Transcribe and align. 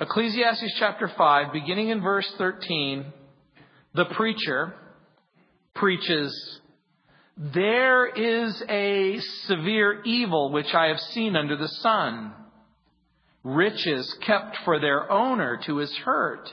Ecclesiastes 0.00 0.74
chapter 0.78 1.10
5, 1.16 1.52
beginning 1.52 1.88
in 1.88 2.00
verse 2.00 2.30
13, 2.38 3.04
the 3.94 4.06
preacher 4.06 4.74
preaches, 5.74 6.60
There 7.36 8.06
is 8.06 8.62
a 8.68 9.18
severe 9.46 10.02
evil 10.04 10.50
which 10.50 10.72
I 10.72 10.86
have 10.86 10.98
seen 10.98 11.36
under 11.36 11.56
the 11.56 11.68
sun. 11.68 12.32
Riches 13.44 14.16
kept 14.24 14.56
for 14.64 14.80
their 14.80 15.10
owner 15.10 15.60
to 15.66 15.76
his 15.76 15.94
hurt. 16.04 16.48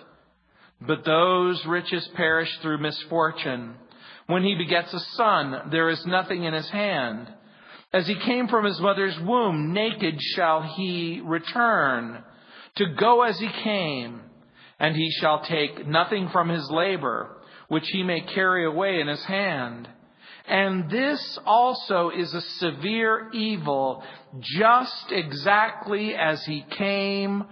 But 0.81 1.05
those 1.05 1.65
riches 1.65 2.07
perish 2.15 2.49
through 2.61 2.79
misfortune. 2.79 3.75
When 4.27 4.43
he 4.43 4.55
begets 4.55 4.93
a 4.93 4.99
son, 5.15 5.69
there 5.71 5.89
is 5.89 6.05
nothing 6.05 6.43
in 6.43 6.53
his 6.53 6.69
hand. 6.69 7.27
As 7.93 8.05
he 8.05 8.15
came 8.15 8.47
from 8.47 8.65
his 8.65 8.79
mother's 8.79 9.17
womb, 9.21 9.73
naked 9.73 10.21
shall 10.35 10.61
he 10.61 11.21
return, 11.23 12.23
to 12.79 12.85
go 12.95 13.23
as 13.23 13.37
he 13.37 13.49
came, 13.63 14.21
and 14.79 14.95
he 14.95 15.11
shall 15.19 15.41
take 15.41 15.85
nothing 15.85 16.29
from 16.29 16.47
his 16.47 16.69
labor, 16.71 17.37
which 17.67 17.87
he 17.89 18.03
may 18.03 18.21
carry 18.21 18.65
away 18.65 19.01
in 19.01 19.07
his 19.07 19.23
hand. 19.25 19.87
And 20.47 20.89
this 20.89 21.37
also 21.45 22.09
is 22.09 22.33
a 22.33 22.41
severe 22.41 23.29
evil, 23.33 24.01
just 24.41 25.11
exactly 25.11 26.15
as 26.15 26.43
he 26.45 26.65
came, 26.71 27.43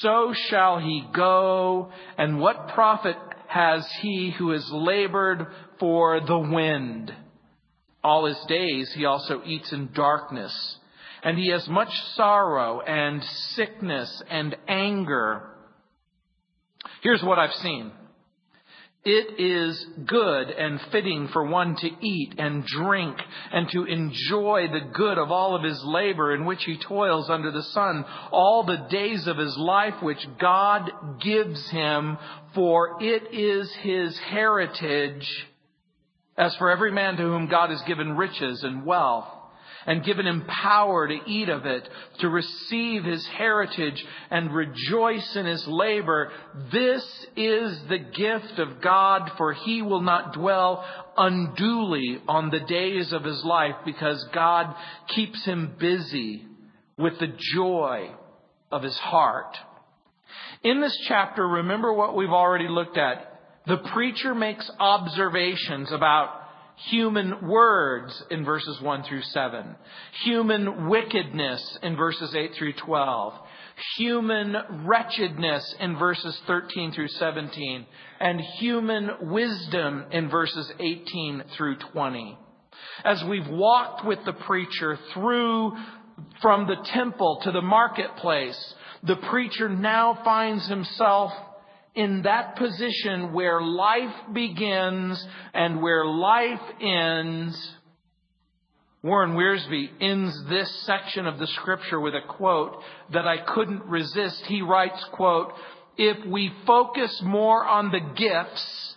so 0.00 0.34
shall 0.48 0.78
he 0.78 1.06
go, 1.14 1.90
and 2.18 2.40
what 2.40 2.68
profit 2.68 3.16
has 3.46 3.86
he 4.00 4.30
who 4.30 4.50
has 4.50 4.68
labored 4.70 5.46
for 5.78 6.20
the 6.20 6.38
wind? 6.38 7.14
All 8.02 8.26
his 8.26 8.40
days 8.48 8.92
he 8.92 9.04
also 9.04 9.42
eats 9.46 9.72
in 9.72 9.92
darkness, 9.94 10.76
and 11.22 11.38
he 11.38 11.50
has 11.50 11.66
much 11.68 11.92
sorrow 12.14 12.80
and 12.80 13.22
sickness 13.54 14.22
and 14.30 14.56
anger. 14.68 15.42
Here's 17.02 17.22
what 17.22 17.38
I've 17.38 17.54
seen. 17.54 17.92
It 19.04 19.40
is 19.40 19.84
good 20.06 20.50
and 20.50 20.80
fitting 20.92 21.26
for 21.32 21.44
one 21.44 21.74
to 21.74 21.90
eat 22.00 22.34
and 22.38 22.64
drink 22.64 23.16
and 23.52 23.68
to 23.70 23.82
enjoy 23.84 24.68
the 24.68 24.92
good 24.94 25.18
of 25.18 25.32
all 25.32 25.56
of 25.56 25.64
his 25.64 25.82
labor 25.84 26.32
in 26.32 26.44
which 26.44 26.62
he 26.64 26.78
toils 26.78 27.28
under 27.28 27.50
the 27.50 27.64
sun 27.64 28.04
all 28.30 28.62
the 28.62 28.86
days 28.90 29.26
of 29.26 29.38
his 29.38 29.56
life 29.58 29.94
which 30.02 30.24
God 30.40 30.88
gives 31.20 31.68
him, 31.70 32.16
for 32.54 33.02
it 33.02 33.34
is 33.34 33.72
his 33.80 34.16
heritage. 34.20 35.28
As 36.36 36.54
for 36.56 36.70
every 36.70 36.92
man 36.92 37.16
to 37.16 37.22
whom 37.22 37.48
God 37.48 37.70
has 37.70 37.82
given 37.88 38.16
riches 38.16 38.62
and 38.62 38.86
wealth, 38.86 39.26
and 39.86 40.04
given 40.04 40.26
him 40.26 40.44
power 40.46 41.08
to 41.08 41.18
eat 41.26 41.48
of 41.48 41.66
it, 41.66 41.88
to 42.20 42.28
receive 42.28 43.04
his 43.04 43.24
heritage 43.26 44.04
and 44.30 44.54
rejoice 44.54 45.36
in 45.36 45.46
his 45.46 45.66
labor. 45.66 46.30
This 46.72 47.04
is 47.36 47.78
the 47.88 47.98
gift 47.98 48.58
of 48.58 48.80
God, 48.80 49.32
for 49.36 49.52
he 49.52 49.82
will 49.82 50.02
not 50.02 50.34
dwell 50.34 50.84
unduly 51.16 52.20
on 52.28 52.50
the 52.50 52.60
days 52.60 53.12
of 53.12 53.24
his 53.24 53.42
life 53.44 53.76
because 53.84 54.22
God 54.32 54.74
keeps 55.08 55.44
him 55.44 55.74
busy 55.78 56.46
with 56.96 57.18
the 57.18 57.32
joy 57.54 58.10
of 58.70 58.82
his 58.82 58.96
heart. 58.98 59.56
In 60.62 60.80
this 60.80 60.96
chapter, 61.08 61.46
remember 61.46 61.92
what 61.92 62.16
we've 62.16 62.30
already 62.30 62.68
looked 62.68 62.96
at. 62.96 63.40
The 63.66 63.78
preacher 63.78 64.34
makes 64.34 64.70
observations 64.78 65.92
about 65.92 66.41
human 66.76 67.48
words 67.48 68.22
in 68.30 68.44
verses 68.44 68.80
1 68.80 69.04
through 69.04 69.22
7, 69.22 69.76
human 70.24 70.88
wickedness 70.88 71.78
in 71.82 71.96
verses 71.96 72.34
8 72.34 72.52
through 72.54 72.72
12, 72.74 73.34
human 73.96 74.54
wretchedness 74.84 75.74
in 75.80 75.96
verses 75.98 76.38
13 76.46 76.92
through 76.92 77.08
17, 77.08 77.86
and 78.20 78.40
human 78.58 79.10
wisdom 79.22 80.04
in 80.10 80.28
verses 80.28 80.70
18 80.78 81.44
through 81.56 81.76
20. 81.92 82.38
As 83.04 83.22
we've 83.24 83.48
walked 83.48 84.04
with 84.04 84.18
the 84.24 84.32
preacher 84.32 84.98
through 85.14 85.72
from 86.40 86.66
the 86.66 86.76
temple 86.92 87.40
to 87.44 87.52
the 87.52 87.62
marketplace, 87.62 88.74
the 89.02 89.16
preacher 89.16 89.68
now 89.68 90.18
finds 90.24 90.68
himself 90.68 91.32
in 91.94 92.22
that 92.22 92.56
position 92.56 93.32
where 93.32 93.60
life 93.60 94.14
begins 94.32 95.24
and 95.52 95.82
where 95.82 96.06
life 96.06 96.60
ends. 96.80 97.76
Warren 99.02 99.32
Wiersbe 99.32 99.90
ends 100.00 100.44
this 100.48 100.70
section 100.86 101.26
of 101.26 101.38
the 101.38 101.46
scripture 101.48 102.00
with 102.00 102.14
a 102.14 102.26
quote 102.26 102.80
that 103.12 103.26
I 103.26 103.38
couldn't 103.38 103.84
resist. 103.84 104.44
He 104.46 104.62
writes, 104.62 105.04
quote, 105.12 105.52
if 105.96 106.24
we 106.26 106.52
focus 106.66 107.20
more 107.22 107.66
on 107.66 107.90
the 107.90 108.00
gifts 108.16 108.96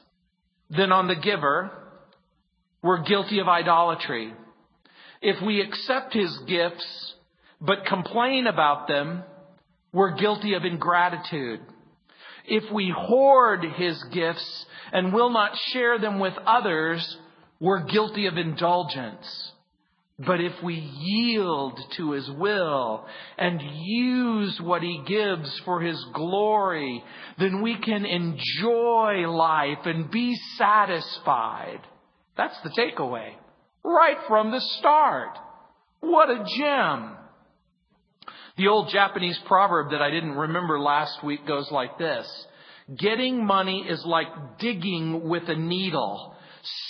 than 0.70 0.92
on 0.92 1.08
the 1.08 1.16
giver, 1.16 1.72
we're 2.82 3.04
guilty 3.04 3.40
of 3.40 3.48
idolatry. 3.48 4.34
If 5.22 5.42
we 5.42 5.60
accept 5.60 6.14
his 6.14 6.38
gifts 6.48 7.14
but 7.60 7.86
complain 7.86 8.48
about 8.48 8.88
them, 8.88 9.24
we're 9.92 10.16
guilty 10.16 10.54
of 10.54 10.66
ingratitude. 10.66 11.62
If 12.48 12.72
we 12.72 12.94
hoard 12.96 13.64
his 13.64 14.02
gifts 14.12 14.66
and 14.92 15.14
will 15.14 15.30
not 15.30 15.58
share 15.72 16.00
them 16.00 16.20
with 16.20 16.34
others, 16.46 17.18
we're 17.60 17.84
guilty 17.84 18.28
of 18.28 18.38
indulgence. 18.38 19.52
But 20.18 20.40
if 20.40 20.54
we 20.64 20.76
yield 20.76 21.78
to 21.98 22.12
his 22.12 22.30
will 22.32 23.06
and 23.38 23.62
use 23.62 24.62
what 24.62 24.82
he 24.82 25.04
gives 25.06 25.60
for 25.66 25.82
his 25.82 26.02
glory, 26.14 27.04
then 27.38 27.62
we 27.62 27.78
can 27.78 28.06
enjoy 28.06 29.30
life 29.30 29.86
and 29.86 30.10
be 30.10 30.36
satisfied. 30.58 31.82
That's 32.38 32.58
the 32.62 32.70
takeaway. 32.70 33.34
Right 33.84 34.18
from 34.28 34.52
the 34.52 34.62
start. 34.80 35.38
What 36.00 36.30
a 36.30 36.46
gem. 36.58 37.18
The 38.58 38.68
old 38.68 38.90
Japanese 38.90 39.40
proverb 39.46 39.92
that 39.92 40.02
I 40.02 40.10
didn't 40.10 40.36
remember 40.36 40.80
last 40.80 41.24
week 41.24 41.46
goes 41.46 41.70
like 41.72 41.98
this. 41.98 42.26
Getting 42.96 43.46
money 43.46 43.86
is 43.88 44.04
like 44.06 44.60
digging 44.60 45.28
with 45.28 45.44
a 45.50 45.56
needle. 45.56 46.36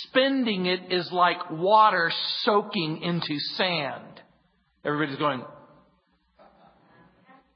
Spending 0.04 0.66
it 0.66 0.92
is 0.92 1.10
like 1.10 1.50
water 1.50 2.12
soaking 2.42 3.02
into 3.02 3.38
sand. 3.56 4.20
Everybody's 4.84 5.18
going, 5.18 5.42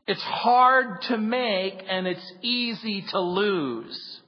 it's 0.08 0.22
hard 0.22 1.02
to 1.02 1.18
make 1.18 1.84
and 1.88 2.08
it's 2.08 2.32
easy 2.42 3.04
to 3.10 3.20
lose. 3.20 4.20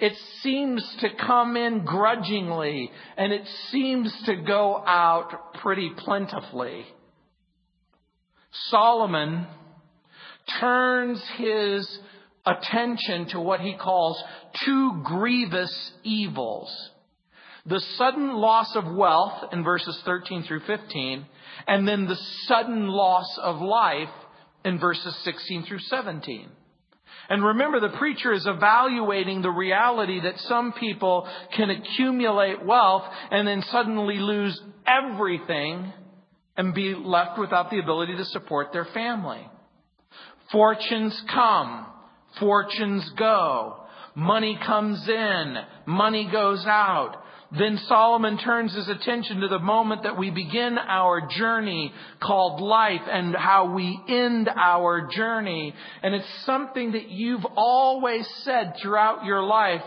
It 0.00 0.12
seems 0.42 0.84
to 1.00 1.08
come 1.24 1.56
in 1.56 1.84
grudgingly 1.84 2.90
and 3.16 3.32
it 3.32 3.46
seems 3.70 4.12
to 4.26 4.34
go 4.34 4.82
out 4.84 5.54
pretty 5.54 5.90
plentifully. 5.98 6.84
Solomon 8.70 9.46
turns 10.60 11.22
his 11.36 11.98
attention 12.46 13.26
to 13.28 13.40
what 13.40 13.60
he 13.60 13.74
calls 13.74 14.22
two 14.64 15.02
grievous 15.04 15.92
evils. 16.02 16.90
The 17.66 17.80
sudden 17.96 18.34
loss 18.34 18.74
of 18.74 18.84
wealth 18.94 19.52
in 19.52 19.62
verses 19.62 20.00
13 20.04 20.44
through 20.44 20.60
15, 20.60 21.26
and 21.66 21.86
then 21.86 22.06
the 22.06 22.18
sudden 22.46 22.88
loss 22.88 23.38
of 23.42 23.60
life 23.60 24.08
in 24.64 24.78
verses 24.78 25.14
16 25.24 25.64
through 25.64 25.80
17. 25.80 26.48
And 27.28 27.44
remember, 27.44 27.80
the 27.80 27.96
preacher 27.98 28.32
is 28.32 28.46
evaluating 28.46 29.42
the 29.42 29.50
reality 29.50 30.20
that 30.22 30.38
some 30.40 30.72
people 30.72 31.28
can 31.54 31.68
accumulate 31.68 32.64
wealth 32.64 33.04
and 33.30 33.46
then 33.46 33.62
suddenly 33.70 34.16
lose 34.16 34.58
everything 34.86 35.92
and 36.58 36.74
be 36.74 36.94
left 36.94 37.38
without 37.38 37.70
the 37.70 37.78
ability 37.78 38.16
to 38.16 38.24
support 38.26 38.72
their 38.72 38.84
family. 38.86 39.48
Fortunes 40.50 41.18
come, 41.32 41.86
fortunes 42.40 43.08
go. 43.16 43.76
Money 44.14 44.58
comes 44.66 45.08
in, 45.08 45.56
money 45.86 46.28
goes 46.30 46.66
out. 46.66 47.22
Then 47.56 47.78
Solomon 47.86 48.36
turns 48.38 48.74
his 48.74 48.88
attention 48.88 49.40
to 49.40 49.48
the 49.48 49.60
moment 49.60 50.02
that 50.02 50.18
we 50.18 50.30
begin 50.30 50.76
our 50.76 51.28
journey 51.28 51.94
called 52.20 52.60
life 52.60 53.00
and 53.08 53.34
how 53.34 53.72
we 53.72 53.98
end 54.08 54.50
our 54.54 55.06
journey. 55.06 55.72
And 56.02 56.14
it's 56.14 56.44
something 56.44 56.92
that 56.92 57.08
you've 57.08 57.46
always 57.56 58.28
said 58.42 58.74
throughout 58.82 59.24
your 59.24 59.42
life. 59.42 59.84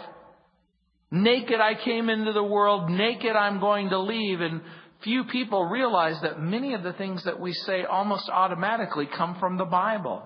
Naked 1.11 1.59
I 1.59 1.75
came 1.75 2.09
into 2.09 2.31
the 2.31 2.43
world, 2.43 2.89
naked 2.89 3.35
I'm 3.35 3.59
going 3.59 3.89
to 3.89 3.99
leave. 3.99 4.39
And 4.39 4.61
few 5.03 5.23
people 5.25 5.65
realize 5.65 6.21
that 6.21 6.41
many 6.41 6.73
of 6.73 6.83
the 6.83 6.93
things 6.93 7.23
that 7.25 7.39
we 7.39 7.53
say 7.53 7.83
almost 7.83 8.29
automatically 8.29 9.07
come 9.17 9.37
from 9.39 9.57
the 9.57 9.65
Bible. 9.65 10.23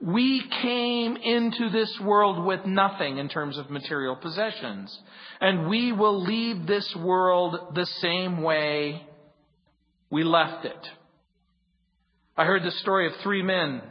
We 0.00 0.42
came 0.62 1.16
into 1.16 1.70
this 1.70 1.96
world 2.02 2.44
with 2.44 2.66
nothing 2.66 3.18
in 3.18 3.28
terms 3.28 3.56
of 3.56 3.70
material 3.70 4.16
possessions, 4.16 4.96
and 5.40 5.68
we 5.68 5.92
will 5.92 6.20
leave 6.22 6.66
this 6.66 6.92
world 6.98 7.74
the 7.74 7.86
same 7.86 8.42
way 8.42 9.06
we 10.10 10.24
left 10.24 10.64
it. 10.64 10.88
I 12.36 12.44
heard 12.44 12.64
the 12.64 12.72
story 12.72 13.06
of 13.06 13.12
three 13.22 13.42
men 13.42 13.82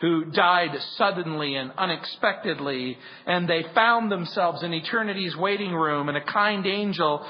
who 0.00 0.26
died 0.26 0.70
suddenly 0.96 1.56
and 1.56 1.72
unexpectedly, 1.76 2.96
and 3.26 3.48
they 3.48 3.64
found 3.74 4.12
themselves 4.12 4.62
in 4.62 4.72
eternity's 4.72 5.36
waiting 5.36 5.72
room, 5.72 6.08
and 6.08 6.16
a 6.16 6.24
kind 6.24 6.66
angel 6.66 7.26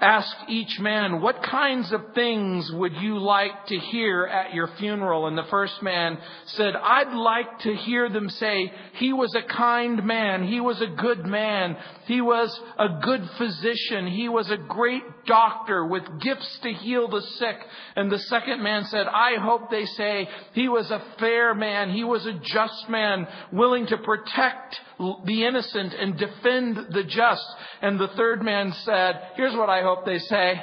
asked 0.00 0.48
each 0.48 0.78
man, 0.78 1.20
What 1.20 1.42
kinds 1.42 1.92
of 1.92 2.14
things 2.14 2.70
would 2.72 2.94
you 2.94 3.18
like 3.18 3.66
to 3.66 3.76
hear 3.76 4.26
at 4.26 4.54
your 4.54 4.68
funeral? 4.78 5.26
And 5.26 5.36
the 5.36 5.46
first 5.50 5.82
man 5.82 6.18
said, 6.46 6.74
I'd 6.76 7.14
like 7.14 7.58
to 7.60 7.74
hear 7.74 8.08
them 8.08 8.28
say, 8.30 8.72
He 8.94 9.12
was 9.12 9.34
a 9.34 9.42
kind 9.42 10.04
man. 10.04 10.46
He 10.46 10.60
was 10.60 10.80
a 10.80 10.86
good 10.86 11.26
man. 11.26 11.76
He 12.06 12.20
was 12.20 12.60
a 12.78 13.00
good 13.02 13.28
physician. 13.38 14.06
He 14.06 14.28
was 14.28 14.48
a 14.50 14.56
great 14.56 15.02
doctor 15.26 15.84
with 15.84 16.04
gifts 16.20 16.58
to 16.62 16.72
heal 16.72 17.08
the 17.08 17.22
sick. 17.38 17.56
And 17.96 18.10
the 18.10 18.20
second 18.20 18.62
man 18.62 18.84
said, 18.84 19.06
I 19.08 19.36
hope 19.40 19.68
they 19.68 19.84
say, 19.84 20.28
He 20.52 20.68
was 20.68 20.88
a 20.92 21.02
fair 21.18 21.54
man. 21.56 21.90
He 21.90 22.04
was 22.04 22.24
a 22.24 22.34
just 22.34 22.88
man, 22.88 23.26
willing 23.52 23.86
to 23.88 23.98
protect 23.98 24.78
the 24.98 25.44
innocent 25.44 25.94
and 25.94 26.18
defend 26.18 26.76
the 26.92 27.04
just. 27.04 27.46
And 27.82 27.98
the 27.98 28.08
third 28.16 28.42
man 28.42 28.72
said, 28.84 29.20
Here's 29.36 29.54
what 29.54 29.70
I 29.70 29.82
hope 29.82 30.04
they 30.04 30.18
say. 30.18 30.60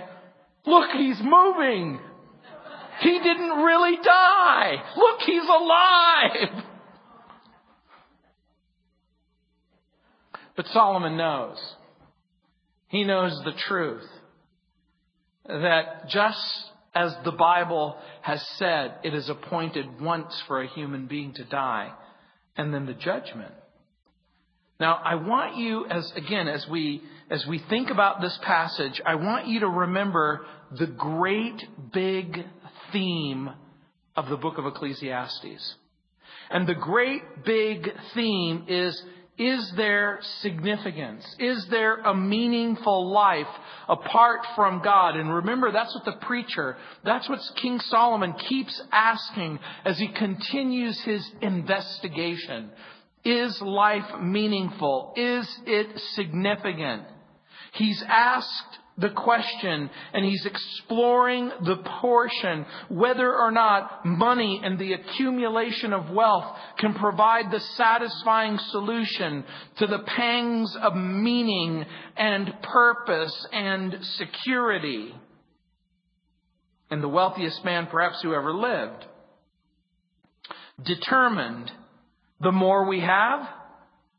Look, 0.65 0.89
he's 0.91 1.19
moving. 1.21 1.99
He 2.99 3.19
didn't 3.19 3.63
really 3.63 3.97
die. 4.03 4.75
Look, 4.95 5.19
he's 5.21 5.43
alive. 5.43 6.63
But 10.55 10.67
Solomon 10.67 11.17
knows. 11.17 11.57
He 12.87 13.03
knows 13.03 13.39
the 13.43 13.51
truth. 13.67 14.07
That 15.47 16.07
just 16.07 16.71
as 16.95 17.13
the 17.25 17.33
Bible 17.33 17.97
has 18.21 18.41
said, 18.57 18.95
it 19.03 19.13
is 19.13 19.29
appointed 19.29 20.01
once 20.01 20.41
for 20.47 20.61
a 20.61 20.67
human 20.67 21.07
being 21.07 21.33
to 21.33 21.43
die, 21.43 21.91
and 22.55 22.73
then 22.73 22.85
the 22.85 22.93
judgment. 22.93 23.53
Now, 24.80 25.00
I 25.04 25.16
want 25.16 25.56
you, 25.56 25.86
as 25.86 26.12
again, 26.16 26.48
as 26.48 26.68
we 26.68 27.01
as 27.30 27.45
we 27.48 27.60
think 27.69 27.89
about 27.89 28.22
this 28.22 28.38
passage, 28.44 29.01
I 29.06 29.16
want 29.16 29.48
you 29.48 29.62
to 29.62 29.68
remember 29.68 30.45
the 30.77 30.88
great 30.88 31.66
big 31.94 32.45
theme 32.92 33.50
of 34.16 34.30
the 34.30 34.38
book 34.38 34.57
of 34.57 34.66
Ecclesiastes. 34.66 35.75
And 36.50 36.68
the 36.68 36.75
great 36.75 37.44
big 37.44 37.89
theme 38.13 38.66
is 38.68 39.01
is 39.38 39.69
there 39.75 40.19
significance? 40.39 41.25
Is 41.39 41.66
there 41.68 41.98
a 41.98 42.16
meaningful 42.16 43.12
life 43.12 43.48
apart 43.89 44.39
from 44.56 44.81
God? 44.81 45.18
And 45.18 45.33
remember, 45.33 45.74
that's 45.74 45.94
what 45.94 46.06
the 46.06 46.25
preacher, 46.25 46.78
that's 47.04 47.28
what 47.28 47.42
King 47.62 47.80
Solomon 47.81 48.33
keeps 48.33 48.81
asking 48.94 49.60
as 49.83 49.98
he 50.00 50.07
continues 50.07 50.98
his 51.01 51.30
investigation. 51.42 52.71
Is 53.25 53.60
life 53.60 54.22
meaningful? 54.22 55.13
Is 55.18 55.48
it 55.66 56.00
significant? 56.13 57.04
He's 57.74 58.04
asked 58.07 58.80
the 58.98 59.10
question 59.10 59.89
and 60.13 60.24
he's 60.24 60.45
exploring 60.45 61.51
the 61.66 61.77
portion 62.01 62.66
whether 62.88 63.33
or 63.36 63.51
not 63.51 64.06
money 64.06 64.62
and 64.63 64.80
the 64.80 64.94
accumulation 64.94 65.92
of 65.92 66.12
wealth 66.12 66.56
can 66.77 66.94
provide 66.94 67.51
the 67.51 67.60
satisfying 67.60 68.57
solution 68.69 69.44
to 69.78 69.88
the 69.88 70.00
pangs 70.00 70.78
of 70.81 70.95
meaning 70.95 71.83
and 72.16 72.54
purpose 72.62 73.48
and 73.51 73.98
security. 74.18 75.13
And 76.89 77.04
the 77.04 77.10
wealthiest 77.10 77.66
man 77.66 77.88
perhaps 77.88 78.21
who 78.21 78.33
ever 78.33 78.54
lived 78.54 79.06
determined 80.83 81.71
the 82.41 82.51
more 82.51 82.87
we 82.87 82.99
have, 82.99 83.47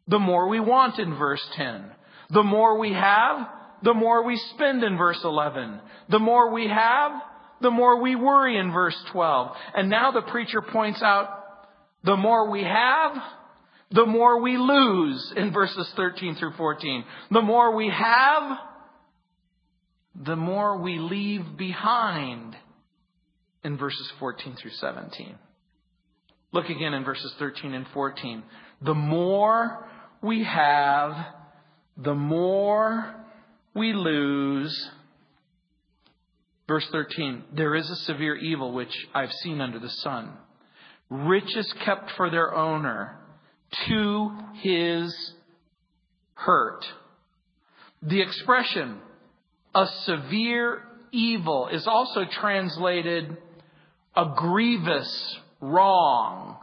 the 0.09 0.19
more 0.19 0.49
we 0.49 0.61
want 0.61 0.99
in 0.99 1.17
verse 1.17 1.43
10. 1.57 1.85
The 2.31 2.43
more 2.43 2.79
we 2.79 2.93
have, 2.93 3.49
the 3.83 3.95
more 3.95 4.25
we 4.25 4.37
spend 4.55 4.83
in 4.83 4.97
verse 4.97 5.21
11. 5.23 5.81
The 6.11 6.19
more 6.19 6.53
we 6.53 6.69
have, 6.69 7.13
the 7.61 7.71
more 7.71 8.01
we 8.01 8.17
worry 8.17 8.59
in 8.59 8.73
verse 8.73 8.97
12. 9.13 9.57
And 9.75 9.91
now 9.91 10.13
the 10.13 10.23
preacher 10.23 10.63
points 10.63 11.03
out 11.03 11.29
the 12.05 12.17
more 12.17 12.51
we 12.51 12.63
have, 12.63 13.13
the 13.91 14.07
more 14.07 14.41
we 14.41 14.57
lose 14.57 15.33
in 15.37 15.53
verses 15.53 15.91
13 15.97 16.37
through 16.37 16.53
14. 16.57 17.05
The 17.31 17.43
more 17.43 17.75
we 17.75 17.91
have, 17.91 18.59
the 20.15 20.37
more 20.37 20.79
we 20.79 20.99
leave 20.99 21.57
behind 21.57 22.57
in 23.65 23.77
verses 23.77 24.11
14 24.19 24.57
through 24.61 24.71
17. 24.73 25.37
Look 26.57 26.71
again 26.71 26.95
in 26.95 27.05
verses 27.05 27.35
13 27.39 27.75
and 27.75 27.87
14. 27.89 28.43
The 28.81 28.95
more 28.95 29.87
we 30.23 30.43
have, 30.43 31.15
the 31.99 32.15
more 32.15 33.15
we 33.75 33.93
lose. 33.93 34.91
Verse 36.67 36.89
13, 36.91 37.45
there 37.53 37.75
is 37.75 37.91
a 37.91 37.97
severe 37.97 38.37
evil 38.37 38.73
which 38.73 38.97
I've 39.15 39.35
seen 39.35 39.61
under 39.61 39.79
the 39.79 39.91
sun. 39.91 40.33
Riches 41.11 41.71
kept 41.85 42.13
for 42.13 42.31
their 42.31 42.55
owner 42.55 43.19
to 43.89 44.31
his 44.55 45.15
hurt. 46.33 46.87
The 48.01 48.23
expression, 48.23 48.97
a 49.75 49.87
severe 50.05 50.85
evil, 51.13 51.69
is 51.69 51.87
also 51.87 52.25
translated 52.25 53.37
a 54.17 54.33
grievous 54.35 55.39
wrong. 55.61 56.57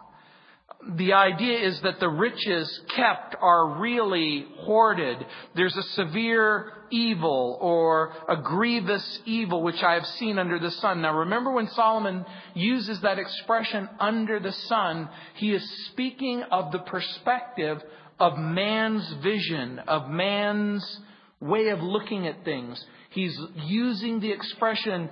The 0.98 1.14
idea 1.14 1.60
is 1.66 1.80
that 1.82 2.00
the 2.00 2.10
riches 2.10 2.82
kept 2.94 3.36
are 3.42 3.80
really 3.80 4.46
hoarded. 4.60 5.26
There's 5.56 5.76
a 5.78 5.84
severe 5.84 6.74
evil 6.92 7.58
or 7.62 8.14
a 8.28 8.36
grievous 8.38 9.20
evil 9.26 9.64
which 9.64 9.82
I 9.82 9.94
have 9.94 10.06
seen 10.06 10.38
under 10.38 10.60
the 10.60 10.72
sun. 10.72 11.02
Now 11.02 11.20
remember 11.20 11.52
when 11.52 11.68
Solomon 11.70 12.26
uses 12.54 13.00
that 13.02 13.18
expression 13.18 13.88
under 14.00 14.40
the 14.40 14.52
sun, 14.52 15.10
he 15.36 15.54
is 15.54 15.88
speaking 15.88 16.44
of 16.52 16.72
the 16.72 16.80
perspective 16.80 17.82
of 18.20 18.38
man's 18.38 19.10
vision, 19.24 19.80
of 19.80 20.10
man's 20.10 21.00
way 21.40 21.70
of 21.70 21.82
looking 21.82 22.28
at 22.28 22.44
things. 22.44 22.84
He's 23.10 23.38
using 23.56 24.20
the 24.20 24.32
expression 24.32 25.10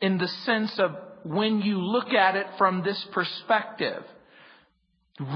in 0.00 0.18
the 0.18 0.28
sense 0.28 0.78
of 0.78 0.96
when 1.24 1.60
you 1.60 1.78
look 1.78 2.08
at 2.08 2.36
it 2.36 2.46
from 2.58 2.82
this 2.82 3.02
perspective. 3.12 4.02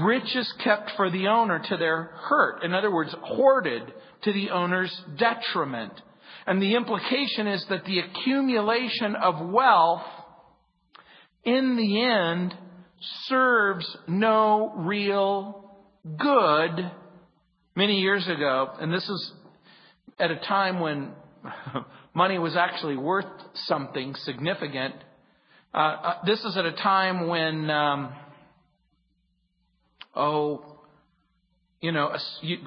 Riches 0.03 0.51
kept 0.63 0.91
for 0.97 1.09
the 1.09 1.27
owner 1.27 1.61
to 1.69 1.77
their 1.77 2.11
hurt. 2.27 2.63
In 2.63 2.73
other 2.73 2.91
words, 2.91 3.13
hoarded 3.21 3.83
to 4.23 4.33
the 4.33 4.49
owner's 4.49 4.93
detriment. 5.17 5.93
And 6.45 6.61
the 6.61 6.75
implication 6.75 7.47
is 7.47 7.65
that 7.69 7.85
the 7.85 7.99
accumulation 7.99 9.15
of 9.15 9.49
wealth 9.49 10.01
in 11.43 11.77
the 11.77 12.01
end 12.03 12.53
serves 13.25 13.97
no 14.07 14.73
real 14.75 15.71
good. 16.17 16.91
Many 17.75 17.99
years 17.99 18.27
ago, 18.27 18.69
and 18.79 18.91
this 18.91 19.07
is 19.07 19.31
at 20.19 20.31
a 20.31 20.37
time 20.37 20.79
when 20.79 21.11
money 22.15 22.39
was 22.39 22.55
actually 22.55 22.97
worth 22.97 23.25
something 23.67 24.15
significant, 24.23 24.95
uh, 25.77 25.79
uh, 25.79 26.13
this 26.25 26.43
is 26.43 26.57
at 26.57 26.65
a 26.65 26.71
time 26.71 27.27
when, 27.27 27.69
um, 27.69 28.11
oh, 30.15 30.79
you 31.81 31.91
know, 31.91 32.07
a, 32.07 32.17
you, 32.41 32.57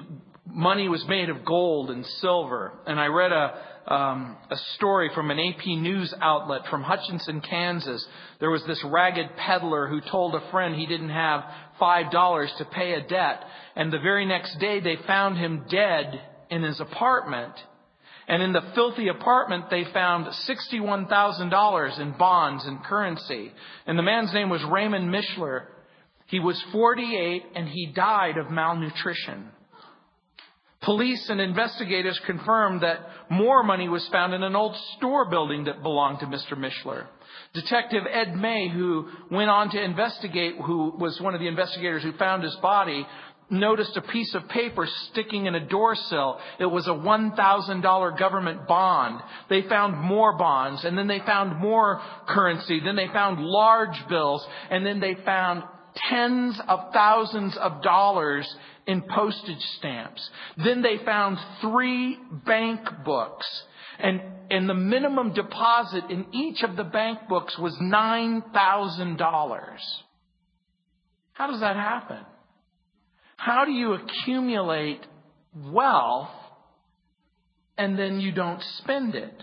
money 0.45 0.87
was 0.87 1.03
made 1.09 1.29
of 1.29 1.43
gold 1.43 1.91
and 1.91 2.05
silver. 2.21 2.71
And 2.87 2.97
I 2.97 3.07
read 3.07 3.33
a, 3.33 3.93
um, 3.93 4.37
a 4.49 4.55
story 4.75 5.09
from 5.13 5.29
an 5.29 5.39
AP 5.39 5.65
news 5.65 6.13
outlet 6.21 6.61
from 6.69 6.83
Hutchinson, 6.83 7.41
Kansas. 7.41 8.07
There 8.39 8.49
was 8.49 8.63
this 8.65 8.81
ragged 8.85 9.35
peddler 9.35 9.89
who 9.89 9.99
told 10.09 10.33
a 10.33 10.49
friend 10.49 10.73
he 10.73 10.85
didn't 10.85 11.09
have 11.09 11.43
five 11.77 12.13
dollars 12.13 12.49
to 12.59 12.65
pay 12.65 12.93
a 12.93 13.01
debt. 13.05 13.43
And 13.75 13.91
the 13.91 13.99
very 13.99 14.25
next 14.25 14.57
day 14.59 14.79
they 14.79 14.95
found 15.05 15.37
him 15.37 15.65
dead 15.69 16.21
in 16.49 16.63
his 16.63 16.79
apartment. 16.79 17.55
And 18.31 18.41
in 18.41 18.53
the 18.53 18.71
filthy 18.75 19.09
apartment, 19.09 19.65
they 19.69 19.83
found 19.93 20.25
$61,000 20.25 21.99
in 21.99 22.11
bonds 22.17 22.65
and 22.65 22.81
currency. 22.81 23.51
And 23.85 23.99
the 23.99 24.03
man's 24.03 24.33
name 24.33 24.49
was 24.49 24.63
Raymond 24.71 25.13
Mishler. 25.13 25.65
He 26.27 26.39
was 26.39 26.63
48 26.71 27.43
and 27.55 27.67
he 27.67 27.91
died 27.93 28.37
of 28.37 28.49
malnutrition. 28.49 29.49
Police 30.81 31.27
and 31.27 31.41
investigators 31.41 32.21
confirmed 32.25 32.83
that 32.83 32.99
more 33.29 33.63
money 33.63 33.89
was 33.89 34.07
found 34.13 34.33
in 34.33 34.43
an 34.43 34.55
old 34.55 34.77
store 34.95 35.29
building 35.29 35.65
that 35.65 35.83
belonged 35.83 36.21
to 36.21 36.25
Mr. 36.25 36.53
Mishler. 36.53 37.07
Detective 37.53 38.03
Ed 38.09 38.33
May, 38.33 38.69
who 38.69 39.09
went 39.29 39.49
on 39.49 39.71
to 39.71 39.83
investigate, 39.83 40.55
who 40.55 40.93
was 40.97 41.19
one 41.19 41.33
of 41.33 41.41
the 41.41 41.49
investigators 41.49 42.01
who 42.01 42.13
found 42.13 42.43
his 42.43 42.55
body, 42.61 43.05
noticed 43.51 43.97
a 43.97 44.01
piece 44.01 44.33
of 44.33 44.47
paper 44.47 44.87
sticking 45.09 45.45
in 45.45 45.55
a 45.55 45.65
door 45.65 45.95
sill. 45.95 46.39
It 46.59 46.65
was 46.65 46.87
a 46.87 46.91
$1,000 46.91 48.19
government 48.19 48.67
bond. 48.67 49.21
They 49.49 49.63
found 49.63 49.97
more 49.97 50.37
bonds, 50.37 50.83
and 50.83 50.97
then 50.97 51.07
they 51.07 51.19
found 51.19 51.57
more 51.57 52.01
currency. 52.27 52.79
Then 52.83 52.95
they 52.95 53.07
found 53.07 53.41
large 53.41 54.07
bills, 54.07 54.45
and 54.69 54.85
then 54.85 54.99
they 54.99 55.15
found 55.25 55.63
tens 56.09 56.59
of 56.67 56.93
thousands 56.93 57.57
of 57.57 57.81
dollars 57.81 58.47
in 58.87 59.01
postage 59.01 59.61
stamps. 59.77 60.29
Then 60.63 60.81
they 60.81 60.97
found 61.03 61.37
three 61.61 62.17
bank 62.45 62.81
books. 63.05 63.45
And, 63.99 64.21
and 64.49 64.67
the 64.67 64.73
minimum 64.73 65.33
deposit 65.33 66.05
in 66.09 66.25
each 66.33 66.63
of 66.63 66.75
the 66.75 66.83
bank 66.83 67.19
books 67.29 67.57
was 67.59 67.77
$9,000. 67.81 69.77
How 71.33 71.47
does 71.47 71.59
that 71.59 71.75
happen? 71.75 72.25
How 73.41 73.65
do 73.65 73.71
you 73.71 73.93
accumulate 73.93 75.03
wealth 75.65 76.29
and 77.75 77.97
then 77.97 78.19
you 78.19 78.31
don't 78.31 78.61
spend 78.77 79.15
it? 79.15 79.33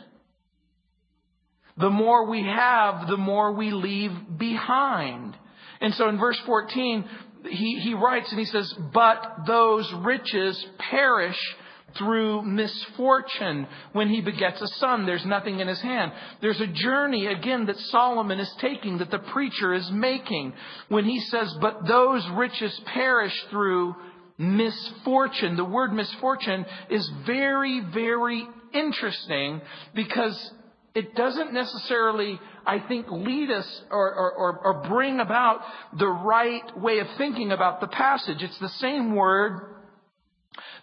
The 1.79 1.91
more 1.91 2.31
we 2.31 2.45
have, 2.45 3.09
the 3.09 3.17
more 3.17 3.53
we 3.53 3.73
leave 3.73 4.13
behind. 4.39 5.37
And 5.81 5.93
so 5.95 6.09
in 6.09 6.17
verse 6.17 6.41
14, 6.47 7.09
he, 7.51 7.81
he 7.81 7.95
writes 7.95 8.31
and 8.31 8.39
he 8.39 8.47
says, 8.47 8.73
But 8.95 9.39
those 9.49 9.93
riches 10.05 10.65
perish 10.79 11.57
through 11.97 12.43
misfortune 12.43 13.67
when 13.93 14.09
he 14.09 14.21
begets 14.21 14.61
a 14.61 14.69
son. 14.79 15.07
There's 15.07 15.25
nothing 15.25 15.61
in 15.61 15.69
his 15.69 15.81
hand. 15.81 16.13
There's 16.41 16.61
a 16.61 16.67
journey, 16.67 17.27
again, 17.27 17.67
that 17.67 17.79
Solomon 17.79 18.39
is 18.39 18.53
taking, 18.61 18.99
that 18.99 19.11
the 19.11 19.19
preacher 19.19 19.73
is 19.73 19.91
making, 19.91 20.53
when 20.89 21.05
he 21.05 21.21
says, 21.21 21.57
But 21.61 21.87
those 21.87 22.29
riches 22.31 22.79
perish 22.87 23.35
through 23.51 23.95
misfortune. 24.37 25.57
The 25.57 25.65
word 25.65 25.93
misfortune 25.93 26.65
is 26.91 27.11
very, 27.27 27.81
very 27.93 28.47
interesting 28.73 29.61
because 29.95 30.53
it 30.95 31.15
doesn't 31.15 31.53
necessarily, 31.53 32.41
I 32.67 32.81
think, 32.81 33.11
lead 33.11 33.51
us 33.51 33.83
or, 33.91 34.15
or, 34.15 34.59
or, 34.59 34.89
bring 34.89 35.21
about 35.21 35.61
the 35.97 36.09
right 36.09 36.79
way 36.79 36.99
of 36.99 37.07
thinking 37.17 37.53
about 37.53 37.81
the 37.81 37.87
passage. 37.89 38.43
It's 38.43 38.59
the 38.59 38.69
same 38.69 39.15
word 39.15 39.78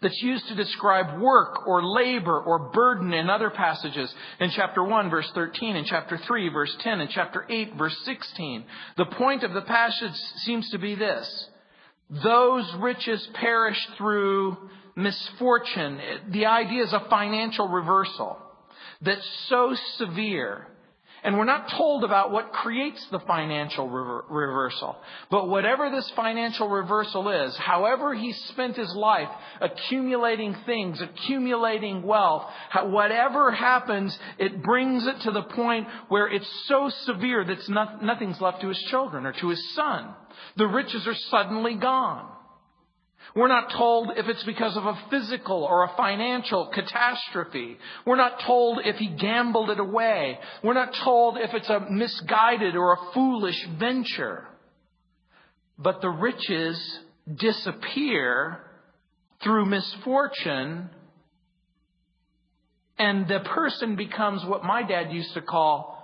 that's 0.01 0.21
used 0.21 0.47
to 0.47 0.55
describe 0.55 1.19
work 1.19 1.67
or 1.67 1.83
labor 1.83 2.39
or 2.39 2.71
burden 2.71 3.13
in 3.13 3.29
other 3.29 3.49
passages. 3.49 4.13
In 4.39 4.51
chapter 4.55 4.83
1, 4.83 5.09
verse 5.09 5.29
13, 5.33 5.75
in 5.75 5.85
chapter 5.85 6.17
3, 6.17 6.49
verse 6.49 6.75
10, 6.81 7.01
in 7.01 7.07
chapter 7.09 7.45
8, 7.49 7.75
verse 7.75 7.97
16. 8.05 8.65
The 8.97 9.05
point 9.05 9.43
of 9.43 9.53
the 9.53 9.61
passage 9.61 10.13
seems 10.37 10.69
to 10.71 10.77
be 10.77 10.95
this. 10.95 11.47
Those 12.23 12.71
riches 12.79 13.27
perish 13.33 13.77
through 13.97 14.57
misfortune. 14.95 15.99
The 16.31 16.45
idea 16.45 16.83
is 16.83 16.93
a 16.93 17.07
financial 17.09 17.67
reversal 17.67 18.37
that's 19.01 19.27
so 19.49 19.75
severe. 19.97 20.67
And 21.25 21.39
we're 21.39 21.45
not 21.45 21.71
told 21.71 22.03
about 22.03 22.31
what 22.31 22.53
creates 22.53 23.03
the 23.09 23.17
financial 23.17 23.89
rever- 23.89 24.25
reversal. 24.29 24.95
But 25.31 25.49
whatever 25.49 25.89
this 25.89 26.07
financial 26.15 26.69
reversal 26.69 27.29
is, 27.29 27.57
however 27.57 28.13
he 28.13 28.31
spent 28.31 28.77
his 28.77 28.93
life 28.93 29.29
accumulating 29.59 30.55
things, 30.67 31.01
accumulating 31.01 32.03
wealth, 32.03 32.43
whatever 32.83 33.51
happens, 33.51 34.15
it 34.37 34.61
brings 34.61 35.07
it 35.07 35.21
to 35.21 35.31
the 35.31 35.41
point 35.41 35.87
where 36.09 36.27
it's 36.27 36.47
so 36.67 36.91
severe 37.05 37.43
that 37.43 37.69
not, 37.69 38.03
nothing's 38.03 38.39
left 38.39 38.61
to 38.61 38.67
his 38.67 38.81
children 38.91 39.25
or 39.25 39.33
to 39.33 39.49
his 39.49 39.73
son. 39.73 40.13
The 40.57 40.67
riches 40.67 41.07
are 41.07 41.15
suddenly 41.31 41.73
gone. 41.73 42.34
We're 43.35 43.49
not 43.49 43.71
told 43.71 44.11
if 44.15 44.27
it's 44.27 44.43
because 44.45 44.77
of 44.77 44.85
a 44.85 44.97
physical 45.09 45.63
or 45.63 45.83
a 45.83 45.91
financial 45.97 46.71
catastrophe. 46.73 47.77
We're 48.05 48.15
not 48.15 48.39
told 48.47 48.79
if 48.85 48.95
he 48.95 49.09
gambled 49.09 49.69
it 49.69 49.79
away. 49.79 50.39
We're 50.63 50.73
not 50.73 50.95
told 51.03 51.37
if 51.37 51.53
it's 51.53 51.69
a 51.69 51.85
misguided 51.89 52.77
or 52.77 52.93
a 52.93 53.13
foolish 53.13 53.67
venture. 53.77 54.47
But 55.77 56.01
the 56.01 56.09
riches 56.09 56.79
disappear 57.35 58.61
through 59.43 59.65
misfortune 59.65 60.89
and 62.97 63.27
the 63.27 63.39
person 63.41 63.97
becomes 63.97 64.45
what 64.45 64.63
my 64.63 64.81
dad 64.81 65.11
used 65.11 65.33
to 65.33 65.41
call 65.41 66.01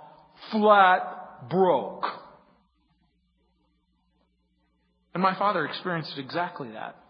flat 0.50 1.48
broke. 1.48 2.04
And 5.14 5.22
my 5.22 5.34
father 5.38 5.64
experienced 5.64 6.18
exactly 6.18 6.72
that. 6.72 7.01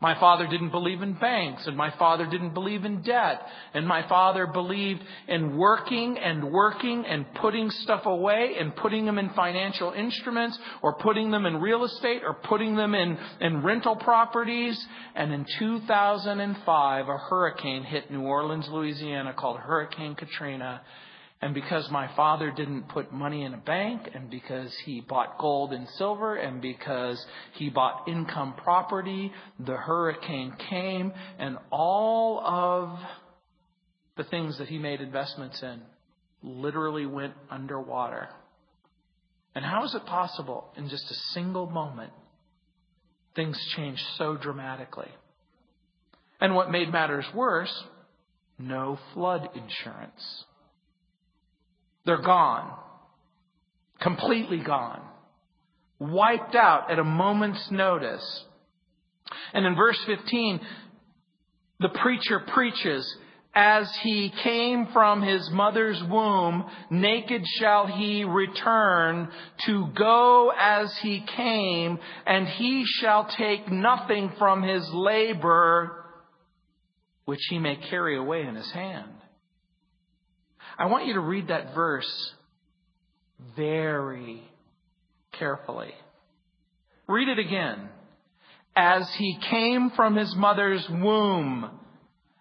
My 0.00 0.18
father 0.20 0.46
didn't 0.46 0.70
believe 0.70 1.02
in 1.02 1.14
banks, 1.14 1.66
and 1.66 1.76
my 1.76 1.90
father 1.98 2.24
didn't 2.24 2.54
believe 2.54 2.84
in 2.84 3.02
debt, 3.02 3.42
and 3.74 3.84
my 3.84 4.06
father 4.08 4.46
believed 4.46 5.02
in 5.26 5.56
working 5.56 6.16
and 6.16 6.52
working 6.52 7.04
and 7.04 7.26
putting 7.34 7.68
stuff 7.68 8.06
away 8.06 8.54
and 8.60 8.76
putting 8.76 9.06
them 9.06 9.18
in 9.18 9.30
financial 9.30 9.90
instruments 9.90 10.56
or 10.82 10.94
putting 10.98 11.32
them 11.32 11.46
in 11.46 11.56
real 11.56 11.82
estate 11.84 12.22
or 12.24 12.34
putting 12.34 12.76
them 12.76 12.94
in, 12.94 13.18
in 13.40 13.64
rental 13.64 13.96
properties. 13.96 14.78
And 15.16 15.32
in 15.32 15.44
2005, 15.58 17.08
a 17.08 17.18
hurricane 17.18 17.82
hit 17.82 18.08
New 18.08 18.22
Orleans, 18.22 18.68
Louisiana 18.68 19.34
called 19.36 19.58
Hurricane 19.58 20.14
Katrina, 20.14 20.80
and 21.40 21.54
because 21.54 21.88
my 21.90 22.08
father 22.16 22.50
didn't 22.50 22.88
put 22.88 23.12
money 23.12 23.44
in 23.44 23.54
a 23.54 23.58
bank, 23.58 24.10
and 24.12 24.28
because 24.28 24.74
he 24.84 25.00
bought 25.00 25.38
gold 25.38 25.72
and 25.72 25.88
silver, 25.90 26.34
and 26.34 26.60
because 26.60 27.24
he 27.54 27.70
bought 27.70 28.08
income 28.08 28.54
property, 28.56 29.32
the 29.64 29.76
hurricane 29.76 30.52
came, 30.68 31.12
and 31.38 31.56
all 31.70 32.40
of 32.44 32.98
the 34.16 34.24
things 34.24 34.58
that 34.58 34.66
he 34.66 34.78
made 34.78 35.00
investments 35.00 35.62
in 35.62 35.80
literally 36.42 37.06
went 37.06 37.34
underwater. 37.50 38.28
And 39.54 39.64
how 39.64 39.84
is 39.84 39.94
it 39.94 40.04
possible 40.06 40.72
in 40.76 40.88
just 40.88 41.08
a 41.10 41.14
single 41.34 41.66
moment 41.66 42.12
things 43.36 43.56
changed 43.76 44.02
so 44.16 44.36
dramatically? 44.36 45.10
And 46.40 46.56
what 46.56 46.70
made 46.70 46.92
matters 46.92 47.24
worse, 47.32 47.72
no 48.58 48.98
flood 49.14 49.48
insurance. 49.54 50.44
They're 52.08 52.16
gone. 52.16 52.74
Completely 54.00 54.60
gone. 54.60 55.02
Wiped 55.98 56.54
out 56.54 56.90
at 56.90 56.98
a 56.98 57.04
moment's 57.04 57.70
notice. 57.70 58.44
And 59.52 59.66
in 59.66 59.76
verse 59.76 60.02
15, 60.06 60.58
the 61.80 61.90
preacher 61.90 62.40
preaches, 62.40 63.06
as 63.54 63.94
he 63.96 64.32
came 64.42 64.86
from 64.86 65.20
his 65.20 65.50
mother's 65.50 66.02
womb, 66.04 66.64
naked 66.88 67.42
shall 67.58 67.86
he 67.86 68.24
return 68.24 69.28
to 69.66 69.88
go 69.94 70.50
as 70.58 70.90
he 71.02 71.20
came, 71.36 71.98
and 72.24 72.48
he 72.48 72.86
shall 72.86 73.26
take 73.36 73.70
nothing 73.70 74.32
from 74.38 74.62
his 74.62 74.88
labor 74.94 76.06
which 77.26 77.44
he 77.50 77.58
may 77.58 77.76
carry 77.76 78.16
away 78.16 78.46
in 78.46 78.54
his 78.54 78.70
hand. 78.70 79.12
I 80.78 80.86
want 80.86 81.06
you 81.06 81.14
to 81.14 81.20
read 81.20 81.48
that 81.48 81.74
verse 81.74 82.32
very 83.56 84.42
carefully. 85.32 85.92
Read 87.08 87.28
it 87.28 87.40
again. 87.40 87.88
As 88.76 89.08
he 89.16 89.38
came 89.50 89.90
from 89.90 90.14
his 90.14 90.32
mother's 90.36 90.86
womb, 90.88 91.68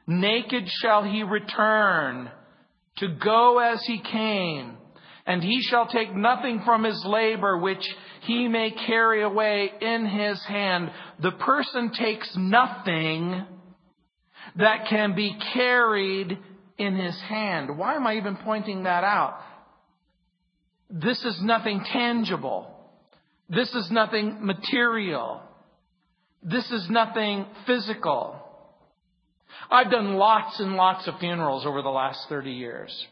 naked 0.06 0.70
shall 0.82 1.04
he 1.04 1.24
return 1.24 2.30
to 2.98 3.08
go 3.08 3.58
as 3.58 3.84
he 3.86 4.00
came, 4.00 4.78
and 5.26 5.44
he 5.44 5.64
shall 5.64 5.88
take 5.88 6.16
nothing 6.16 6.62
from 6.64 6.84
his 6.84 7.04
labor 7.06 7.58
which 7.58 7.84
he 8.22 8.48
may 8.48 8.70
carry 8.70 9.24
away 9.24 9.72
in 9.82 10.06
his 10.06 10.44
hand. 10.46 10.92
The 11.24 11.32
person 11.32 11.92
takes 11.92 12.30
nothing 12.36 13.46
that 14.58 14.88
can 14.90 15.16
be 15.16 15.36
carried 15.54 16.38
in 16.78 16.96
his 16.96 17.20
hand. 17.28 17.78
Why 17.78 17.96
am 17.96 18.06
I 18.06 18.16
even 18.16 18.38
pointing 18.38 18.84
that 18.84 19.04
out? 19.04 19.40
This 20.90 21.24
is 21.26 21.40
nothing 21.42 21.84
tangible. 21.92 22.74
This 23.50 23.74
is 23.74 23.90
nothing 23.92 24.46
material. 24.46 25.42
This 26.44 26.70
is 26.72 26.88
nothing 26.90 27.46
physical. 27.66 28.36
I've 29.70 29.92
done 29.92 30.14
lots 30.14 30.60
and 30.60 30.76
lots 30.76 31.08
of 31.08 31.20
funerals 31.20 31.66
over 31.66 31.82
the 31.82 31.90
last 31.90 32.28
30 32.30 32.52
years. 32.52 33.08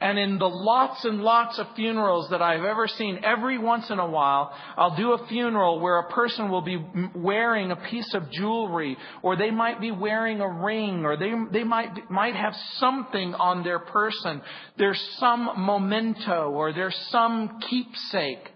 And 0.00 0.16
in 0.16 0.38
the 0.38 0.48
lots 0.48 1.04
and 1.04 1.22
lots 1.22 1.58
of 1.58 1.66
funerals 1.74 2.30
that 2.30 2.40
I've 2.40 2.62
ever 2.62 2.86
seen, 2.86 3.18
every 3.24 3.58
once 3.58 3.90
in 3.90 3.98
a 3.98 4.08
while, 4.08 4.52
I'll 4.76 4.94
do 4.96 5.12
a 5.12 5.26
funeral 5.26 5.80
where 5.80 5.98
a 5.98 6.08
person 6.08 6.50
will 6.50 6.62
be 6.62 6.78
wearing 7.16 7.72
a 7.72 7.76
piece 7.76 8.14
of 8.14 8.30
jewelry, 8.30 8.96
or 9.22 9.34
they 9.34 9.50
might 9.50 9.80
be 9.80 9.90
wearing 9.90 10.40
a 10.40 10.48
ring, 10.48 11.04
or 11.04 11.16
they, 11.16 11.32
they 11.50 11.64
might, 11.64 12.08
might 12.08 12.36
have 12.36 12.54
something 12.76 13.34
on 13.34 13.64
their 13.64 13.80
person. 13.80 14.40
There's 14.76 15.00
some 15.18 15.66
memento, 15.66 16.48
or 16.50 16.72
there's 16.72 16.96
some 17.10 17.58
keepsake. 17.68 18.52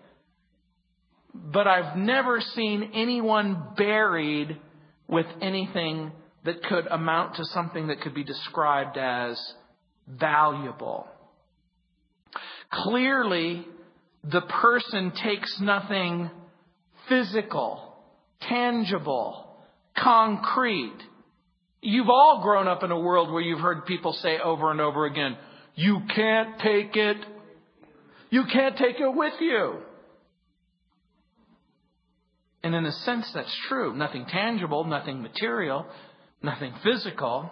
But 1.35 1.67
I've 1.67 1.97
never 1.97 2.41
seen 2.41 2.93
anyone 2.95 3.75
buried 3.77 4.61
with 5.09 5.27
anything 5.41 6.13
that 6.45 6.63
could 6.63 6.87
amount 6.87 7.35
to 7.37 7.45
something 7.47 7.89
that 7.89 8.01
could 8.01 8.15
be 8.15 8.23
described 8.23 8.97
as 8.97 9.41
valuable. 10.07 11.09
Clearly, 12.73 13.67
the 14.25 14.41
person 14.41 15.13
takes 15.23 15.61
nothing 15.61 16.31
physical, 17.09 17.95
tangible, 18.41 19.57
concrete. 19.97 20.99
You've 21.83 22.09
all 22.09 22.41
grown 22.43 22.69
up 22.69 22.83
in 22.83 22.91
a 22.91 22.99
world 22.99 23.31
where 23.31 23.43
you've 23.43 23.61
heard 23.61 23.85
people 23.85 24.13
say 24.15 24.39
over 24.39 24.71
and 24.71 24.81
over 24.81 25.05
again, 25.05 25.37
you 25.75 26.01
can't 26.15 26.59
take 26.61 26.97
it. 26.97 27.19
You 28.31 28.45
can't 28.51 28.77
take 28.77 29.01
it 29.01 29.15
with 29.15 29.35
you. 29.41 29.79
And 32.63 32.75
in 32.75 32.87
a 32.87 32.93
sense, 32.93 33.31
that's 33.35 33.55
true. 33.69 33.95
Nothing 33.95 34.25
tangible, 34.27 34.85
nothing 34.85 35.21
material, 35.21 35.85
nothing 36.43 36.73
physical. 36.83 37.51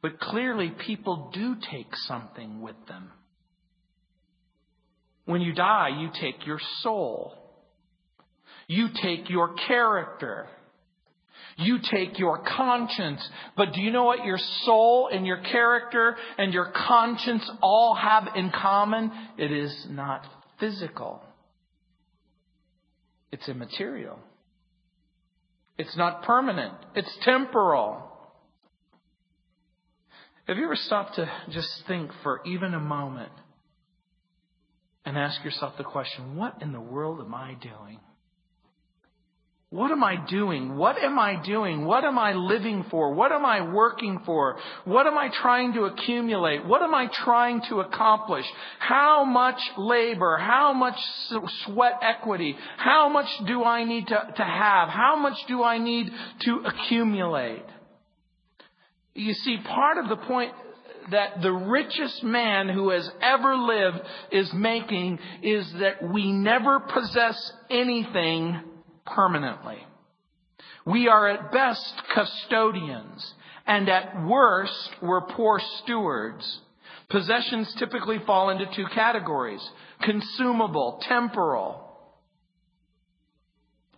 But 0.00 0.20
clearly, 0.20 0.70
people 0.70 1.30
do 1.34 1.56
take 1.70 1.94
something 2.06 2.62
with 2.62 2.76
them. 2.86 3.10
When 5.26 5.40
you 5.40 5.54
die, 5.54 5.90
you 6.00 6.10
take 6.20 6.46
your 6.46 6.60
soul. 6.80 7.32
You 8.66 8.88
take 9.02 9.30
your 9.30 9.54
character. 9.66 10.46
You 11.56 11.78
take 11.90 12.18
your 12.18 12.42
conscience. 12.56 13.26
But 13.56 13.72
do 13.72 13.80
you 13.80 13.90
know 13.90 14.04
what 14.04 14.24
your 14.24 14.38
soul 14.64 15.08
and 15.12 15.26
your 15.26 15.38
character 15.38 16.16
and 16.36 16.52
your 16.52 16.72
conscience 16.86 17.48
all 17.62 17.94
have 17.94 18.28
in 18.34 18.50
common? 18.50 19.10
It 19.38 19.52
is 19.52 19.86
not 19.88 20.26
physical. 20.58 21.22
It's 23.30 23.48
immaterial. 23.48 24.18
It's 25.78 25.96
not 25.96 26.22
permanent. 26.22 26.74
It's 26.94 27.12
temporal. 27.22 28.10
Have 30.46 30.56
you 30.56 30.64
ever 30.64 30.76
stopped 30.76 31.16
to 31.16 31.30
just 31.50 31.68
think 31.88 32.10
for 32.22 32.40
even 32.46 32.74
a 32.74 32.80
moment 32.80 33.32
and 35.04 35.18
ask 35.18 35.44
yourself 35.44 35.76
the 35.76 35.84
question, 35.84 36.36
what 36.36 36.62
in 36.62 36.72
the 36.72 36.80
world 36.80 37.20
am 37.20 37.34
I 37.34 37.54
doing? 37.54 38.00
What 39.74 39.90
am 39.90 40.04
I 40.04 40.24
doing? 40.30 40.76
What 40.76 40.98
am 40.98 41.18
I 41.18 41.34
doing? 41.44 41.84
What 41.84 42.04
am 42.04 42.16
I 42.16 42.32
living 42.34 42.84
for? 42.92 43.12
What 43.12 43.32
am 43.32 43.44
I 43.44 43.72
working 43.72 44.20
for? 44.24 44.56
What 44.84 45.08
am 45.08 45.18
I 45.18 45.30
trying 45.42 45.72
to 45.72 45.86
accumulate? 45.86 46.64
What 46.64 46.80
am 46.82 46.94
I 46.94 47.08
trying 47.12 47.60
to 47.70 47.80
accomplish? 47.80 48.46
How 48.78 49.24
much 49.24 49.58
labor? 49.76 50.36
How 50.36 50.72
much 50.74 50.94
sweat 51.64 51.94
equity? 52.02 52.56
How 52.76 53.08
much 53.08 53.26
do 53.48 53.64
I 53.64 53.82
need 53.82 54.06
to, 54.06 54.32
to 54.36 54.44
have? 54.44 54.90
How 54.90 55.16
much 55.16 55.38
do 55.48 55.64
I 55.64 55.78
need 55.78 56.08
to 56.42 56.64
accumulate? 56.66 57.64
You 59.14 59.34
see, 59.34 59.58
part 59.58 59.98
of 59.98 60.08
the 60.08 60.16
point 60.16 60.52
that 61.10 61.42
the 61.42 61.52
richest 61.52 62.22
man 62.22 62.68
who 62.68 62.90
has 62.90 63.08
ever 63.20 63.56
lived 63.56 64.00
is 64.32 64.52
making 64.54 65.18
is 65.42 65.70
that 65.80 66.12
we 66.12 66.32
never 66.32 66.80
possess 66.80 67.52
anything 67.70 68.60
permanently. 69.06 69.78
We 70.86 71.08
are 71.08 71.28
at 71.28 71.52
best 71.52 71.94
custodians, 72.14 73.34
and 73.66 73.88
at 73.88 74.26
worst, 74.26 74.90
we're 75.00 75.22
poor 75.22 75.60
stewards. 75.82 76.60
Possessions 77.10 77.74
typically 77.78 78.18
fall 78.26 78.50
into 78.50 78.66
two 78.74 78.86
categories 78.94 79.66
consumable, 80.02 81.00
temporal, 81.08 81.80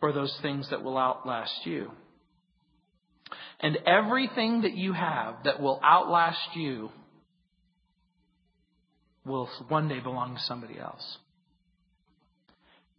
or 0.00 0.12
those 0.12 0.36
things 0.42 0.68
that 0.70 0.82
will 0.82 0.98
outlast 0.98 1.64
you. 1.64 1.90
And 3.66 3.78
everything 3.84 4.62
that 4.62 4.76
you 4.76 4.92
have 4.92 5.42
that 5.42 5.60
will 5.60 5.80
outlast 5.82 6.54
you 6.54 6.88
will 9.24 9.50
one 9.66 9.88
day 9.88 9.98
belong 9.98 10.36
to 10.36 10.40
somebody 10.42 10.78
else. 10.78 11.18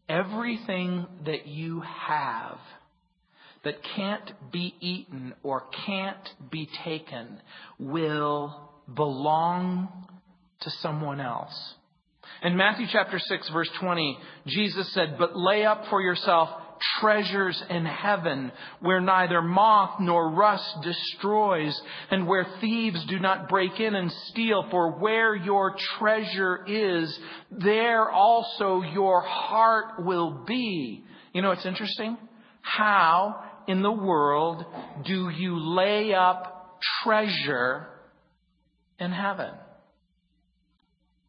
Everything 0.09 1.07
that 1.25 1.47
you 1.47 1.79
have 1.79 2.57
that 3.63 3.75
can't 3.95 4.29
be 4.51 4.75
eaten 4.81 5.35
or 5.41 5.63
can't 5.85 6.29
be 6.51 6.67
taken 6.83 7.41
will 7.79 8.69
belong 8.93 9.87
to 10.59 10.69
someone 10.81 11.21
else. 11.21 11.75
In 12.43 12.57
Matthew 12.57 12.87
chapter 12.91 13.19
6 13.19 13.49
verse 13.51 13.69
20, 13.79 14.17
Jesus 14.47 14.93
said, 14.93 15.15
But 15.17 15.37
lay 15.37 15.63
up 15.63 15.85
for 15.89 16.01
yourself 16.01 16.49
treasures 16.99 17.61
in 17.69 17.85
heaven 17.85 18.51
where 18.79 19.01
neither 19.01 19.41
moth 19.41 19.99
nor 19.99 20.31
rust 20.31 20.81
destroys 20.81 21.79
and 22.11 22.27
where 22.27 22.45
thieves 22.61 23.03
do 23.05 23.19
not 23.19 23.49
break 23.49 23.79
in 23.79 23.95
and 23.95 24.11
steal. 24.27 24.67
For 24.69 24.91
where 24.91 25.35
your 25.35 25.75
treasure 25.97 26.65
is, 26.67 27.19
there 27.51 28.09
also 28.09 28.81
your 28.81 29.21
heart 29.21 30.05
will 30.05 30.43
be. 30.45 31.03
You 31.33 31.41
know, 31.41 31.51
it's 31.51 31.65
interesting. 31.65 32.17
How 32.61 33.43
in 33.67 33.81
the 33.81 33.91
world 33.91 34.65
do 35.05 35.29
you 35.29 35.59
lay 35.59 36.13
up 36.13 36.79
treasure 37.03 37.87
in 38.99 39.11
heaven? 39.11 39.51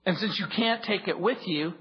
And 0.07 0.17
since 0.17 0.39
you 0.39 0.47
can't 0.47 0.83
take 0.85 1.07
it 1.07 1.21
with 1.21 1.39
you, 1.47 1.75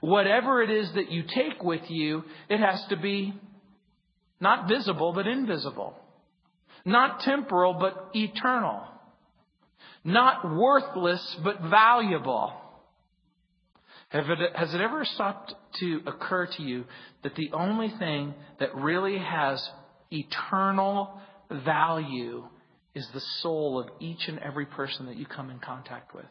Whatever 0.00 0.62
it 0.62 0.70
is 0.70 0.92
that 0.94 1.10
you 1.10 1.22
take 1.22 1.62
with 1.62 1.90
you, 1.90 2.24
it 2.48 2.58
has 2.58 2.82
to 2.86 2.96
be 2.96 3.34
not 4.40 4.68
visible, 4.68 5.12
but 5.12 5.26
invisible. 5.26 5.94
Not 6.84 7.20
temporal, 7.20 7.74
but 7.74 8.10
eternal. 8.14 8.82
Not 10.02 10.50
worthless, 10.50 11.36
but 11.44 11.60
valuable. 11.60 12.54
It, 14.12 14.56
has 14.56 14.74
it 14.74 14.80
ever 14.80 15.04
stopped 15.04 15.54
to 15.80 16.00
occur 16.06 16.46
to 16.46 16.62
you 16.62 16.84
that 17.22 17.34
the 17.36 17.50
only 17.52 17.90
thing 17.98 18.34
that 18.58 18.74
really 18.74 19.18
has 19.18 19.68
eternal 20.10 21.20
value 21.50 22.44
is 22.94 23.06
the 23.12 23.20
soul 23.42 23.78
of 23.78 23.88
each 24.00 24.26
and 24.26 24.38
every 24.40 24.66
person 24.66 25.06
that 25.06 25.16
you 25.16 25.26
come 25.26 25.50
in 25.50 25.58
contact 25.58 26.14
with? 26.14 26.24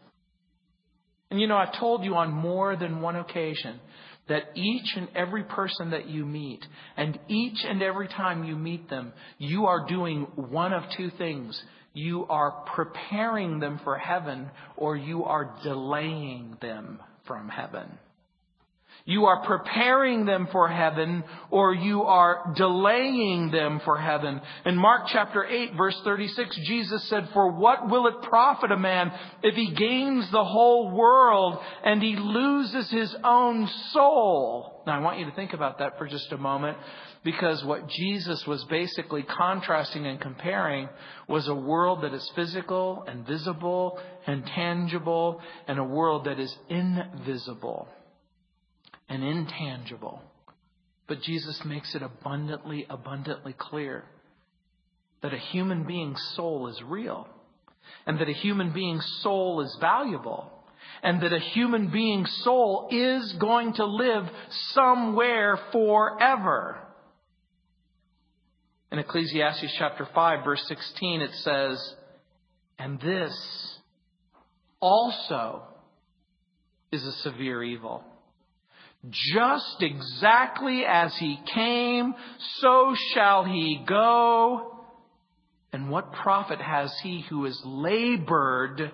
And 1.29 1.39
you 1.39 1.47
know, 1.47 1.57
I've 1.57 1.79
told 1.79 2.03
you 2.03 2.15
on 2.15 2.31
more 2.31 2.75
than 2.75 3.01
one 3.01 3.15
occasion 3.15 3.79
that 4.27 4.51
each 4.55 4.95
and 4.95 5.07
every 5.15 5.43
person 5.43 5.91
that 5.91 6.07
you 6.07 6.25
meet, 6.25 6.63
and 6.95 7.19
each 7.27 7.57
and 7.63 7.81
every 7.81 8.07
time 8.07 8.43
you 8.43 8.55
meet 8.55 8.89
them, 8.89 9.11
you 9.37 9.65
are 9.65 9.87
doing 9.87 10.27
one 10.35 10.71
of 10.71 10.83
two 10.95 11.09
things. 11.17 11.59
You 11.93 12.25
are 12.29 12.63
preparing 12.75 13.59
them 13.59 13.79
for 13.83 13.97
heaven, 13.97 14.49
or 14.77 14.95
you 14.95 15.23
are 15.25 15.57
delaying 15.63 16.57
them 16.61 16.99
from 17.25 17.49
heaven. 17.49 17.97
You 19.05 19.25
are 19.25 19.43
preparing 19.43 20.25
them 20.25 20.47
for 20.51 20.67
heaven 20.67 21.23
or 21.49 21.73
you 21.73 22.03
are 22.03 22.53
delaying 22.55 23.49
them 23.51 23.81
for 23.83 23.97
heaven. 23.97 24.41
In 24.65 24.75
Mark 24.75 25.07
chapter 25.07 25.45
8 25.45 25.73
verse 25.75 25.99
36, 26.03 26.55
Jesus 26.65 27.03
said, 27.09 27.29
For 27.33 27.51
what 27.51 27.89
will 27.89 28.07
it 28.07 28.21
profit 28.23 28.71
a 28.71 28.77
man 28.77 29.11
if 29.41 29.55
he 29.55 29.73
gains 29.73 30.29
the 30.31 30.43
whole 30.43 30.91
world 30.91 31.59
and 31.83 32.01
he 32.01 32.15
loses 32.15 32.89
his 32.91 33.15
own 33.23 33.67
soul? 33.91 34.83
Now 34.85 34.97
I 34.97 34.99
want 34.99 35.19
you 35.19 35.25
to 35.25 35.35
think 35.35 35.53
about 35.53 35.79
that 35.79 35.97
for 35.97 36.07
just 36.07 36.31
a 36.31 36.37
moment 36.37 36.77
because 37.23 37.63
what 37.63 37.87
Jesus 37.89 38.45
was 38.47 38.63
basically 38.65 39.23
contrasting 39.23 40.05
and 40.05 40.19
comparing 40.21 40.89
was 41.27 41.47
a 41.47 41.55
world 41.55 42.03
that 42.03 42.13
is 42.13 42.31
physical 42.35 43.05
and 43.07 43.25
visible 43.25 43.99
and 44.25 44.45
tangible 44.45 45.41
and 45.67 45.79
a 45.79 45.83
world 45.83 46.25
that 46.25 46.39
is 46.39 46.55
invisible 46.69 47.87
and 49.09 49.23
intangible. 49.23 50.21
But 51.07 51.21
Jesus 51.21 51.59
makes 51.65 51.95
it 51.95 52.03
abundantly, 52.03 52.85
abundantly 52.89 53.55
clear 53.57 54.03
that 55.21 55.33
a 55.33 55.37
human 55.37 55.83
being's 55.83 56.21
soul 56.35 56.67
is 56.67 56.81
real, 56.85 57.27
and 58.05 58.19
that 58.19 58.29
a 58.29 58.33
human 58.33 58.71
being's 58.71 59.05
soul 59.21 59.61
is 59.61 59.75
valuable, 59.81 60.51
and 61.01 61.21
that 61.21 61.33
a 61.33 61.39
human 61.39 61.91
being's 61.91 62.31
soul 62.43 62.87
is 62.91 63.33
going 63.39 63.73
to 63.73 63.85
live 63.85 64.25
somewhere 64.73 65.59
forever. 65.71 66.77
In 68.91 68.99
Ecclesiastes 68.99 69.75
chapter 69.77 70.07
5, 70.13 70.43
verse 70.43 70.63
16, 70.67 71.21
it 71.21 71.31
says, 71.35 71.95
And 72.77 72.99
this 72.99 73.79
also 74.79 75.63
is 76.91 77.03
a 77.03 77.11
severe 77.23 77.63
evil. 77.63 78.03
Just 79.07 79.77
exactly 79.81 80.83
as 80.85 81.15
he 81.17 81.39
came, 81.53 82.13
so 82.57 82.95
shall 83.13 83.45
he 83.45 83.81
go. 83.87 84.75
And 85.71 85.89
what 85.89 86.11
profit 86.11 86.59
has 86.59 86.93
he 87.01 87.21
who 87.29 87.45
is 87.45 87.61
labored 87.63 88.91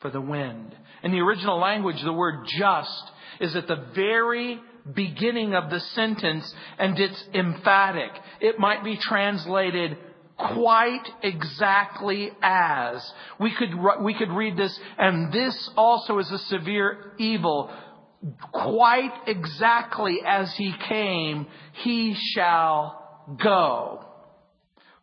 for 0.00 0.10
the 0.10 0.20
wind? 0.20 0.74
In 1.02 1.12
the 1.12 1.20
original 1.20 1.58
language, 1.58 2.02
the 2.02 2.12
word 2.12 2.46
just 2.58 3.10
is 3.40 3.54
at 3.56 3.66
the 3.66 3.84
very 3.94 4.60
beginning 4.94 5.54
of 5.54 5.70
the 5.70 5.80
sentence 5.80 6.50
and 6.78 6.98
it's 6.98 7.24
emphatic. 7.34 8.10
It 8.40 8.58
might 8.58 8.84
be 8.84 8.96
translated 8.96 9.98
quite 10.36 11.06
exactly 11.22 12.30
as. 12.42 13.12
We 13.38 13.54
could, 13.54 13.70
we 14.02 14.14
could 14.14 14.30
read 14.30 14.56
this, 14.56 14.78
and 14.98 15.32
this 15.32 15.70
also 15.76 16.18
is 16.18 16.30
a 16.30 16.38
severe 16.38 17.12
evil 17.18 17.70
quite 18.52 19.12
exactly 19.26 20.20
as 20.24 20.54
he 20.56 20.72
came, 20.88 21.46
he 21.72 22.14
shall 22.34 23.34
go. 23.42 24.04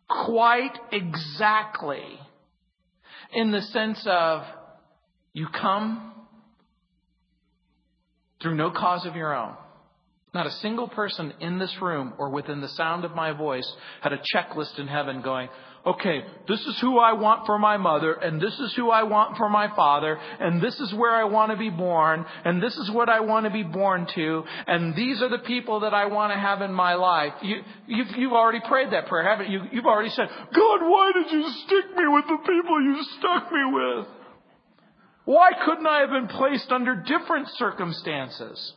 Quite 0.08 0.76
exactly. 0.90 2.18
In 3.32 3.50
the 3.50 3.62
sense 3.62 4.02
of, 4.06 4.42
you 5.32 5.46
come 5.48 6.12
through 8.42 8.56
no 8.56 8.70
cause 8.70 9.06
of 9.06 9.16
your 9.16 9.34
own. 9.34 9.54
Not 10.34 10.46
a 10.46 10.50
single 10.50 10.88
person 10.88 11.32
in 11.40 11.58
this 11.58 11.74
room 11.80 12.14
or 12.18 12.30
within 12.30 12.60
the 12.60 12.68
sound 12.68 13.04
of 13.04 13.14
my 13.14 13.32
voice 13.32 13.70
had 14.00 14.12
a 14.12 14.22
checklist 14.34 14.78
in 14.78 14.88
heaven 14.88 15.20
going, 15.22 15.48
okay, 15.84 16.22
this 16.48 16.60
is 16.60 16.78
who 16.80 16.98
I 16.98 17.12
want 17.12 17.46
for 17.46 17.58
my 17.58 17.76
mother, 17.76 18.12
and 18.12 18.40
this 18.40 18.58
is 18.60 18.72
who 18.74 18.90
I 18.90 19.02
want 19.02 19.36
for 19.36 19.48
my 19.48 19.74
father, 19.74 20.16
and 20.40 20.62
this 20.62 20.78
is 20.78 20.94
where 20.94 21.12
I 21.12 21.24
want 21.24 21.50
to 21.50 21.58
be 21.58 21.70
born, 21.70 22.24
and 22.44 22.62
this 22.62 22.76
is 22.76 22.90
what 22.90 23.08
I 23.08 23.20
want 23.20 23.46
to 23.46 23.50
be 23.50 23.64
born 23.64 24.06
to, 24.14 24.44
and 24.66 24.94
these 24.94 25.20
are 25.22 25.28
the 25.28 25.38
people 25.38 25.80
that 25.80 25.92
I 25.92 26.06
want 26.06 26.32
to 26.32 26.38
have 26.38 26.62
in 26.62 26.72
my 26.72 26.94
life. 26.94 27.32
You, 27.42 27.62
you've, 27.86 28.16
you've 28.16 28.32
already 28.32 28.60
prayed 28.66 28.92
that 28.92 29.08
prayer, 29.08 29.28
haven't 29.28 29.50
you? 29.50 29.62
You've 29.72 29.86
already 29.86 30.10
said, 30.10 30.28
God, 30.28 30.80
why 30.82 31.12
did 31.14 31.32
you 31.32 31.48
stick 31.66 31.96
me 31.96 32.04
with 32.06 32.24
the 32.28 32.38
people 32.38 32.82
you 32.82 33.04
stuck 33.18 33.52
me 33.52 33.64
with? 33.72 34.06
Why 35.24 35.50
couldn't 35.64 35.86
I 35.86 36.00
have 36.00 36.10
been 36.10 36.28
placed 36.28 36.70
under 36.70 36.96
different 36.96 37.48
circumstances? 37.56 38.72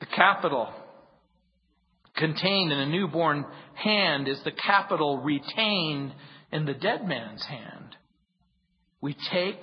The 0.00 0.06
capital 0.06 0.72
contained 2.16 2.72
in 2.72 2.78
a 2.78 2.86
newborn 2.86 3.44
hand 3.74 4.28
is 4.28 4.38
the 4.44 4.52
capital 4.52 5.18
retained 5.18 6.12
in 6.50 6.64
the 6.64 6.74
dead 6.74 7.06
man's 7.06 7.44
hand. 7.44 7.96
We 9.00 9.14
take 9.32 9.62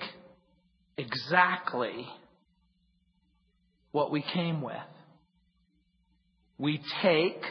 exactly 0.96 2.06
what 3.92 4.10
we 4.10 4.22
came 4.32 4.62
with. 4.62 4.76
We 6.58 6.80
take 7.02 7.42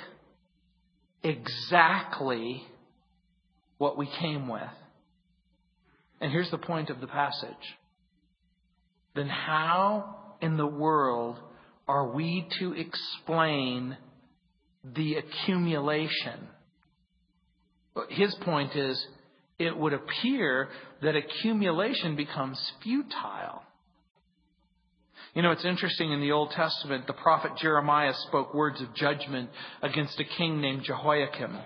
exactly 1.23 2.63
what 3.77 3.97
we 3.97 4.09
came 4.19 4.47
with. 4.47 4.61
And 6.21 6.31
here's 6.31 6.51
the 6.51 6.57
point 6.57 6.89
of 6.89 7.01
the 7.01 7.07
passage. 7.07 7.51
Then 9.15 9.27
how 9.27 10.35
in 10.41 10.57
the 10.57 10.67
world 10.67 11.37
are 11.87 12.07
we 12.13 12.47
to 12.59 12.73
explain 12.73 13.97
the 14.83 15.15
accumulation. 15.15 16.47
His 18.09 18.33
point 18.41 18.75
is, 18.75 19.05
it 19.59 19.77
would 19.77 19.93
appear 19.93 20.69
that 21.01 21.15
accumulation 21.15 22.15
becomes 22.15 22.59
futile. 22.81 23.63
You 25.33 25.41
know, 25.41 25.51
it's 25.51 25.65
interesting 25.65 26.11
in 26.11 26.19
the 26.19 26.31
Old 26.31 26.51
Testament, 26.51 27.07
the 27.07 27.13
prophet 27.13 27.51
Jeremiah 27.59 28.13
spoke 28.27 28.53
words 28.53 28.81
of 28.81 28.93
judgment 28.93 29.49
against 29.81 30.19
a 30.19 30.23
king 30.23 30.61
named 30.61 30.83
Jehoiakim. 30.83 31.57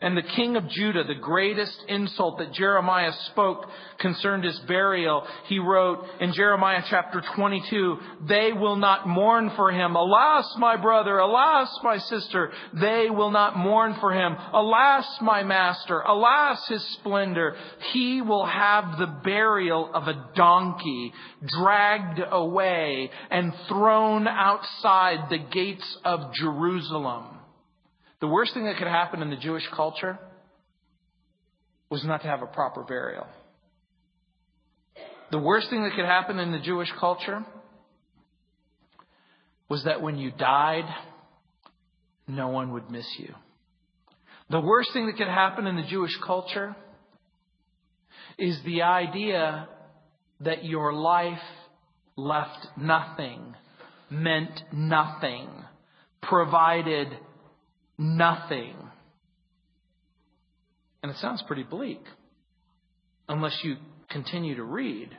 And 0.00 0.16
the 0.16 0.22
king 0.22 0.56
of 0.56 0.68
Judah, 0.68 1.04
the 1.04 1.14
greatest 1.14 1.76
insult 1.88 2.38
that 2.38 2.52
Jeremiah 2.52 3.12
spoke 3.30 3.66
concerned 4.00 4.44
his 4.44 4.58
burial. 4.66 5.26
He 5.46 5.58
wrote 5.58 6.04
in 6.20 6.32
Jeremiah 6.32 6.82
chapter 6.90 7.22
22, 7.36 7.98
they 8.28 8.52
will 8.52 8.76
not 8.76 9.08
mourn 9.08 9.52
for 9.56 9.70
him. 9.70 9.94
Alas, 9.94 10.52
my 10.58 10.76
brother, 10.76 11.18
alas, 11.18 11.68
my 11.82 11.98
sister, 11.98 12.52
they 12.80 13.08
will 13.10 13.30
not 13.30 13.56
mourn 13.56 13.96
for 14.00 14.12
him. 14.12 14.36
Alas, 14.52 15.06
my 15.20 15.42
master, 15.42 16.00
alas, 16.00 16.66
his 16.68 16.84
splendor. 16.94 17.56
He 17.92 18.20
will 18.20 18.46
have 18.46 18.98
the 18.98 19.06
burial 19.24 19.90
of 19.94 20.08
a 20.08 20.30
donkey 20.34 21.12
dragged 21.46 22.20
away 22.30 23.10
and 23.30 23.52
thrown 23.68 24.26
outside 24.26 25.30
the 25.30 25.38
gates 25.38 25.98
of 26.04 26.32
Jerusalem. 26.34 27.33
The 28.24 28.28
worst 28.28 28.54
thing 28.54 28.64
that 28.64 28.78
could 28.78 28.86
happen 28.86 29.20
in 29.20 29.28
the 29.28 29.36
Jewish 29.36 29.68
culture 29.76 30.18
was 31.90 32.02
not 32.06 32.22
to 32.22 32.26
have 32.26 32.40
a 32.40 32.46
proper 32.46 32.82
burial. 32.82 33.26
The 35.30 35.38
worst 35.38 35.68
thing 35.68 35.82
that 35.82 35.92
could 35.94 36.06
happen 36.06 36.38
in 36.38 36.50
the 36.50 36.58
Jewish 36.58 36.88
culture 36.98 37.44
was 39.68 39.84
that 39.84 40.00
when 40.00 40.16
you 40.16 40.30
died, 40.30 40.86
no 42.26 42.48
one 42.48 42.72
would 42.72 42.90
miss 42.90 43.04
you. 43.18 43.34
The 44.48 44.60
worst 44.60 44.94
thing 44.94 45.04
that 45.04 45.18
could 45.18 45.28
happen 45.28 45.66
in 45.66 45.76
the 45.76 45.82
Jewish 45.82 46.16
culture 46.24 46.74
is 48.38 48.58
the 48.64 48.80
idea 48.80 49.68
that 50.40 50.64
your 50.64 50.94
life 50.94 51.44
left 52.16 52.68
nothing, 52.78 53.54
meant 54.08 54.62
nothing, 54.72 55.50
provided 56.22 57.08
nothing. 57.98 58.74
And 61.02 61.10
it 61.10 61.18
sounds 61.18 61.42
pretty 61.42 61.64
bleak 61.64 62.02
unless 63.28 63.58
you 63.62 63.76
continue 64.10 64.56
to 64.56 64.64
read. 64.64 65.10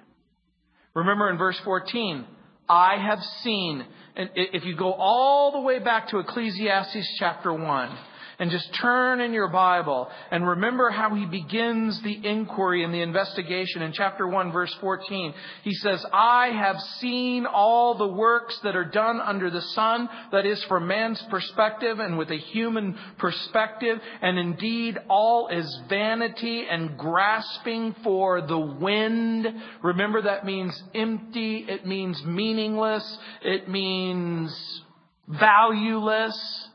Remember 0.93 1.29
in 1.29 1.37
verse 1.37 1.59
14, 1.63 2.25
I 2.67 2.97
have 2.97 3.19
seen, 3.43 3.85
and 4.15 4.29
if 4.35 4.63
you 4.65 4.75
go 4.75 4.93
all 4.93 5.51
the 5.51 5.59
way 5.59 5.79
back 5.79 6.09
to 6.09 6.19
Ecclesiastes 6.19 7.15
chapter 7.19 7.53
1, 7.53 7.97
and 8.39 8.51
just 8.51 8.73
turn 8.75 9.21
in 9.21 9.33
your 9.33 9.49
Bible 9.49 10.09
and 10.31 10.47
remember 10.47 10.89
how 10.89 11.15
he 11.15 11.25
begins 11.25 12.01
the 12.01 12.25
inquiry 12.25 12.83
and 12.83 12.93
the 12.93 13.01
investigation 13.01 13.81
in 13.81 13.93
chapter 13.93 14.27
1 14.27 14.51
verse 14.51 14.73
14. 14.81 15.33
He 15.63 15.73
says, 15.73 16.05
I 16.11 16.47
have 16.47 16.79
seen 16.99 17.45
all 17.45 17.95
the 17.95 18.07
works 18.07 18.59
that 18.63 18.75
are 18.75 18.85
done 18.85 19.19
under 19.21 19.49
the 19.49 19.61
sun, 19.61 20.09
that 20.31 20.45
is 20.45 20.63
from 20.65 20.87
man's 20.87 21.21
perspective 21.29 21.99
and 21.99 22.17
with 22.17 22.31
a 22.31 22.37
human 22.37 22.97
perspective, 23.17 23.99
and 24.21 24.37
indeed 24.37 24.97
all 25.09 25.47
is 25.47 25.81
vanity 25.89 26.65
and 26.69 26.97
grasping 26.97 27.95
for 28.03 28.41
the 28.41 28.59
wind. 28.59 29.47
Remember 29.81 30.21
that 30.21 30.45
means 30.45 30.81
empty, 30.93 31.65
it 31.67 31.85
means 31.85 32.23
meaningless, 32.23 33.17
it 33.41 33.69
means 33.69 34.81
valueless. 35.27 36.69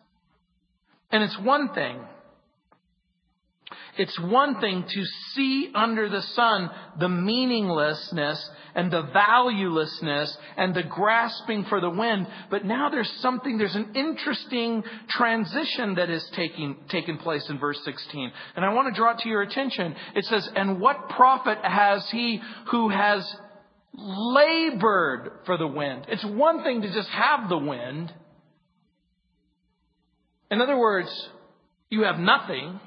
And 1.11 1.23
it's 1.23 1.39
one 1.41 1.75
thing. 1.75 2.01
It's 3.99 4.19
one 4.19 4.61
thing 4.61 4.85
to 4.89 5.05
see 5.35 5.71
under 5.75 6.09
the 6.09 6.23
sun 6.23 6.71
the 6.99 7.09
meaninglessness 7.09 8.51
and 8.75 8.91
the 8.91 9.03
valuelessness 9.03 10.33
and 10.57 10.75
the 10.75 10.85
grasping 10.85 11.65
for 11.65 11.81
the 11.81 11.91
wind, 11.91 12.27
but 12.51 12.65
now 12.65 12.89
there's 12.89 13.11
something, 13.21 13.59
there's 13.59 13.75
an 13.75 13.93
interesting 13.95 14.83
transition 15.09 15.97
that 15.97 16.09
is 16.09 16.25
taking, 16.35 16.77
taking 16.89 17.19
place 17.19 17.45
in 17.51 17.59
verse 17.59 17.81
16. 17.85 18.33
And 18.57 18.65
I 18.65 18.73
want 18.73 18.95
to 18.95 18.99
draw 18.99 19.13
it 19.13 19.19
to 19.19 19.29
your 19.29 19.43
attention. 19.43 19.95
It 20.15 20.25
says, 20.25 20.49
And 20.55 20.81
what 20.81 21.09
profit 21.11 21.59
has 21.63 22.09
he 22.11 22.41
who 22.71 22.91
has 22.91 23.29
labored 23.93 25.31
for 25.47 25.59
the 25.59 25.67
wind? 25.67 26.07
It's 26.09 26.25
one 26.25 26.63
thing 26.63 26.83
to 26.83 26.93
just 26.93 27.09
have 27.09 27.49
the 27.49 27.59
wind. 27.59 28.13
In 30.51 30.61
other 30.61 30.77
words, 30.77 31.09
you 31.91 32.03
have 32.03 32.19
nothing. 32.19 32.81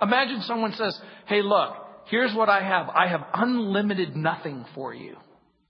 Imagine 0.00 0.42
someone 0.42 0.72
says, 0.72 0.98
Hey, 1.26 1.42
look, 1.42 1.74
here's 2.06 2.34
what 2.34 2.48
I 2.48 2.62
have. 2.62 2.88
I 2.88 3.08
have 3.08 3.24
unlimited 3.34 4.16
nothing 4.16 4.64
for 4.74 4.94
you. 4.94 5.16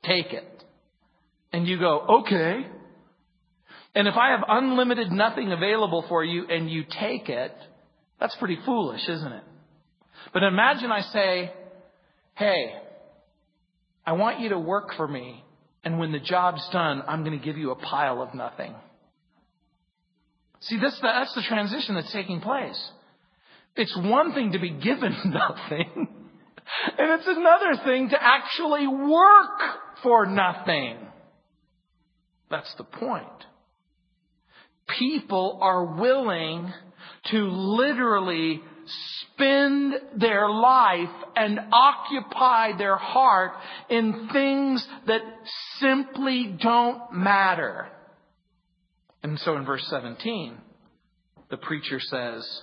Take 0.05 0.33
it. 0.33 0.65
And 1.53 1.67
you 1.67 1.79
go, 1.79 2.23
Okay. 2.23 2.67
And 3.95 4.07
if 4.07 4.15
I 4.15 4.31
have 4.31 4.45
unlimited 4.47 5.11
nothing 5.11 5.51
available 5.51 6.05
for 6.09 6.23
you 6.23 6.47
and 6.47 6.71
you 6.71 6.85
take 6.85 7.29
it, 7.29 7.55
that's 8.21 8.37
pretty 8.37 8.59
foolish, 8.65 9.03
isn't 9.09 9.33
it? 9.33 9.45
But 10.33 10.43
imagine 10.43 10.93
I 10.93 11.01
say, 11.01 11.53
Hey, 12.35 12.73
I 14.07 14.13
want 14.13 14.41
you 14.41 14.51
to 14.51 14.59
work 14.59 14.95
for 14.97 15.07
me, 15.07 15.45
and 15.85 15.99
when 15.99 16.13
the 16.13 16.19
job's 16.19 16.67
done, 16.73 17.03
I'm 17.07 17.25
going 17.25 17.39
to 17.39 17.45
give 17.45 17.59
you 17.59 17.73
a 17.73 17.77
pile 17.77 18.23
of 18.23 18.33
nothing. 18.35 18.75
See, 20.61 20.79
that's 20.81 20.97
the, 21.01 21.07
that's 21.07 21.35
the 21.35 21.43
transition 21.43 21.95
that's 21.95 22.13
taking 22.13 22.41
place. 22.41 22.91
It's 23.77 23.97
one 23.97 24.35
thing 24.35 24.53
to 24.53 24.59
be 24.59 24.71
given 24.71 25.15
nothing, 25.25 26.09
and 26.99 27.11
it's 27.21 27.29
another 27.29 27.83
thing 27.85 28.11
to 28.11 28.19
actually 28.21 28.87
work 28.87 29.61
for 30.03 30.27
nothing. 30.27 30.99
That's 32.51 32.73
the 32.77 32.85
point. 32.85 33.27
People 34.99 35.59
are 35.61 35.85
willing 35.85 36.73
to 37.31 37.37
literally 37.37 38.63
spend 39.21 39.95
their 40.17 40.49
life 40.49 41.09
and 41.37 41.61
occupy 41.73 42.77
their 42.77 42.97
heart 42.97 43.53
in 43.91 44.29
things 44.33 44.87
that 45.07 45.21
simply 45.79 46.57
don't 46.61 47.13
matter. 47.13 47.89
And 49.23 49.39
so 49.41 49.57
in 49.57 49.65
verse 49.65 49.87
17, 49.91 50.57
the 51.51 51.57
preacher 51.57 51.99
says, 52.01 52.63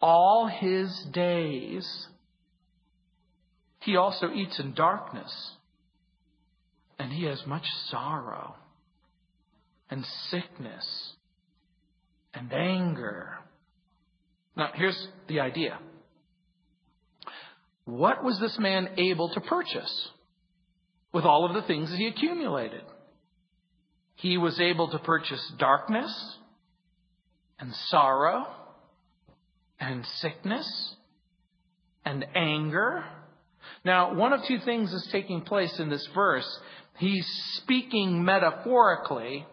All 0.00 0.46
his 0.46 1.06
days 1.12 2.08
he 3.80 3.96
also 3.96 4.30
eats 4.30 4.58
in 4.60 4.74
darkness, 4.74 5.32
And 6.98 7.12
he 7.12 7.24
has 7.24 7.42
much 7.46 7.64
sorrow 7.88 8.54
and 9.88 10.04
sickness 10.28 11.14
and 12.34 12.52
anger. 12.52 13.38
Now, 14.56 14.70
here's 14.74 15.08
the 15.28 15.40
idea. 15.40 15.78
What 17.86 18.22
was 18.22 18.38
this 18.38 18.56
man 18.58 18.90
able 18.98 19.30
to 19.30 19.40
purchase 19.40 20.08
with 21.12 21.24
all 21.24 21.46
of 21.46 21.54
the 21.54 21.66
things 21.66 21.90
that 21.90 21.96
he 21.96 22.06
accumulated? 22.06 22.82
He 24.20 24.36
was 24.36 24.60
able 24.60 24.90
to 24.90 24.98
purchase 24.98 25.52
darkness 25.58 26.36
and 27.58 27.74
sorrow 27.88 28.46
and 29.78 30.04
sickness 30.16 30.94
and 32.04 32.26
anger. 32.34 33.04
Now, 33.82 34.14
one 34.14 34.34
of 34.34 34.40
two 34.46 34.58
things 34.58 34.92
is 34.92 35.08
taking 35.10 35.40
place 35.40 35.78
in 35.78 35.88
this 35.88 36.06
verse. 36.14 36.46
He's 36.98 37.26
speaking 37.62 38.22
metaphorically 38.22 39.46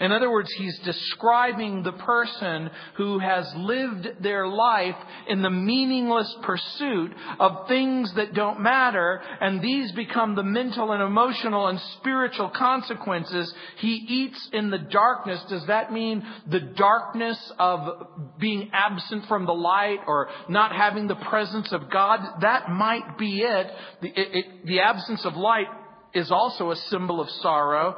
in 0.00 0.12
other 0.12 0.30
words, 0.30 0.48
he's 0.56 0.78
describing 0.84 1.82
the 1.82 1.92
person 1.92 2.70
who 2.96 3.18
has 3.18 3.50
lived 3.56 4.22
their 4.22 4.46
life 4.46 4.94
in 5.28 5.42
the 5.42 5.50
meaningless 5.50 6.32
pursuit 6.42 7.12
of 7.40 7.66
things 7.66 8.12
that 8.14 8.32
don't 8.32 8.60
matter, 8.60 9.20
and 9.40 9.60
these 9.60 9.90
become 9.92 10.36
the 10.36 10.44
mental 10.44 10.92
and 10.92 11.02
emotional 11.02 11.66
and 11.66 11.80
spiritual 11.98 12.50
consequences. 12.50 13.52
He 13.78 13.88
eats 14.08 14.48
in 14.52 14.70
the 14.70 14.78
darkness. 14.78 15.44
Does 15.48 15.66
that 15.66 15.92
mean 15.92 16.24
the 16.48 16.60
darkness 16.60 17.52
of 17.58 18.06
being 18.38 18.70
absent 18.72 19.26
from 19.26 19.46
the 19.46 19.52
light 19.52 19.98
or 20.06 20.28
not 20.48 20.70
having 20.70 21.08
the 21.08 21.16
presence 21.16 21.72
of 21.72 21.90
God? 21.90 22.20
That 22.42 22.70
might 22.70 23.18
be 23.18 23.40
it. 23.40 23.66
The, 24.00 24.08
it, 24.08 24.28
it, 24.32 24.66
the 24.66 24.80
absence 24.80 25.24
of 25.24 25.34
light 25.34 25.66
is 26.14 26.30
also 26.30 26.70
a 26.70 26.76
symbol 26.76 27.20
of 27.20 27.28
sorrow. 27.42 27.96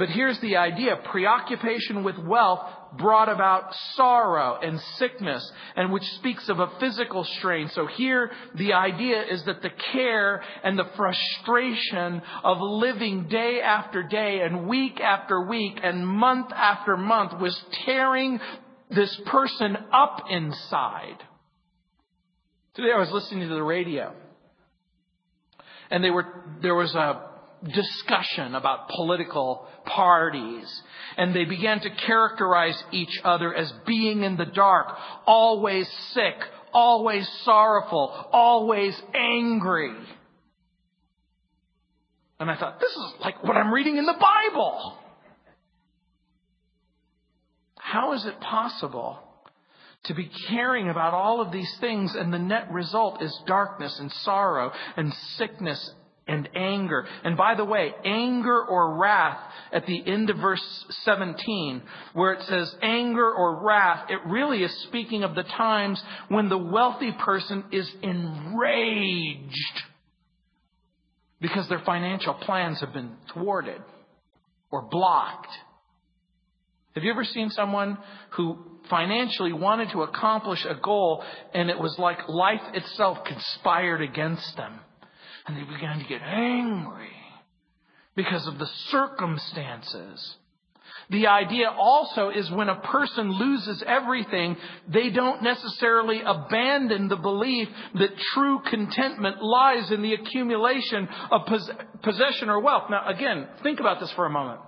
But 0.00 0.08
here's 0.08 0.40
the 0.40 0.56
idea. 0.56 0.96
Preoccupation 0.96 2.04
with 2.04 2.16
wealth 2.16 2.66
brought 2.96 3.28
about 3.28 3.74
sorrow 3.96 4.58
and 4.62 4.80
sickness, 4.96 5.52
and 5.76 5.92
which 5.92 6.04
speaks 6.14 6.48
of 6.48 6.58
a 6.58 6.70
physical 6.80 7.22
strain. 7.22 7.68
So 7.74 7.86
here, 7.86 8.30
the 8.54 8.72
idea 8.72 9.22
is 9.30 9.44
that 9.44 9.60
the 9.60 9.68
care 9.92 10.42
and 10.64 10.78
the 10.78 10.88
frustration 10.96 12.22
of 12.42 12.62
living 12.62 13.28
day 13.28 13.60
after 13.60 14.02
day 14.02 14.40
and 14.40 14.66
week 14.66 15.02
after 15.02 15.46
week 15.46 15.78
and 15.82 16.08
month 16.08 16.50
after 16.50 16.96
month 16.96 17.38
was 17.38 17.62
tearing 17.84 18.40
this 18.88 19.14
person 19.26 19.76
up 19.92 20.24
inside. 20.30 21.18
Today 22.72 22.92
I 22.94 22.98
was 22.98 23.10
listening 23.10 23.46
to 23.50 23.54
the 23.54 23.62
radio, 23.62 24.14
and 25.90 26.02
they 26.02 26.10
were, 26.10 26.24
there 26.62 26.74
was 26.74 26.94
a 26.94 27.29
discussion 27.62 28.54
about 28.54 28.88
political 28.88 29.66
parties. 29.84 30.82
And 31.16 31.34
they 31.34 31.44
began 31.44 31.80
to 31.80 31.90
characterize 31.90 32.82
each 32.92 33.20
other 33.24 33.54
as 33.54 33.72
being 33.86 34.22
in 34.22 34.36
the 34.36 34.46
dark, 34.46 34.88
always 35.26 35.88
sick, 36.12 36.36
always 36.72 37.28
sorrowful, 37.44 38.28
always 38.32 39.00
angry. 39.14 39.94
And 42.38 42.50
I 42.50 42.56
thought, 42.56 42.80
this 42.80 42.90
is 42.90 43.12
like 43.20 43.42
what 43.44 43.56
I'm 43.56 43.72
reading 43.72 43.98
in 43.98 44.06
the 44.06 44.14
Bible. 44.14 44.98
How 47.76 48.14
is 48.14 48.24
it 48.24 48.40
possible 48.40 49.18
to 50.04 50.14
be 50.14 50.30
caring 50.48 50.88
about 50.88 51.12
all 51.12 51.42
of 51.42 51.52
these 51.52 51.70
things 51.80 52.14
and 52.14 52.32
the 52.32 52.38
net 52.38 52.72
result 52.72 53.22
is 53.22 53.36
darkness 53.46 53.98
and 53.98 54.10
sorrow 54.10 54.72
and 54.96 55.12
sickness 55.36 55.92
and 56.26 56.48
anger. 56.54 57.06
And 57.24 57.36
by 57.36 57.54
the 57.54 57.64
way, 57.64 57.92
anger 58.04 58.64
or 58.64 58.96
wrath 58.96 59.38
at 59.72 59.86
the 59.86 60.02
end 60.06 60.30
of 60.30 60.36
verse 60.36 60.62
17, 61.04 61.82
where 62.12 62.32
it 62.32 62.42
says 62.42 62.74
anger 62.82 63.30
or 63.30 63.64
wrath, 63.64 64.10
it 64.10 64.20
really 64.26 64.62
is 64.62 64.72
speaking 64.88 65.24
of 65.24 65.34
the 65.34 65.42
times 65.42 66.02
when 66.28 66.48
the 66.48 66.58
wealthy 66.58 67.12
person 67.12 67.64
is 67.72 67.90
enraged 68.02 69.82
because 71.40 71.68
their 71.68 71.82
financial 71.84 72.34
plans 72.34 72.80
have 72.80 72.92
been 72.92 73.12
thwarted 73.32 73.80
or 74.70 74.82
blocked. 74.82 75.50
Have 76.94 77.04
you 77.04 77.10
ever 77.10 77.24
seen 77.24 77.50
someone 77.50 77.98
who 78.30 78.58
financially 78.88 79.52
wanted 79.52 79.90
to 79.90 80.02
accomplish 80.02 80.64
a 80.68 80.74
goal 80.74 81.22
and 81.54 81.70
it 81.70 81.78
was 81.78 81.96
like 81.98 82.28
life 82.28 82.62
itself 82.74 83.18
conspired 83.24 84.02
against 84.02 84.56
them? 84.56 84.80
And 85.46 85.56
they 85.56 85.62
began 85.62 85.98
to 85.98 86.04
get 86.06 86.22
angry 86.22 87.08
because 88.14 88.46
of 88.46 88.58
the 88.58 88.66
circumstances. 88.90 90.36
The 91.08 91.26
idea 91.26 91.68
also 91.68 92.30
is 92.30 92.50
when 92.50 92.68
a 92.68 92.80
person 92.80 93.32
loses 93.32 93.82
everything, 93.86 94.56
they 94.88 95.10
don't 95.10 95.42
necessarily 95.42 96.20
abandon 96.24 97.08
the 97.08 97.16
belief 97.16 97.68
that 97.94 98.16
true 98.34 98.60
contentment 98.68 99.42
lies 99.42 99.90
in 99.90 100.02
the 100.02 100.14
accumulation 100.14 101.08
of 101.30 101.42
possession 102.02 102.48
or 102.48 102.60
wealth. 102.60 102.90
Now, 102.90 103.08
again, 103.08 103.48
think 103.62 103.80
about 103.80 103.98
this 104.00 104.12
for 104.12 104.26
a 104.26 104.30
moment. 104.30 104.60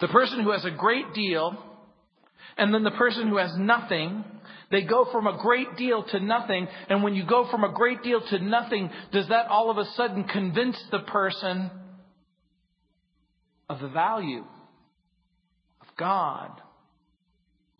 The 0.00 0.08
person 0.08 0.40
who 0.42 0.50
has 0.50 0.64
a 0.64 0.70
great 0.70 1.14
deal, 1.14 1.56
and 2.56 2.72
then 2.72 2.84
the 2.84 2.90
person 2.92 3.28
who 3.28 3.38
has 3.38 3.56
nothing, 3.56 4.24
they 4.70 4.82
go 4.82 5.06
from 5.12 5.26
a 5.26 5.38
great 5.38 5.76
deal 5.76 6.02
to 6.02 6.20
nothing. 6.20 6.66
And 6.88 7.02
when 7.02 7.14
you 7.14 7.24
go 7.24 7.48
from 7.50 7.64
a 7.64 7.72
great 7.72 8.02
deal 8.02 8.20
to 8.20 8.38
nothing, 8.38 8.90
does 9.12 9.28
that 9.28 9.46
all 9.46 9.70
of 9.70 9.78
a 9.78 9.84
sudden 9.92 10.24
convince 10.24 10.82
the 10.90 11.00
person 11.00 11.70
of 13.68 13.80
the 13.80 13.88
value 13.88 14.44
of 15.80 15.86
God, 15.96 16.50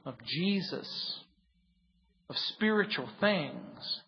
of 0.05 0.15
Jesus, 0.25 1.19
of 2.31 2.37
spiritual 2.55 3.09
things? 3.21 4.01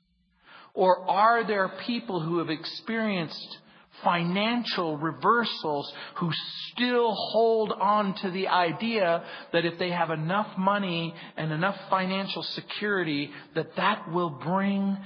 Or 0.75 1.11
are 1.11 1.45
there 1.45 1.69
people 1.85 2.21
who 2.21 2.39
have 2.39 2.51
experienced 2.51 3.59
financial 4.03 4.97
reversals 4.97 5.93
who 6.17 6.31
still 6.73 7.15
hold 7.15 7.73
on 7.73 8.15
to 8.23 8.31
the 8.31 8.49
idea 8.49 9.25
that 9.53 9.65
if 9.65 9.79
they 9.79 9.91
have 9.91 10.11
enough 10.11 10.57
money 10.57 11.15
and 11.37 11.53
enough 11.53 11.77
financial 11.91 12.43
security 12.43 13.31
that 13.55 13.77
that 13.77 14.11
will 14.13 14.31
bring 14.31 14.97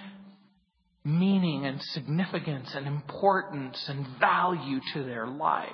meaning 1.05 1.67
and 1.67 1.81
significance 1.83 2.71
and 2.75 2.87
importance 2.87 3.85
and 3.89 4.07
value 4.21 4.81
to 4.95 5.03
their 5.03 5.27
life. 5.27 5.69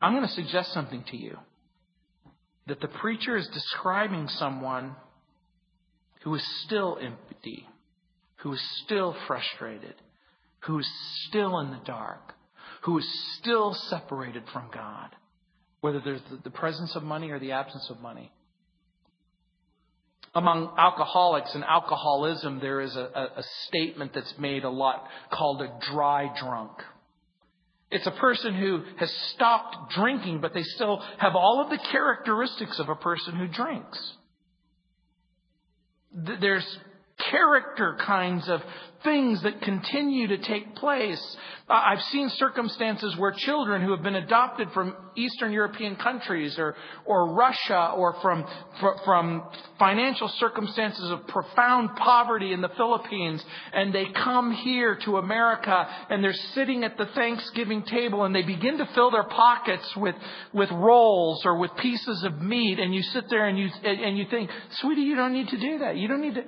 I'm 0.00 0.14
going 0.14 0.26
to 0.26 0.34
suggest 0.34 0.72
something 0.72 1.04
to 1.10 1.16
you. 1.16 1.36
That 2.68 2.80
the 2.80 2.88
preacher 2.88 3.36
is 3.36 3.48
describing 3.52 4.28
someone 4.28 4.94
who 6.22 6.34
is 6.34 6.62
still 6.64 6.96
empty, 7.00 7.66
who 8.36 8.52
is 8.52 8.62
still 8.84 9.16
frustrated, 9.26 9.94
who 10.62 10.78
is 10.78 10.88
still 11.26 11.58
in 11.60 11.70
the 11.70 11.80
dark, 11.84 12.34
who 12.82 12.98
is 12.98 13.06
still 13.38 13.74
separated 13.74 14.44
from 14.52 14.70
God, 14.72 15.10
whether 15.80 16.00
there's 16.00 16.20
the 16.44 16.50
presence 16.50 16.94
of 16.94 17.02
money 17.02 17.30
or 17.30 17.38
the 17.38 17.52
absence 17.52 17.88
of 17.90 18.00
money. 18.00 18.30
Among 20.34 20.74
alcoholics 20.78 21.54
and 21.54 21.62
alcoholism, 21.62 22.60
there 22.60 22.80
is 22.80 22.96
a, 22.96 23.10
a, 23.14 23.40
a 23.40 23.42
statement 23.66 24.12
that's 24.14 24.34
made 24.38 24.64
a 24.64 24.70
lot 24.70 25.06
called 25.30 25.60
a 25.60 25.78
dry 25.90 26.32
drunk. 26.40 26.72
It's 27.90 28.06
a 28.06 28.12
person 28.12 28.54
who 28.54 28.82
has 28.96 29.12
stopped 29.34 29.92
drinking, 29.92 30.40
but 30.40 30.54
they 30.54 30.62
still 30.62 31.04
have 31.18 31.36
all 31.36 31.60
of 31.62 31.68
the 31.68 31.84
characteristics 31.90 32.78
of 32.78 32.88
a 32.88 32.94
person 32.94 33.36
who 33.36 33.48
drinks. 33.48 34.12
There's 36.40 36.66
character 37.30 37.96
kinds 38.04 38.48
of 38.48 38.60
things 39.04 39.42
that 39.42 39.60
continue 39.62 40.28
to 40.28 40.38
take 40.38 40.74
place. 40.76 41.36
I've 41.68 42.02
seen 42.10 42.28
circumstances 42.36 43.16
where 43.16 43.32
children 43.32 43.82
who 43.82 43.92
have 43.92 44.02
been 44.02 44.16
adopted 44.16 44.68
from 44.72 44.94
Eastern 45.16 45.52
European 45.52 45.96
countries 45.96 46.56
or, 46.58 46.74
or 47.04 47.34
Russia 47.34 47.92
or 47.96 48.14
from, 48.20 48.44
from 49.04 49.42
financial 49.78 50.28
circumstances 50.38 51.10
of 51.10 51.26
profound 51.28 51.96
poverty 51.96 52.52
in 52.52 52.60
the 52.60 52.68
Philippines 52.76 53.42
and 53.72 53.94
they 53.94 54.06
come 54.14 54.52
here 54.52 54.98
to 55.04 55.16
America 55.16 55.86
and 56.10 56.22
they're 56.22 56.32
sitting 56.54 56.84
at 56.84 56.96
the 56.96 57.06
Thanksgiving 57.06 57.82
table 57.84 58.24
and 58.24 58.34
they 58.34 58.42
begin 58.42 58.78
to 58.78 58.88
fill 58.94 59.10
their 59.10 59.24
pockets 59.24 59.88
with, 59.96 60.14
with 60.52 60.70
rolls 60.70 61.42
or 61.44 61.58
with 61.58 61.70
pieces 61.76 62.22
of 62.24 62.40
meat 62.40 62.78
and 62.78 62.94
you 62.94 63.02
sit 63.02 63.28
there 63.30 63.46
and 63.46 63.58
you, 63.58 63.68
and 63.84 64.16
you 64.16 64.26
think, 64.30 64.50
sweetie, 64.80 65.02
you 65.02 65.16
don't 65.16 65.32
need 65.32 65.48
to 65.48 65.58
do 65.58 65.78
that. 65.78 65.96
You 65.96 66.08
don't 66.08 66.20
need 66.20 66.34
to, 66.34 66.44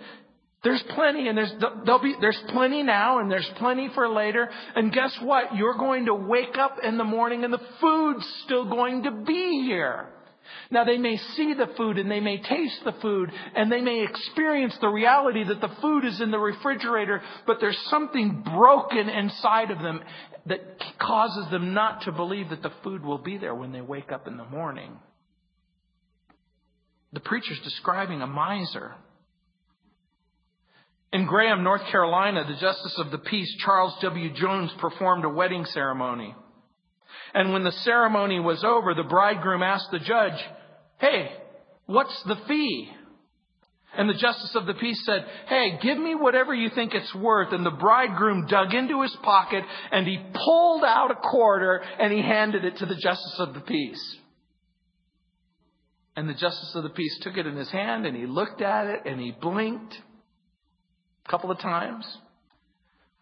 there's 0.64 0.82
plenty 0.94 1.28
and 1.28 1.36
there's, 1.36 1.52
there'll 1.84 2.02
be, 2.02 2.14
there's 2.20 2.42
plenty 2.48 2.82
now 2.82 3.18
and 3.18 3.30
there's 3.30 3.48
plenty 3.58 3.90
for 3.94 4.08
later. 4.08 4.48
And 4.74 4.90
guess 4.92 5.16
what? 5.22 5.54
You're 5.54 5.76
going 5.76 6.06
to 6.06 6.14
wake 6.14 6.56
up 6.58 6.78
in 6.82 6.96
the 6.96 7.04
morning 7.04 7.44
and 7.44 7.52
the 7.52 7.60
food's 7.80 8.26
still 8.44 8.68
going 8.68 9.02
to 9.04 9.10
be 9.10 9.64
here. 9.66 10.08
Now 10.70 10.84
they 10.84 10.98
may 10.98 11.16
see 11.36 11.54
the 11.54 11.68
food 11.76 11.98
and 11.98 12.10
they 12.10 12.20
may 12.20 12.40
taste 12.40 12.80
the 12.84 12.94
food 13.02 13.30
and 13.54 13.70
they 13.70 13.82
may 13.82 14.04
experience 14.04 14.76
the 14.80 14.88
reality 14.88 15.44
that 15.44 15.60
the 15.60 15.74
food 15.82 16.04
is 16.04 16.20
in 16.20 16.30
the 16.30 16.38
refrigerator, 16.38 17.22
but 17.46 17.58
there's 17.60 17.78
something 17.90 18.42
broken 18.42 19.10
inside 19.10 19.70
of 19.70 19.78
them. 19.80 20.00
that 20.46 20.60
causes 20.98 21.50
them 21.50 21.74
not 21.74 22.02
to 22.02 22.12
believe 22.12 22.48
that 22.50 22.62
the 22.62 22.72
food 22.82 23.04
will 23.04 23.18
be 23.18 23.36
there 23.36 23.54
when 23.54 23.72
they 23.72 23.80
wake 23.82 24.10
up 24.10 24.26
in 24.26 24.36
the 24.38 24.44
morning. 24.44 24.96
The 27.12 27.20
preacher's 27.20 27.60
describing 27.62 28.22
a 28.22 28.26
miser. 28.26 28.94
In 31.14 31.26
Graham, 31.26 31.62
North 31.62 31.86
Carolina, 31.92 32.44
the 32.44 32.60
Justice 32.60 32.96
of 32.98 33.12
the 33.12 33.18
Peace, 33.18 33.48
Charles 33.64 33.94
W. 34.02 34.34
Jones, 34.34 34.72
performed 34.80 35.24
a 35.24 35.28
wedding 35.28 35.64
ceremony. 35.66 36.34
And 37.32 37.52
when 37.52 37.62
the 37.62 37.70
ceremony 37.70 38.40
was 38.40 38.64
over, 38.64 38.94
the 38.94 39.04
bridegroom 39.04 39.62
asked 39.62 39.92
the 39.92 40.00
judge, 40.00 40.44
Hey, 40.98 41.30
what's 41.86 42.20
the 42.24 42.34
fee? 42.48 42.90
And 43.96 44.08
the 44.08 44.14
justice 44.14 44.56
of 44.56 44.66
the 44.66 44.74
peace 44.74 45.00
said, 45.06 45.24
Hey, 45.46 45.78
give 45.80 45.98
me 45.98 46.16
whatever 46.16 46.52
you 46.52 46.68
think 46.70 46.94
it's 46.94 47.14
worth. 47.14 47.52
And 47.52 47.64
the 47.64 47.70
bridegroom 47.70 48.48
dug 48.48 48.74
into 48.74 49.02
his 49.02 49.16
pocket 49.22 49.62
and 49.92 50.08
he 50.08 50.18
pulled 50.18 50.82
out 50.82 51.12
a 51.12 51.28
quarter 51.30 51.76
and 51.76 52.12
he 52.12 52.22
handed 52.22 52.64
it 52.64 52.78
to 52.78 52.86
the 52.86 52.96
justice 52.96 53.36
of 53.38 53.54
the 53.54 53.60
peace. 53.60 54.16
And 56.16 56.28
the 56.28 56.34
justice 56.34 56.72
of 56.74 56.82
the 56.82 56.90
peace 56.90 57.16
took 57.22 57.36
it 57.36 57.46
in 57.46 57.54
his 57.54 57.70
hand 57.70 58.04
and 58.04 58.16
he 58.16 58.26
looked 58.26 58.60
at 58.60 58.88
it 58.88 59.02
and 59.06 59.20
he 59.20 59.30
blinked 59.30 59.94
a 61.26 61.30
couple 61.30 61.50
of 61.50 61.58
times, 61.58 62.04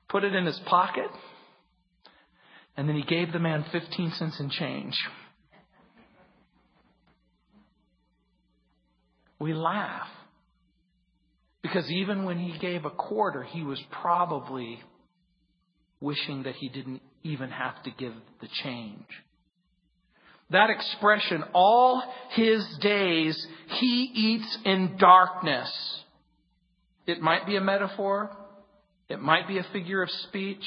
put 0.09 0.25
it 0.25 0.35
in 0.35 0.47
his 0.47 0.59
pocket, 0.67 1.11
and 2.77 2.89
then 2.89 2.97
he 2.97 3.03
gave 3.03 3.33
the 3.33 3.39
man 3.39 3.65
15 3.71 4.13
cents 4.13 4.41
in 4.41 4.51
change. 4.51 4.95
We 9.39 9.55
laugh. 9.55 10.09
Because 11.63 11.91
even 11.91 12.25
when 12.25 12.39
he 12.39 12.59
gave 12.59 12.85
a 12.85 12.91
quarter, 12.91 13.43
he 13.43 13.63
was 13.63 13.81
probably 13.91 14.81
wishing 16.01 16.43
that 16.43 16.57
he 16.57 16.69
didn't 16.69 17.01
even 17.23 17.51
have 17.51 17.81
to 17.85 17.91
give 17.91 18.13
the 18.41 18.49
change. 18.65 19.07
That 20.51 20.71
expression, 20.71 21.45
all 21.55 22.03
his 22.33 22.67
days 22.81 23.47
he 23.69 24.11
eats 24.15 24.59
in 24.65 24.97
darkness. 24.99 26.02
It 27.07 27.21
might 27.21 27.47
be 27.47 27.57
a 27.57 27.61
metaphor. 27.61 28.31
It 29.09 29.21
might 29.21 29.49
be 29.49 29.59
a 29.59 29.67
figure 29.73 30.03
of 30.03 30.11
speech. 30.11 30.65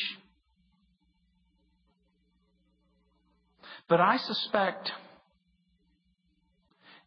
But 3.88 4.02
I 4.02 4.17
suspect 4.17 4.91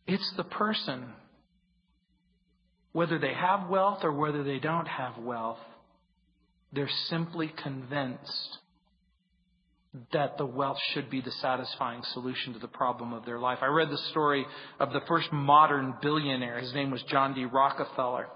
it's 0.06 0.32
the 0.36 0.44
person 0.44 1.12
whether 2.92 3.18
they 3.18 3.34
have 3.34 3.68
wealth 3.68 4.00
or 4.02 4.12
whether 4.12 4.42
they 4.42 4.58
don't 4.58 4.88
have 4.88 5.18
wealth, 5.18 5.58
they're 6.72 6.90
simply 7.08 7.52
convinced 7.62 8.58
that 10.12 10.36
the 10.36 10.46
wealth 10.46 10.78
should 10.92 11.10
be 11.10 11.20
the 11.20 11.30
satisfying 11.30 12.02
solution 12.12 12.52
to 12.52 12.58
the 12.58 12.68
problem 12.68 13.12
of 13.12 13.24
their 13.24 13.38
life. 13.38 13.58
I 13.62 13.66
read 13.66 13.90
the 13.90 13.98
story 14.10 14.46
of 14.78 14.92
the 14.92 15.00
first 15.08 15.32
modern 15.32 15.94
billionaire. 16.02 16.58
His 16.60 16.74
name 16.74 16.90
was 16.90 17.02
John 17.04 17.34
D. 17.34 17.44
Rockefeller. 17.44 18.26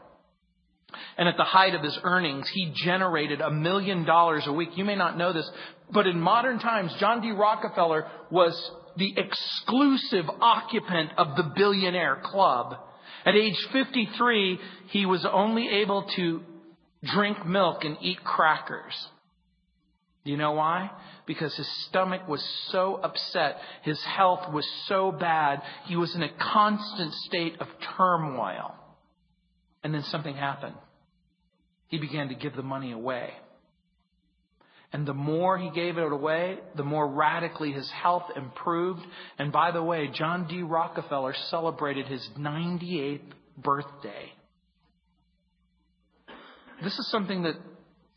And 1.16 1.28
at 1.28 1.37
the 1.37 1.44
height 1.44 1.74
of 1.74 1.83
his 1.83 1.98
earnings, 2.02 2.48
he 2.52 2.72
generated 2.74 3.40
a 3.40 3.50
million 3.50 4.05
dollars 4.05 4.44
a 4.46 4.52
week. 4.52 4.70
You 4.76 4.85
may 4.85 4.96
not 4.96 5.16
know 5.16 5.33
this, 5.33 5.50
but 5.92 6.07
in 6.07 6.20
modern 6.20 6.59
times, 6.59 6.94
John 6.98 7.20
D. 7.20 7.31
Rockefeller 7.33 8.07
was 8.31 8.55
the 8.96 9.14
exclusive 9.16 10.26
occupant 10.40 11.11
of 11.16 11.37
the 11.37 11.52
billionaire 11.57 12.20
club. 12.22 12.76
At 13.24 13.35
age 13.35 13.57
53, 13.72 14.59
he 14.88 15.07
was 15.07 15.26
only 15.31 15.68
able 15.68 16.05
to 16.16 16.40
drink 17.05 17.46
milk 17.46 17.85
and 17.85 17.96
eat 18.00 18.22
crackers. 18.24 18.94
Do 20.24 20.31
you 20.31 20.37
know 20.37 20.52
why? 20.52 20.90
Because 21.26 21.55
his 21.57 21.68
stomach 21.87 22.28
was 22.28 22.42
so 22.70 23.00
upset, 23.02 23.57
his 23.83 24.00
health 24.05 24.52
was 24.52 24.66
so 24.87 25.11
bad, 25.11 25.62
he 25.87 25.96
was 25.96 26.14
in 26.14 26.22
a 26.22 26.33
constant 26.52 27.12
state 27.26 27.61
of 27.61 27.66
turmoil. 27.96 28.74
And 29.83 29.92
then 29.92 30.05
something 30.05 30.37
happened. 30.37 30.76
He 31.92 31.98
began 31.98 32.28
to 32.28 32.35
give 32.35 32.57
the 32.57 32.62
money 32.62 32.92
away. 32.92 33.28
And 34.94 35.07
the 35.07 35.12
more 35.12 35.59
he 35.59 35.68
gave 35.70 35.98
it 35.98 36.11
away, 36.11 36.59
the 36.74 36.85
more 36.85 37.07
radically 37.07 37.70
his 37.70 37.88
health 37.90 38.31
improved. 38.35 39.02
And 39.38 39.52
by 39.52 39.72
the 39.72 39.83
way, 39.83 40.09
John 40.09 40.48
D. 40.48 40.62
Rockefeller 40.62 41.35
celebrated 41.50 42.07
his 42.07 42.26
98th 42.38 43.20
birthday. 43.59 44.33
This 46.83 46.98
is 46.98 47.11
something 47.11 47.42
that 47.42 47.57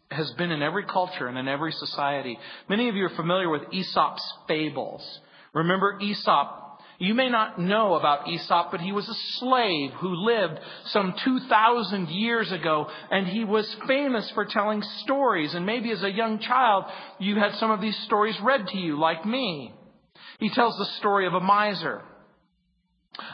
has 0.10 0.32
been 0.38 0.52
in 0.52 0.62
every 0.62 0.86
culture 0.86 1.28
and 1.28 1.38
in 1.38 1.50
every 1.50 1.74
society. 1.74 2.40
Many 2.70 2.88
of 2.88 2.96
you 2.96 3.08
are 3.08 3.16
familiar 3.18 3.50
with 3.50 3.64
Aesop's 3.74 4.24
fables. 4.48 5.20
Remember 5.54 6.00
Aesop 6.00 6.65
you 6.98 7.14
may 7.14 7.30
not 7.30 7.60
know 7.60 7.96
about 7.96 8.28
Aesop, 8.28 8.72
but 8.72 8.82
he 8.82 8.92
was 8.92 9.08
a 9.08 9.40
slave 9.40 9.92
who 9.94 10.16
lived 10.16 10.60
some 10.86 11.14
2,000 11.24 12.10
years 12.10 12.52
ago, 12.52 12.88
and 13.12 13.28
he 13.28 13.44
was 13.44 13.76
famous 13.88 14.30
for 14.32 14.46
telling 14.46 14.82
stories. 15.04 15.54
And 15.54 15.66
maybe 15.66 15.92
as 15.92 16.04
a 16.04 16.12
young 16.12 16.40
child, 16.40 16.86
you 17.20 17.38
had 17.38 17.56
some 17.56 17.72
of 17.72 17.82
these 17.82 17.98
stories 18.06 18.36
read 18.42 18.68
to 18.68 18.78
you, 18.78 19.00
like 19.00 19.26
me. 19.26 19.74
He 20.40 20.50
tells 20.50 20.78
the 20.78 20.86
story 21.00 21.28
of 21.28 21.34
a 21.34 21.40
miser 21.40 22.02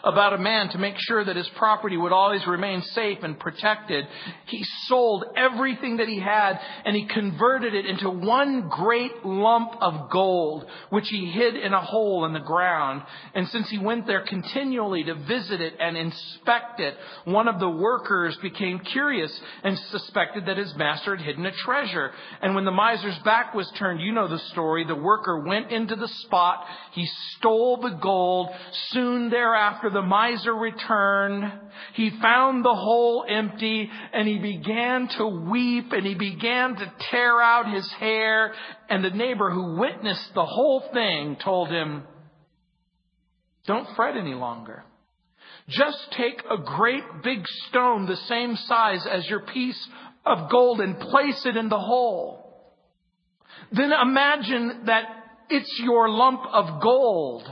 about 0.03 0.33
a 0.33 0.37
man 0.37 0.69
to 0.69 0.77
make 0.77 0.95
sure 0.97 1.23
that 1.23 1.35
his 1.35 1.49
property 1.55 1.97
would 1.97 2.11
always 2.11 2.45
remain 2.47 2.81
safe 2.81 3.19
and 3.23 3.39
protected. 3.39 4.05
He 4.45 4.63
sold 4.87 5.25
everything 5.35 5.97
that 5.97 6.07
he 6.07 6.19
had 6.19 6.59
and 6.85 6.95
he 6.95 7.05
converted 7.05 7.73
it 7.73 7.85
into 7.85 8.09
one 8.09 8.69
great 8.69 9.25
lump 9.25 9.73
of 9.81 10.09
gold, 10.09 10.65
which 10.89 11.07
he 11.09 11.31
hid 11.31 11.55
in 11.55 11.73
a 11.73 11.81
hole 11.81 12.25
in 12.25 12.33
the 12.33 12.39
ground. 12.39 13.03
And 13.33 13.47
since 13.49 13.69
he 13.69 13.77
went 13.77 14.07
there 14.07 14.21
continually 14.25 15.03
to 15.05 15.15
visit 15.15 15.61
it 15.61 15.73
and 15.79 15.97
inspect 15.97 16.79
it, 16.79 16.95
one 17.25 17.47
of 17.47 17.59
the 17.59 17.69
workers 17.69 18.37
became 18.41 18.79
curious 18.79 19.31
and 19.63 19.77
suspected 19.77 20.45
that 20.45 20.57
his 20.57 20.75
master 20.75 21.15
had 21.15 21.25
hidden 21.25 21.45
a 21.45 21.51
treasure. 21.51 22.11
And 22.41 22.55
when 22.55 22.65
the 22.65 22.71
miser's 22.71 23.17
back 23.19 23.53
was 23.53 23.71
turned, 23.77 24.01
you 24.01 24.11
know 24.11 24.27
the 24.27 24.39
story, 24.39 24.85
the 24.85 24.95
worker 24.95 25.39
went 25.39 25.71
into 25.71 25.95
the 25.95 26.07
spot, 26.07 26.65
he 26.91 27.05
stole 27.37 27.77
the 27.77 27.97
gold, 28.01 28.49
soon 28.89 29.29
thereafter 29.29 29.70
after 29.71 29.89
the 29.89 30.01
miser 30.01 30.53
returned, 30.53 31.51
he 31.93 32.09
found 32.21 32.65
the 32.65 32.73
hole 32.73 33.25
empty 33.27 33.89
and 34.13 34.27
he 34.27 34.37
began 34.37 35.07
to 35.17 35.25
weep 35.25 35.91
and 35.91 36.05
he 36.05 36.15
began 36.15 36.75
to 36.75 36.93
tear 37.09 37.41
out 37.41 37.73
his 37.73 37.89
hair. 37.99 38.53
And 38.89 39.03
the 39.03 39.11
neighbor 39.11 39.49
who 39.49 39.79
witnessed 39.79 40.33
the 40.33 40.45
whole 40.45 40.83
thing 40.93 41.37
told 41.43 41.69
him, 41.69 42.03
don't 43.65 43.87
fret 43.95 44.17
any 44.17 44.33
longer. 44.33 44.83
Just 45.69 45.97
take 46.17 46.41
a 46.49 46.57
great 46.57 47.03
big 47.23 47.45
stone 47.69 48.07
the 48.07 48.17
same 48.27 48.55
size 48.55 49.05
as 49.09 49.27
your 49.29 49.41
piece 49.41 49.87
of 50.25 50.49
gold 50.49 50.81
and 50.81 50.99
place 50.99 51.45
it 51.45 51.55
in 51.55 51.69
the 51.69 51.79
hole. 51.79 52.67
Then 53.71 53.91
imagine 53.91 54.81
that 54.87 55.03
it's 55.49 55.79
your 55.83 56.09
lump 56.09 56.41
of 56.51 56.81
gold. 56.81 57.49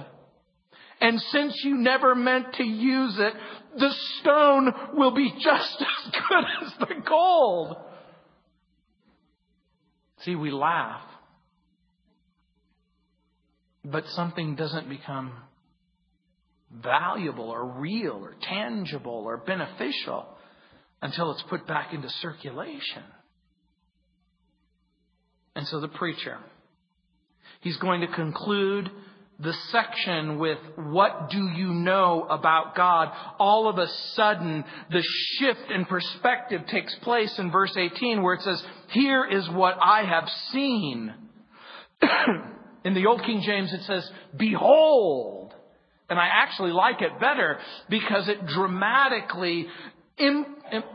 And 1.01 1.21
since 1.31 1.55
you 1.63 1.77
never 1.77 2.13
meant 2.13 2.53
to 2.55 2.63
use 2.63 3.15
it, 3.19 3.33
the 3.77 3.93
stone 4.19 4.73
will 4.93 5.11
be 5.11 5.31
just 5.39 5.81
as 6.05 6.11
good 6.11 6.45
as 6.63 6.73
the 6.79 6.95
gold. 7.07 7.77
See, 10.23 10.35
we 10.35 10.51
laugh. 10.51 11.01
But 13.85 14.05
something 14.09 14.55
doesn't 14.55 14.89
become 14.89 15.31
valuable 16.71 17.49
or 17.49 17.65
real 17.65 18.21
or 18.23 18.35
tangible 18.41 19.23
or 19.25 19.37
beneficial 19.37 20.27
until 21.01 21.31
it's 21.31 21.43
put 21.49 21.65
back 21.65 21.93
into 21.93 22.09
circulation. 22.21 23.03
And 25.55 25.65
so 25.67 25.79
the 25.79 25.87
preacher, 25.87 26.37
he's 27.61 27.77
going 27.77 28.01
to 28.01 28.07
conclude 28.07 28.91
the 29.39 29.53
section 29.71 30.37
with 30.37 30.57
what 30.75 31.29
do 31.29 31.47
you 31.55 31.73
know 31.73 32.25
about 32.29 32.75
God, 32.75 33.09
all 33.39 33.69
of 33.69 33.77
a 33.77 33.87
sudden 34.13 34.65
the 34.91 35.03
shift 35.37 35.71
in 35.73 35.85
perspective 35.85 36.61
takes 36.67 36.93
place 36.95 37.37
in 37.39 37.49
verse 37.49 37.75
18 37.75 38.21
where 38.21 38.33
it 38.33 38.41
says, 38.41 38.61
here 38.89 39.25
is 39.25 39.49
what 39.49 39.77
I 39.81 40.03
have 40.03 40.27
seen. 40.51 41.13
in 42.83 42.93
the 42.93 43.05
Old 43.05 43.23
King 43.23 43.41
James 43.45 43.71
it 43.71 43.83
says, 43.83 44.09
behold. 44.35 45.53
And 46.09 46.19
I 46.19 46.27
actually 46.27 46.71
like 46.71 47.01
it 47.01 47.19
better 47.19 47.59
because 47.89 48.27
it 48.27 48.45
dramatically, 48.47 49.67
it, 50.17 50.47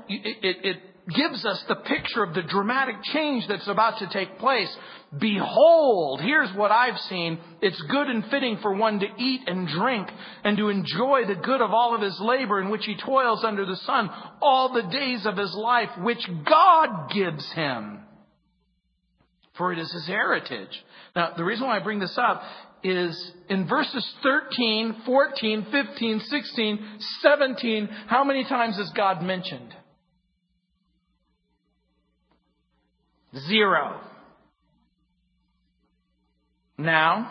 it, 0.08 0.56
it 0.64 0.82
gives 1.08 1.44
us 1.44 1.62
the 1.68 1.74
picture 1.76 2.22
of 2.22 2.34
the 2.34 2.42
dramatic 2.42 2.96
change 3.02 3.46
that's 3.48 3.68
about 3.68 3.98
to 3.98 4.08
take 4.08 4.38
place. 4.38 4.74
Behold, 5.18 6.20
here's 6.20 6.54
what 6.56 6.70
I've 6.70 6.98
seen. 7.08 7.38
It's 7.60 7.80
good 7.90 8.08
and 8.08 8.24
fitting 8.30 8.58
for 8.62 8.74
one 8.74 9.00
to 9.00 9.06
eat 9.18 9.42
and 9.46 9.68
drink 9.68 10.08
and 10.44 10.56
to 10.56 10.68
enjoy 10.70 11.26
the 11.26 11.34
good 11.34 11.60
of 11.60 11.72
all 11.72 11.94
of 11.94 12.00
his 12.00 12.18
labor 12.20 12.60
in 12.60 12.70
which 12.70 12.86
he 12.86 12.96
toils 12.96 13.44
under 13.44 13.66
the 13.66 13.76
sun 13.76 14.10
all 14.40 14.72
the 14.72 14.90
days 14.90 15.26
of 15.26 15.36
his 15.36 15.54
life, 15.54 15.90
which 15.98 16.26
God 16.46 17.10
gives 17.12 17.52
him. 17.52 18.00
for 19.56 19.72
it 19.72 19.78
is 19.78 19.92
his 19.92 20.06
heritage. 20.06 20.84
Now, 21.14 21.32
the 21.36 21.44
reason 21.44 21.66
why 21.66 21.76
I 21.76 21.82
bring 21.82 22.00
this 22.00 22.18
up 22.20 22.42
is 22.82 23.32
in 23.48 23.68
verses 23.68 24.04
13, 24.22 25.02
14, 25.06 25.66
15, 25.70 26.20
16, 26.20 26.98
17, 27.22 27.88
how 28.08 28.24
many 28.24 28.44
times 28.44 28.78
is 28.78 28.90
God 28.96 29.22
mentioned? 29.22 29.74
Zero. 33.48 34.00
Now, 36.78 37.30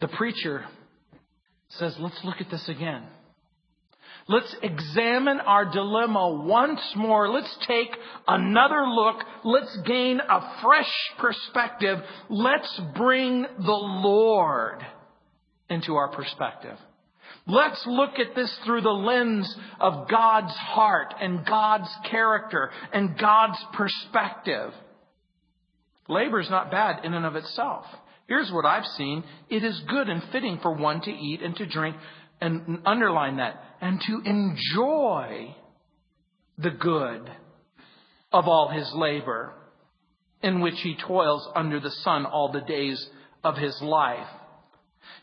the 0.00 0.08
preacher 0.08 0.64
says, 1.68 1.96
let's 1.98 2.18
look 2.24 2.40
at 2.40 2.50
this 2.50 2.68
again. 2.68 3.02
Let's 4.28 4.54
examine 4.60 5.38
our 5.40 5.64
dilemma 5.70 6.42
once 6.44 6.80
more. 6.96 7.28
Let's 7.28 7.56
take 7.68 7.90
another 8.26 8.84
look. 8.88 9.16
Let's 9.44 9.78
gain 9.86 10.18
a 10.20 10.60
fresh 10.62 10.92
perspective. 11.18 11.98
Let's 12.28 12.80
bring 12.96 13.42
the 13.42 13.72
Lord 13.72 14.84
into 15.70 15.94
our 15.94 16.08
perspective. 16.08 16.76
Let's 17.46 17.82
look 17.86 18.18
at 18.18 18.34
this 18.34 18.52
through 18.64 18.80
the 18.80 18.90
lens 18.90 19.56
of 19.78 20.08
God's 20.08 20.52
heart 20.52 21.14
and 21.20 21.46
God's 21.46 21.88
character 22.10 22.70
and 22.92 23.16
God's 23.16 23.58
perspective. 23.72 24.72
Labor 26.08 26.40
is 26.40 26.50
not 26.50 26.72
bad 26.72 27.04
in 27.04 27.14
and 27.14 27.24
of 27.24 27.36
itself. 27.36 27.84
Here's 28.28 28.50
what 28.50 28.66
I've 28.66 28.86
seen. 28.96 29.22
It 29.48 29.62
is 29.62 29.80
good 29.88 30.08
and 30.08 30.22
fitting 30.32 30.58
for 30.60 30.72
one 30.72 31.00
to 31.02 31.10
eat 31.10 31.42
and 31.42 31.54
to 31.56 31.66
drink, 31.66 31.96
and 32.40 32.80
underline 32.84 33.36
that, 33.36 33.62
and 33.80 34.00
to 34.00 34.20
enjoy 34.24 35.54
the 36.58 36.70
good 36.70 37.30
of 38.32 38.48
all 38.48 38.68
his 38.68 38.90
labor 38.94 39.54
in 40.42 40.60
which 40.60 40.80
he 40.82 40.96
toils 40.96 41.48
under 41.54 41.80
the 41.80 41.90
sun 41.90 42.26
all 42.26 42.50
the 42.50 42.60
days 42.60 43.08
of 43.42 43.56
his 43.56 43.80
life. 43.80 44.26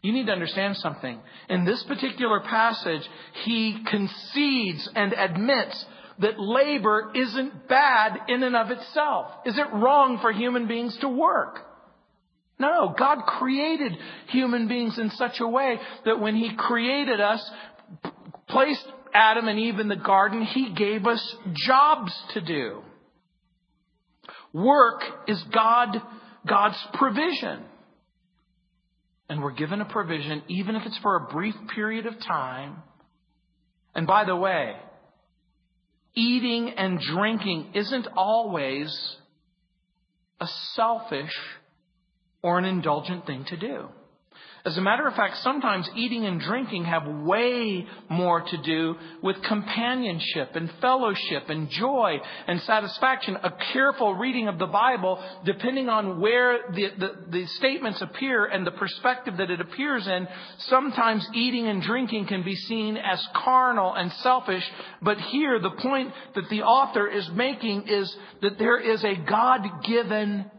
You 0.02 0.12
need 0.12 0.26
to 0.26 0.32
understand 0.32 0.78
something. 0.78 1.20
In 1.50 1.66
this 1.66 1.84
particular 1.88 2.42
passage, 2.42 3.02
he 3.46 3.84
concedes 3.90 4.90
and 4.96 5.14
admits 5.14 5.86
that 6.20 6.40
labor 6.40 7.12
isn't 7.16 7.68
bad 7.68 8.30
in 8.30 8.44
and 8.44 8.56
of 8.56 8.70
itself. 8.72 9.28
Is 9.46 9.58
it 9.58 9.74
wrong 9.74 10.20
for 10.22 10.32
human 10.32 10.68
beings 10.68 10.98
to 11.02 11.10
work? 11.10 11.60
No, 12.60 12.94
God 12.98 13.24
created 13.26 13.98
human 14.28 14.68
beings 14.68 15.00
in 15.00 15.10
such 15.12 15.40
a 15.40 15.48
way 15.48 15.80
that 16.06 16.20
when 16.20 16.36
He 16.36 16.56
created 16.56 17.20
us, 17.20 17.52
placed 18.48 18.86
Adam 19.14 19.48
and 19.48 19.60
Eve 19.60 19.80
in 19.80 19.88
the 19.88 19.96
garden, 19.96 20.44
He 20.44 20.74
gave 20.74 21.08
us 21.08 21.36
jobs 21.66 22.14
to 22.34 22.42
do. 22.42 22.82
Work 24.54 25.02
is 25.28 25.44
God, 25.52 26.00
God's 26.48 26.78
provision. 26.94 27.64
And 29.30 29.42
we're 29.42 29.54
given 29.54 29.82
a 29.82 29.86
provision, 29.86 30.44
even 30.48 30.76
if 30.76 30.86
it's 30.86 30.98
for 31.00 31.16
a 31.16 31.32
brief 31.32 31.56
period 31.74 32.06
of 32.06 32.20
time. 32.20 32.84
And 33.96 34.06
by 34.06 34.26
the 34.26 34.36
way, 34.36 34.74
eating 36.16 36.72
and 36.72 37.00
drinking 37.00 37.72
isn't 37.74 38.08
always 38.16 39.16
a 40.40 40.48
selfish 40.76 41.34
or 42.42 42.60
an 42.60 42.66
indulgent 42.66 43.26
thing 43.26 43.46
to 43.46 43.58
do. 43.58 43.88
As 44.66 44.78
a 44.78 44.82
matter 44.82 45.06
of 45.06 45.14
fact, 45.16 45.40
sometimes 45.40 45.90
eating 45.94 46.26
and 46.26 46.40
drinking 46.40 46.86
have 46.86 47.06
way 47.06 47.86
more 48.10 48.40
to 48.40 48.58
do 48.62 48.96
with 49.22 49.44
companionship 49.44 50.56
and 50.56 50.72
fellowship 50.80 51.50
and 51.50 51.70
joy 51.70 52.22
and 52.48 52.62
satisfaction. 52.62 53.36
A 53.44 53.52
careful 53.74 54.14
reading 54.14 54.48
of 54.48 54.60
the 54.60 54.68
Bible, 54.68 55.22
depending 55.44 55.90
on 55.90 56.22
where 56.22 56.60
the, 56.74 56.88
the, 56.98 57.10
the, 57.30 57.46
statements 57.48 58.02
appear 58.02 58.46
and 58.46 58.66
the 58.66 58.72
perspective 58.72 59.36
that 59.36 59.52
it 59.52 59.60
appears 59.60 60.08
in, 60.08 60.30
sometimes 60.60 61.28
eating 61.34 61.68
and 61.68 61.82
drinking 61.82 62.28
can 62.28 62.44
be 62.44 62.56
seen 62.56 62.96
as 62.96 63.22
carnal 63.36 63.94
and 63.94 64.14
selfish. 64.14 64.64
But 65.02 65.20
here, 65.20 65.60
the 65.60 65.72
point 65.72 66.14
that 66.36 66.48
the 66.50 66.62
author 66.62 67.10
is 67.10 67.30
making 67.32 67.90
is 67.90 68.16
that 68.42 68.58
there 68.58 68.80
is 68.80 69.04
a 69.04 69.16
God-given 69.16 70.52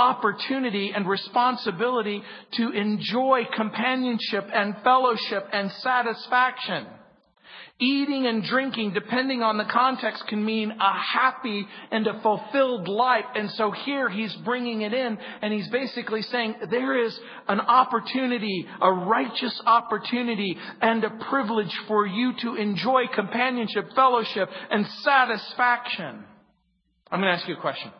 opportunity 0.00 0.92
and 0.94 1.06
responsibility 1.06 2.22
to 2.52 2.70
enjoy 2.70 3.42
companionship 3.54 4.46
and 4.52 4.74
fellowship 4.82 5.46
and 5.52 5.70
satisfaction. 5.72 6.86
Eating 7.82 8.26
and 8.26 8.42
drinking, 8.44 8.92
depending 8.92 9.42
on 9.42 9.56
the 9.56 9.64
context, 9.64 10.26
can 10.28 10.44
mean 10.44 10.70
a 10.70 10.92
happy 11.18 11.66
and 11.90 12.06
a 12.06 12.20
fulfilled 12.20 12.88
life. 12.88 13.24
And 13.34 13.50
so 13.52 13.70
here 13.70 14.08
he's 14.10 14.34
bringing 14.44 14.82
it 14.82 14.92
in 14.92 15.18
and 15.40 15.52
he's 15.52 15.68
basically 15.68 16.22
saying 16.22 16.56
there 16.70 17.06
is 17.06 17.18
an 17.48 17.60
opportunity, 17.60 18.66
a 18.82 18.92
righteous 18.92 19.62
opportunity 19.64 20.56
and 20.82 21.04
a 21.04 21.10
privilege 21.30 21.74
for 21.88 22.06
you 22.06 22.34
to 22.42 22.54
enjoy 22.54 23.04
companionship, 23.14 23.86
fellowship, 23.94 24.48
and 24.70 24.86
satisfaction. 25.02 26.24
I'm 27.10 27.20
going 27.20 27.32
to 27.34 27.38
ask 27.38 27.48
you 27.48 27.56
a 27.56 27.60
question 27.60 27.92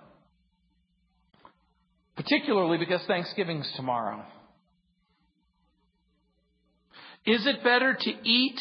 particularly 2.21 2.77
because 2.77 3.01
Thanksgiving's 3.07 3.71
tomorrow. 3.77 4.23
Is 7.25 7.47
it 7.47 7.65
better 7.65 7.97
to 7.99 8.11
eat 8.11 8.61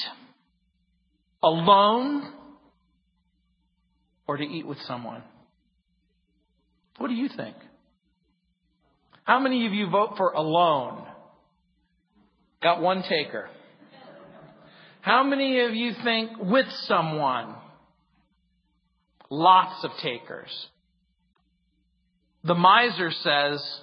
alone 1.43 2.31
or 4.27 4.37
to 4.37 4.43
eat 4.43 4.65
with 4.65 4.77
someone? 4.87 5.23
What 6.99 7.09
do 7.09 7.15
you 7.15 7.27
think? 7.35 7.55
How 9.25 9.39
many 9.39 9.65
of 9.65 9.73
you 9.73 9.89
vote 9.89 10.13
for 10.15 10.31
alone? 10.31 11.05
Got 12.63 12.81
one 12.81 13.03
taker. 13.03 13.49
How 15.01 15.23
many 15.23 15.59
of 15.65 15.75
you 15.75 15.91
think 16.01 16.31
with 16.39 16.67
someone? 16.85 17.55
Lots 19.29 19.83
of 19.83 19.91
takers. 20.01 20.67
The 22.43 22.55
miser 22.55 23.11
says, 23.11 23.81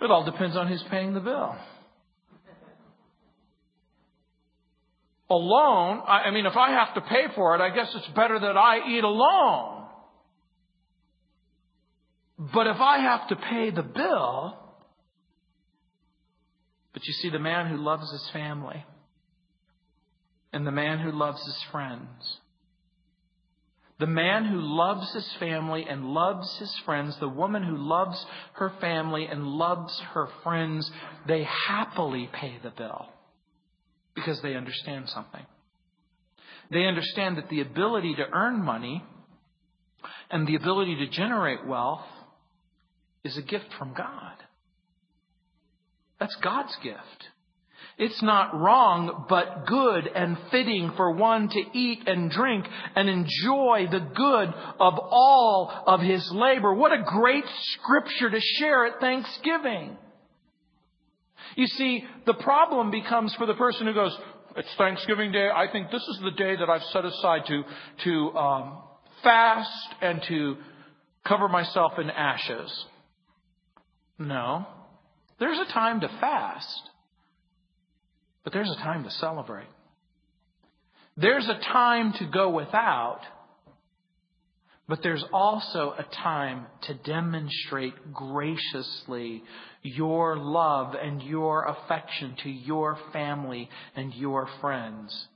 it 0.00 0.10
all 0.10 0.24
depends 0.24 0.56
on 0.56 0.68
who's 0.68 0.84
paying 0.90 1.14
the 1.14 1.20
bill. 1.20 1.56
Alone, 5.28 6.02
I 6.06 6.30
mean, 6.30 6.46
if 6.46 6.56
I 6.56 6.70
have 6.70 6.94
to 6.94 7.00
pay 7.00 7.24
for 7.34 7.56
it, 7.56 7.60
I 7.60 7.74
guess 7.74 7.92
it's 7.96 8.06
better 8.14 8.38
that 8.38 8.56
I 8.56 8.88
eat 8.88 9.02
alone. 9.02 9.86
But 12.38 12.68
if 12.68 12.76
I 12.76 12.98
have 12.98 13.28
to 13.28 13.36
pay 13.36 13.70
the 13.70 13.82
bill, 13.82 14.56
but 16.92 17.04
you 17.04 17.12
see, 17.14 17.30
the 17.30 17.40
man 17.40 17.66
who 17.66 17.76
loves 17.76 18.10
his 18.12 18.30
family 18.32 18.84
and 20.52 20.66
the 20.66 20.70
man 20.70 21.00
who 21.00 21.10
loves 21.10 21.44
his 21.44 21.58
friends 21.72 22.38
the 23.98 24.06
man 24.06 24.44
who 24.44 24.60
loves 24.60 25.10
his 25.12 25.26
family 25.40 25.86
and 25.88 26.04
loves 26.04 26.54
his 26.58 26.74
friends, 26.84 27.16
the 27.18 27.28
woman 27.28 27.62
who 27.62 27.76
loves 27.76 28.24
her 28.54 28.72
family 28.80 29.26
and 29.26 29.46
loves 29.46 29.98
her 30.12 30.28
friends, 30.42 30.90
they 31.26 31.44
happily 31.44 32.28
pay 32.32 32.58
the 32.62 32.70
bill 32.70 33.06
because 34.14 34.40
they 34.42 34.54
understand 34.54 35.08
something. 35.08 35.44
They 36.70 36.84
understand 36.84 37.38
that 37.38 37.48
the 37.48 37.60
ability 37.60 38.14
to 38.16 38.26
earn 38.32 38.62
money 38.62 39.02
and 40.30 40.46
the 40.46 40.56
ability 40.56 40.96
to 40.96 41.06
generate 41.08 41.66
wealth 41.66 42.04
is 43.24 43.36
a 43.36 43.42
gift 43.42 43.72
from 43.78 43.94
God. 43.94 44.34
That's 46.18 46.36
God's 46.36 46.76
gift. 46.82 47.28
It's 47.98 48.22
not 48.22 48.54
wrong, 48.54 49.24
but 49.26 49.66
good 49.66 50.06
and 50.06 50.36
fitting 50.50 50.92
for 50.96 51.12
one 51.12 51.48
to 51.48 51.60
eat 51.72 52.06
and 52.06 52.30
drink 52.30 52.66
and 52.94 53.08
enjoy 53.08 53.86
the 53.90 54.06
good 54.14 54.54
of 54.78 54.98
all 54.98 55.72
of 55.86 56.00
his 56.00 56.30
labor. 56.30 56.74
What 56.74 56.92
a 56.92 57.02
great 57.02 57.44
scripture 57.46 58.28
to 58.28 58.40
share 58.40 58.84
at 58.84 59.00
Thanksgiving. 59.00 59.96
You 61.56 61.66
see, 61.66 62.04
the 62.26 62.34
problem 62.34 62.90
becomes 62.90 63.34
for 63.36 63.46
the 63.46 63.54
person 63.54 63.86
who 63.86 63.94
goes, 63.94 64.16
it's 64.56 64.74
Thanksgiving 64.76 65.32
Day. 65.32 65.48
I 65.48 65.70
think 65.72 65.90
this 65.90 66.02
is 66.02 66.20
the 66.22 66.32
day 66.32 66.54
that 66.56 66.68
I've 66.68 66.82
set 66.84 67.04
aside 67.04 67.46
to, 67.46 67.62
to 68.04 68.38
um, 68.38 68.78
fast 69.22 69.94
and 70.02 70.22
to 70.28 70.56
cover 71.26 71.48
myself 71.48 71.92
in 71.98 72.10
ashes. 72.10 72.84
No. 74.18 74.66
There's 75.38 75.58
a 75.58 75.72
time 75.72 76.00
to 76.00 76.08
fast. 76.20 76.90
But 78.46 78.52
there's 78.52 78.70
a 78.70 78.76
time 78.76 79.02
to 79.02 79.10
celebrate. 79.10 79.66
There's 81.16 81.48
a 81.48 81.58
time 81.72 82.12
to 82.20 82.26
go 82.26 82.50
without, 82.50 83.22
but 84.88 85.02
there's 85.02 85.24
also 85.32 85.92
a 85.98 86.04
time 86.22 86.66
to 86.82 86.94
demonstrate 86.94 88.12
graciously 88.12 89.42
your 89.82 90.36
love 90.36 90.94
and 90.94 91.20
your 91.22 91.64
affection 91.64 92.36
to 92.44 92.48
your 92.48 92.96
family 93.12 93.68
and 93.96 94.14
your 94.14 94.48
friends. 94.60 95.26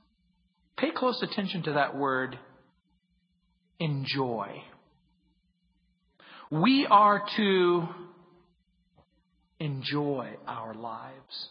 Pay 0.77 0.91
close 0.91 1.21
attention 1.21 1.63
to 1.63 1.73
that 1.73 1.97
word 1.97 2.39
enjoy. 3.77 4.63
We 6.49 6.87
are 6.89 7.21
to 7.35 7.87
enjoy 9.59 10.29
our 10.47 10.73
lives. 10.73 11.49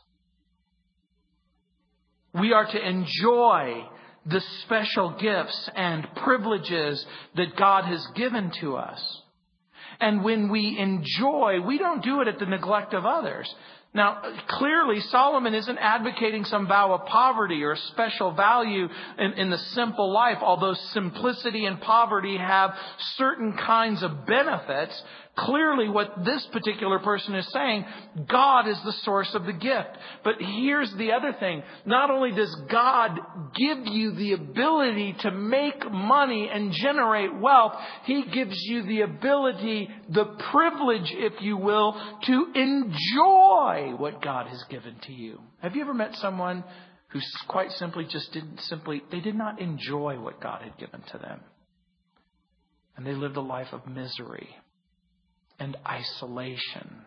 We 2.34 2.52
are 2.52 2.66
to 2.66 2.88
enjoy 2.88 3.84
the 4.26 4.40
special 4.62 5.16
gifts 5.20 5.70
and 5.74 6.06
privileges 6.16 7.04
that 7.36 7.56
God 7.56 7.84
has 7.84 8.06
given 8.14 8.52
to 8.60 8.76
us. 8.76 9.22
And 9.98 10.24
when 10.24 10.50
we 10.50 10.78
enjoy, 10.78 11.60
we 11.60 11.78
don't 11.78 12.02
do 12.02 12.20
it 12.20 12.28
at 12.28 12.38
the 12.38 12.46
neglect 12.46 12.94
of 12.94 13.04
others. 13.04 13.52
Now, 13.92 14.22
clearly, 14.46 15.00
Solomon 15.00 15.52
isn't 15.52 15.78
advocating 15.78 16.44
some 16.44 16.68
vow 16.68 16.94
of 16.94 17.06
poverty 17.06 17.64
or 17.64 17.74
special 17.74 18.30
value 18.30 18.86
in, 19.18 19.32
in, 19.32 19.50
the 19.50 19.58
simple 19.58 20.12
life, 20.12 20.38
although 20.40 20.74
simplicity 20.92 21.66
and 21.66 21.80
poverty 21.80 22.36
have 22.36 22.72
certain 23.16 23.56
kinds 23.56 24.04
of 24.04 24.26
benefits. 24.26 25.02
Clearly, 25.36 25.88
what 25.88 26.24
this 26.24 26.44
particular 26.52 26.98
person 26.98 27.36
is 27.36 27.48
saying, 27.52 27.84
God 28.28 28.66
is 28.66 28.78
the 28.84 28.92
source 29.04 29.32
of 29.34 29.46
the 29.46 29.52
gift. 29.52 29.88
But 30.24 30.34
here's 30.40 30.92
the 30.94 31.12
other 31.12 31.32
thing. 31.38 31.62
Not 31.86 32.10
only 32.10 32.32
does 32.32 32.54
God 32.68 33.18
give 33.54 33.86
you 33.86 34.12
the 34.12 34.32
ability 34.32 35.14
to 35.20 35.30
make 35.30 35.90
money 35.90 36.50
and 36.52 36.72
generate 36.72 37.34
wealth, 37.38 37.74
He 38.04 38.24
gives 38.24 38.60
you 38.64 38.82
the 38.82 39.02
ability, 39.02 39.88
the 40.08 40.36
privilege, 40.50 41.10
if 41.12 41.40
you 41.40 41.56
will, 41.56 41.92
to 42.24 42.46
enjoy 42.54 43.94
what 43.96 44.20
God 44.20 44.48
has 44.48 44.62
given 44.68 44.96
to 45.04 45.12
you. 45.12 45.40
Have 45.62 45.76
you 45.76 45.82
ever 45.82 45.94
met 45.94 46.16
someone 46.16 46.64
who 47.08 47.20
quite 47.46 47.70
simply 47.72 48.04
just 48.04 48.32
didn't 48.32 48.60
simply, 48.62 49.02
they 49.12 49.20
did 49.20 49.36
not 49.36 49.60
enjoy 49.60 50.18
what 50.18 50.40
God 50.40 50.62
had 50.62 50.76
given 50.76 51.02
to 51.12 51.18
them? 51.18 51.40
And 52.96 53.06
they 53.06 53.14
lived 53.14 53.36
a 53.36 53.40
life 53.40 53.68
of 53.72 53.86
misery 53.86 54.48
and 55.60 55.76
isolation 55.86 57.04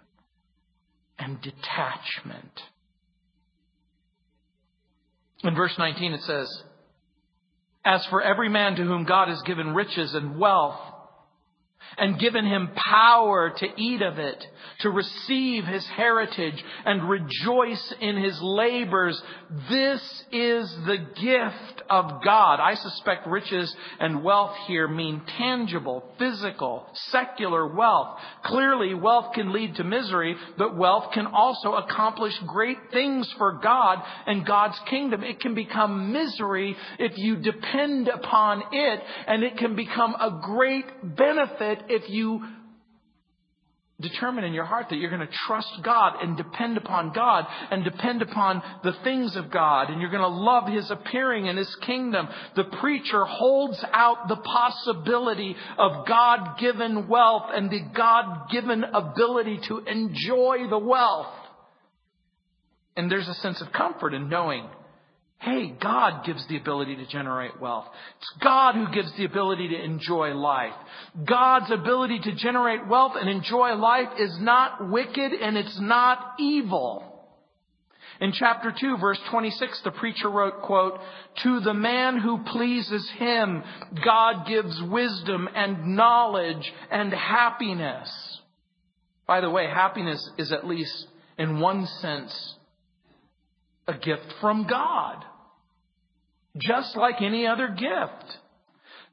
and 1.20 1.42
detachment. 1.42 2.62
In 5.44 5.56
verse 5.56 5.76
19 5.78 6.14
it 6.14 6.22
says, 6.22 6.64
As 7.84 8.06
for 8.06 8.22
every 8.22 8.48
man 8.48 8.76
to 8.76 8.84
whom 8.84 9.04
God 9.04 9.28
has 9.28 9.42
given 9.42 9.74
riches 9.74 10.14
and 10.14 10.40
wealth, 10.40 10.80
and 11.98 12.20
given 12.20 12.46
him 12.46 12.70
power 12.76 13.50
to 13.50 13.68
eat 13.78 14.02
of 14.02 14.20
it, 14.20 14.46
to 14.80 14.90
receive 14.90 15.66
his 15.66 15.86
heritage 15.86 16.64
and 16.86 17.10
rejoice 17.10 17.94
in 18.00 18.18
his 18.18 18.40
labors. 18.42 19.22
This 19.70 20.02
is 20.32 20.76
the 20.86 20.98
gift 20.98 21.84
of 21.90 22.24
God. 22.24 22.60
I 22.60 22.76
suspect 22.76 23.28
riches 23.28 23.76
and 24.00 24.24
wealth 24.24 24.56
here 24.68 24.88
mean 24.88 25.22
tangible, 25.38 26.04
physical, 26.18 26.88
secular 27.12 27.68
wealth. 27.68 28.20
Clearly, 28.44 28.94
wealth 28.94 29.34
can 29.34 29.54
lead 29.54 29.76
to 29.76 29.84
misery, 29.84 30.36
but 30.58 30.78
wealth 30.78 31.12
can 31.14 31.28
also 31.28 31.74
accomplish 31.74 32.38
great 32.48 32.78
things 32.92 33.32
for 33.38 33.60
God 33.62 34.00
and 34.26 34.46
God's 34.46 34.80
kingdom. 34.90 35.24
It 35.24 35.40
can 35.40 35.56
become 35.56 36.12
misery 36.12 36.76
if 37.00 37.18
you 37.18 37.38
depend 37.38 38.08
upon 38.08 38.64
it, 38.72 39.00
and 39.28 39.44
it 39.44 39.58
can 39.58 39.76
become 39.76 40.16
a 40.16 40.40
great 40.44 40.86
benefit 41.16 41.83
if 41.90 42.10
you 42.10 42.44
determine 44.02 44.44
in 44.44 44.54
your 44.54 44.66
heart 44.66 44.88
that 44.90 44.98
you're 44.98 45.10
going 45.10 45.26
to 45.26 45.34
trust 45.48 45.70
God 45.84 46.22
and 46.22 46.36
depend 46.36 46.78
upon 46.78 47.14
God 47.14 47.46
and 47.72 47.84
depend 47.84 48.22
upon 48.22 48.62
the 48.84 48.94
things 49.04 49.36
of 49.36 49.50
God 49.50 49.90
and 49.90 50.02
you're 50.02 50.12
going 50.12 50.22
to 50.22 50.28
love 50.28 50.68
His 50.68 50.92
appearing 50.92 51.46
in 51.46 51.58
His 51.58 51.74
kingdom. 51.86 52.28
The 52.56 52.66
preacher 52.82 53.24
holds 53.26 53.84
out 53.94 54.28
the 54.28 54.36
possibility 54.36 55.56
of 55.78 56.06
God 56.08 56.58
given 56.60 57.08
wealth 57.08 57.50
and 57.54 57.70
the 57.70 57.82
God 57.96 58.50
given 58.52 58.84
ability 58.84 59.60
to 59.68 59.80
enjoy 59.80 60.68
the 60.70 60.80
wealth. 60.80 61.34
And 62.96 63.10
there's 63.10 63.28
a 63.28 63.36
sense 63.36 63.62
of 63.62 63.72
comfort 63.72 64.14
in 64.14 64.30
knowing 64.30 64.68
Hey, 65.44 65.74
God 65.82 66.24
gives 66.26 66.48
the 66.48 66.56
ability 66.56 66.96
to 66.96 67.06
generate 67.06 67.60
wealth. 67.60 67.88
It's 68.18 68.34
God 68.42 68.76
who 68.76 68.94
gives 68.94 69.12
the 69.18 69.26
ability 69.26 69.68
to 69.70 69.84
enjoy 69.84 70.34
life. 70.34 70.74
God's 71.26 71.70
ability 71.70 72.20
to 72.20 72.36
generate 72.36 72.88
wealth 72.88 73.14
and 73.20 73.30
enjoy 73.30 73.74
life 73.74 74.08
is 74.18 74.38
not 74.40 74.90
wicked 74.90 75.34
and 75.34 75.58
it's 75.58 75.78
not 75.82 76.36
evil. 76.40 77.28
In 78.22 78.32
chapter 78.32 78.74
2, 78.80 78.98
verse 79.00 79.20
26, 79.32 79.82
the 79.84 79.92
preacher 79.92 80.30
wrote, 80.30 80.62
quote, 80.62 80.98
To 81.44 81.60
the 81.60 81.74
man 81.74 82.20
who 82.20 82.46
pleases 82.46 83.12
him, 83.18 83.64
God 84.06 84.48
gives 84.48 84.82
wisdom 84.84 85.50
and 85.54 85.98
knowledge 85.98 86.72
and 86.90 87.12
happiness. 87.12 88.40
By 89.28 89.42
the 89.42 89.50
way, 89.50 89.66
happiness 89.66 90.26
is 90.38 90.54
at 90.54 90.66
least 90.66 91.08
in 91.38 91.60
one 91.60 91.86
sense 91.86 92.56
a 93.90 93.98
gift 93.98 94.34
from 94.40 94.68
God 94.68 95.26
just 96.58 96.96
like 96.96 97.22
any 97.22 97.48
other 97.48 97.68
gift. 97.68 98.38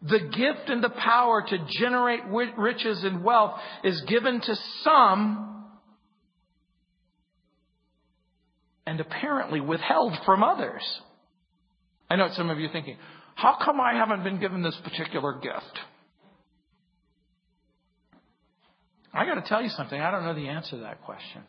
The 0.02 0.18
gift 0.18 0.68
and 0.68 0.82
the 0.82 0.90
power 0.90 1.44
to 1.46 1.58
generate 1.78 2.24
riches 2.26 3.04
and 3.04 3.22
wealth 3.22 3.60
is 3.84 4.00
given 4.02 4.40
to 4.40 4.56
some 4.82 5.66
and 8.86 8.98
apparently 8.98 9.60
withheld 9.60 10.16
from 10.24 10.42
others. 10.42 10.82
I 12.08 12.16
know 12.16 12.28
some 12.32 12.50
of 12.50 12.58
you 12.58 12.68
are 12.68 12.72
thinking, 12.72 12.96
how 13.34 13.56
come 13.62 13.80
I 13.80 13.94
haven't 13.94 14.24
been 14.24 14.40
given 14.40 14.62
this 14.62 14.76
particular 14.82 15.34
gift? 15.34 15.78
I 19.12 19.26
got 19.26 19.34
to 19.34 19.48
tell 19.48 19.62
you 19.62 19.70
something. 19.70 20.00
I 20.00 20.10
don't 20.10 20.24
know 20.24 20.34
the 20.34 20.48
answer 20.48 20.72
to 20.72 20.82
that 20.82 21.02
question. 21.02 21.42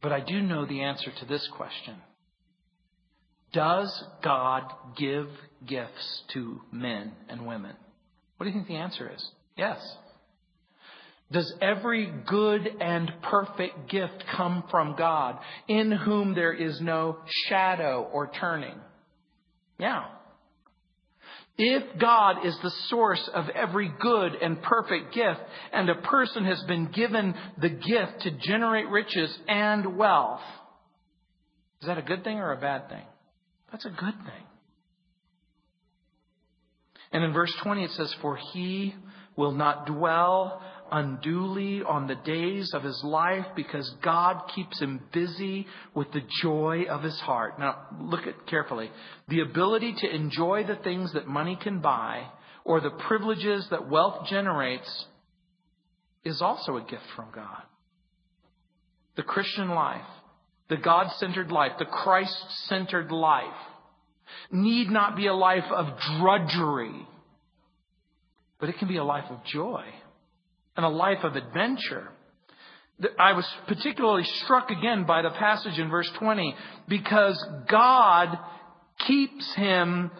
But 0.00 0.12
I 0.12 0.20
do 0.20 0.40
know 0.40 0.66
the 0.66 0.82
answer 0.82 1.10
to 1.20 1.24
this 1.26 1.48
question. 1.56 1.96
Does 3.52 4.04
God 4.22 4.62
give 4.96 5.28
gifts 5.66 6.22
to 6.32 6.60
men 6.72 7.12
and 7.28 7.46
women? 7.46 7.76
What 8.36 8.44
do 8.44 8.50
you 8.50 8.56
think 8.56 8.68
the 8.68 8.76
answer 8.76 9.10
is? 9.14 9.24
Yes. 9.56 9.78
Does 11.30 11.52
every 11.60 12.12
good 12.26 12.66
and 12.80 13.10
perfect 13.22 13.90
gift 13.90 14.24
come 14.36 14.64
from 14.70 14.96
God, 14.96 15.38
in 15.68 15.90
whom 15.90 16.34
there 16.34 16.52
is 16.52 16.80
no 16.80 17.18
shadow 17.48 18.08
or 18.12 18.30
turning? 18.38 18.74
Yeah. 19.78 20.04
If 21.58 21.98
God 21.98 22.46
is 22.46 22.56
the 22.62 22.72
source 22.88 23.30
of 23.34 23.48
every 23.50 23.92
good 24.00 24.34
and 24.34 24.62
perfect 24.62 25.14
gift, 25.14 25.40
and 25.72 25.88
a 25.88 25.94
person 25.96 26.44
has 26.44 26.62
been 26.64 26.86
given 26.86 27.34
the 27.60 27.68
gift 27.68 28.22
to 28.22 28.30
generate 28.30 28.88
riches 28.88 29.36
and 29.48 29.96
wealth, 29.96 30.40
is 31.80 31.86
that 31.86 31.98
a 31.98 32.02
good 32.02 32.24
thing 32.24 32.38
or 32.38 32.52
a 32.52 32.60
bad 32.60 32.88
thing? 32.88 33.04
That's 33.72 33.86
a 33.86 33.90
good 33.90 34.14
thing. 34.14 34.44
And 37.10 37.24
in 37.24 37.32
verse 37.32 37.52
20 37.62 37.84
it 37.84 37.90
says, 37.92 38.14
For 38.20 38.36
he 38.36 38.94
will 39.36 39.52
not 39.52 39.86
dwell 39.86 40.62
unduly 40.90 41.82
on 41.82 42.06
the 42.06 42.14
days 42.14 42.72
of 42.74 42.82
his 42.82 43.02
life 43.02 43.46
because 43.56 43.88
God 44.02 44.42
keeps 44.54 44.78
him 44.78 45.00
busy 45.12 45.66
with 45.94 46.12
the 46.12 46.20
joy 46.42 46.84
of 46.88 47.02
his 47.02 47.18
heart. 47.20 47.58
Now, 47.58 47.86
look 47.98 48.26
at 48.26 48.46
carefully. 48.46 48.90
The 49.28 49.40
ability 49.40 49.94
to 49.98 50.14
enjoy 50.14 50.64
the 50.64 50.76
things 50.76 51.12
that 51.14 51.26
money 51.26 51.58
can 51.60 51.80
buy 51.80 52.26
or 52.64 52.80
the 52.80 52.90
privileges 52.90 53.66
that 53.70 53.88
wealth 53.88 54.26
generates 54.28 55.06
is 56.24 56.42
also 56.42 56.76
a 56.76 56.82
gift 56.82 57.04
from 57.16 57.28
God. 57.34 57.62
The 59.16 59.22
Christian 59.22 59.70
life 59.70 60.06
the 60.72 60.78
God 60.78 61.08
centered 61.18 61.52
life, 61.52 61.72
the 61.78 61.84
Christ 61.84 62.34
centered 62.66 63.12
life, 63.12 63.44
need 64.50 64.88
not 64.88 65.16
be 65.16 65.26
a 65.26 65.34
life 65.34 65.70
of 65.70 65.86
drudgery, 66.18 67.06
but 68.58 68.70
it 68.70 68.78
can 68.78 68.88
be 68.88 68.96
a 68.96 69.04
life 69.04 69.26
of 69.28 69.44
joy 69.44 69.84
and 70.74 70.86
a 70.86 70.88
life 70.88 71.24
of 71.24 71.36
adventure. 71.36 72.08
I 73.18 73.32
was 73.32 73.46
particularly 73.68 74.24
struck 74.44 74.70
again 74.70 75.04
by 75.04 75.20
the 75.20 75.28
passage 75.28 75.78
in 75.78 75.90
verse 75.90 76.10
20 76.18 76.54
because 76.88 77.44
God 77.68 78.38
keeps 79.06 79.54
him 79.54 80.10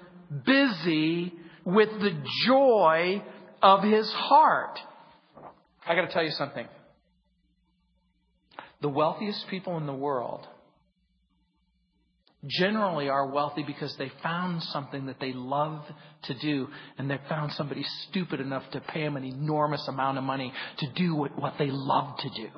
busy 0.44 1.32
with 1.64 1.88
the 1.98 2.22
joy 2.44 3.22
of 3.62 3.82
his 3.82 4.10
heart. 4.12 4.78
I 5.86 5.94
got 5.94 6.02
to 6.02 6.12
tell 6.12 6.24
you 6.24 6.32
something. 6.32 6.66
The 8.82 8.88
wealthiest 8.88 9.46
people 9.48 9.76
in 9.78 9.86
the 9.86 9.94
world 9.94 10.46
generally 12.44 13.08
are 13.08 13.28
wealthy 13.28 13.62
because 13.62 13.96
they 13.96 14.10
found 14.22 14.62
something 14.64 15.06
that 15.06 15.20
they 15.20 15.32
love 15.32 15.84
to 16.24 16.34
do 16.34 16.66
and 16.98 17.08
they 17.08 17.18
found 17.28 17.52
somebody 17.52 17.84
stupid 18.08 18.40
enough 18.40 18.68
to 18.72 18.80
pay 18.80 19.04
them 19.04 19.16
an 19.16 19.24
enormous 19.24 19.86
amount 19.86 20.18
of 20.18 20.24
money 20.24 20.52
to 20.78 20.86
do 20.96 21.14
what, 21.14 21.38
what 21.38 21.54
they 21.58 21.68
love 21.70 22.18
to 22.18 22.28
do. 22.30 22.48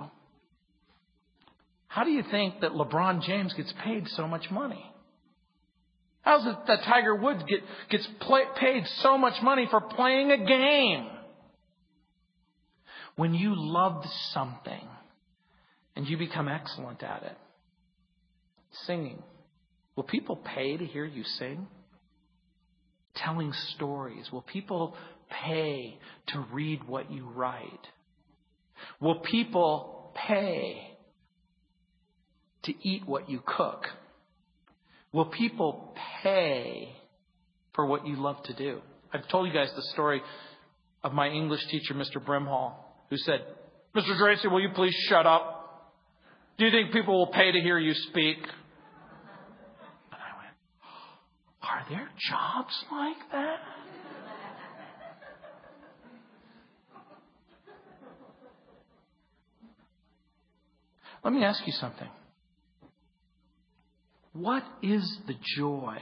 How 1.87 2.05
do 2.05 2.11
you 2.11 2.25
think 2.31 2.61
that 2.62 2.72
LeBron 2.72 3.22
James 3.22 3.53
gets 3.53 3.72
paid 3.85 4.09
so 4.09 4.27
much 4.27 4.51
money? 4.51 4.85
How's 6.22 6.47
it 6.47 6.57
that 6.66 6.85
Tiger 6.85 7.14
Woods 7.14 7.45
get, 7.47 7.61
gets 7.91 8.09
play, 8.20 8.45
paid 8.59 8.85
so 9.03 9.18
much 9.18 9.43
money 9.43 9.68
for 9.70 9.83
playing 9.83 10.31
a 10.31 10.39
game? 10.39 11.07
When 13.16 13.35
you 13.35 13.53
love 13.55 14.03
something 14.33 14.89
and 15.97 16.07
you 16.07 16.16
become 16.16 16.49
excellent 16.49 17.03
at 17.03 17.22
it, 17.22 17.36
singing, 18.86 19.22
will 19.97 20.05
people 20.05 20.36
pay 20.36 20.76
to 20.76 20.84
hear 20.84 21.05
you 21.05 21.24
sing? 21.24 21.66
Telling 23.14 23.53
stories, 23.76 24.30
will 24.32 24.42
people 24.42 24.97
pay 25.30 25.99
to 26.28 26.45
read 26.53 26.86
what 26.88 27.12
you 27.12 27.28
write? 27.28 27.86
Will 29.01 29.20
people 29.20 30.12
pay 30.14 30.97
to 32.64 32.72
eat 32.82 33.07
what 33.07 33.30
you 33.30 33.40
cook? 33.45 33.86
Will 35.12 35.26
people 35.26 35.95
pay 36.22 36.97
for 37.74 37.86
what 37.86 38.07
you 38.07 38.16
love 38.16 38.42
to 38.45 38.55
do? 38.55 38.80
I've 39.12 39.28
told 39.28 39.47
you 39.47 39.53
guys 39.53 39.70
the 39.76 39.82
story 39.92 40.20
of 41.05 41.12
my 41.12 41.28
English 41.28 41.64
teacher, 41.70 41.95
Mr. 41.95 42.16
Brimhall, 42.16 42.72
who 43.11 43.16
said, 43.18 43.45
Mr. 43.95 44.18
Geraci, 44.18 44.51
will 44.51 44.61
you 44.61 44.70
please 44.74 44.95
shut 45.09 45.24
up? 45.24 45.53
Do 46.57 46.64
you 46.64 46.70
think 46.70 46.92
people 46.92 47.18
will 47.18 47.32
pay 47.32 47.50
to 47.50 47.61
hear 47.61 47.78
you 47.78 47.94
speak? 47.94 48.38
And 48.38 48.50
I 50.12 50.36
went, 50.38 50.55
Are 51.62 51.84
there 51.90 52.09
jobs 52.30 52.84
like 52.90 53.30
that? 53.32 53.59
Let 61.24 61.32
me 61.32 61.42
ask 61.42 61.66
you 61.66 61.72
something. 61.72 62.09
What 64.34 64.62
is 64.82 65.18
the 65.26 65.34
joy 65.57 65.96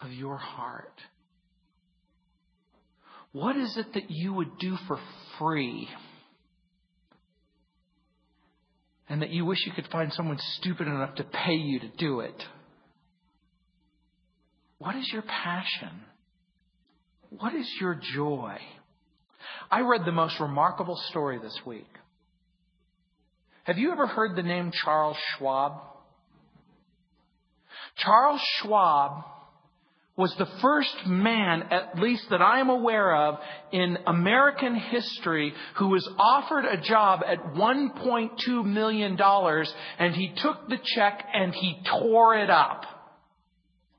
of 0.00 0.10
your 0.10 0.36
heart? 0.36 0.98
What 3.32 3.56
is 3.56 3.76
it 3.76 3.94
that 3.94 4.10
you 4.10 4.32
would 4.32 4.58
do 4.58 4.76
for 4.88 4.98
free? 5.38 5.88
And 9.08 9.22
that 9.22 9.30
you 9.30 9.44
wish 9.44 9.58
you 9.66 9.72
could 9.72 9.88
find 9.88 10.12
someone 10.12 10.38
stupid 10.58 10.86
enough 10.86 11.16
to 11.16 11.24
pay 11.24 11.54
you 11.54 11.80
to 11.80 11.88
do 11.88 12.20
it? 12.20 12.42
What 14.78 14.96
is 14.96 15.08
your 15.12 15.22
passion? 15.22 16.00
What 17.30 17.54
is 17.54 17.68
your 17.80 18.00
joy? 18.14 18.56
I 19.70 19.80
read 19.80 20.04
the 20.04 20.12
most 20.12 20.40
remarkable 20.40 20.96
story 21.10 21.38
this 21.38 21.58
week. 21.66 21.88
Have 23.64 23.78
you 23.78 23.92
ever 23.92 24.06
heard 24.06 24.36
the 24.36 24.42
name 24.42 24.70
Charles 24.84 25.16
Schwab? 25.36 25.80
Charles 27.96 28.40
Schwab 28.58 29.24
was 30.16 30.34
the 30.38 30.48
first 30.62 31.06
man, 31.06 31.62
at 31.72 31.98
least 31.98 32.26
that 32.30 32.40
I 32.40 32.60
am 32.60 32.68
aware 32.68 33.16
of, 33.16 33.38
in 33.72 33.98
American 34.06 34.76
history 34.76 35.52
who 35.76 35.88
was 35.88 36.08
offered 36.18 36.64
a 36.64 36.80
job 36.80 37.22
at 37.26 37.54
$1.2 37.54 38.64
million 38.64 39.18
and 39.98 40.14
he 40.14 40.32
took 40.36 40.68
the 40.68 40.78
check 40.94 41.24
and 41.34 41.52
he 41.52 41.80
tore 41.90 42.36
it 42.36 42.48
up. 42.48 42.84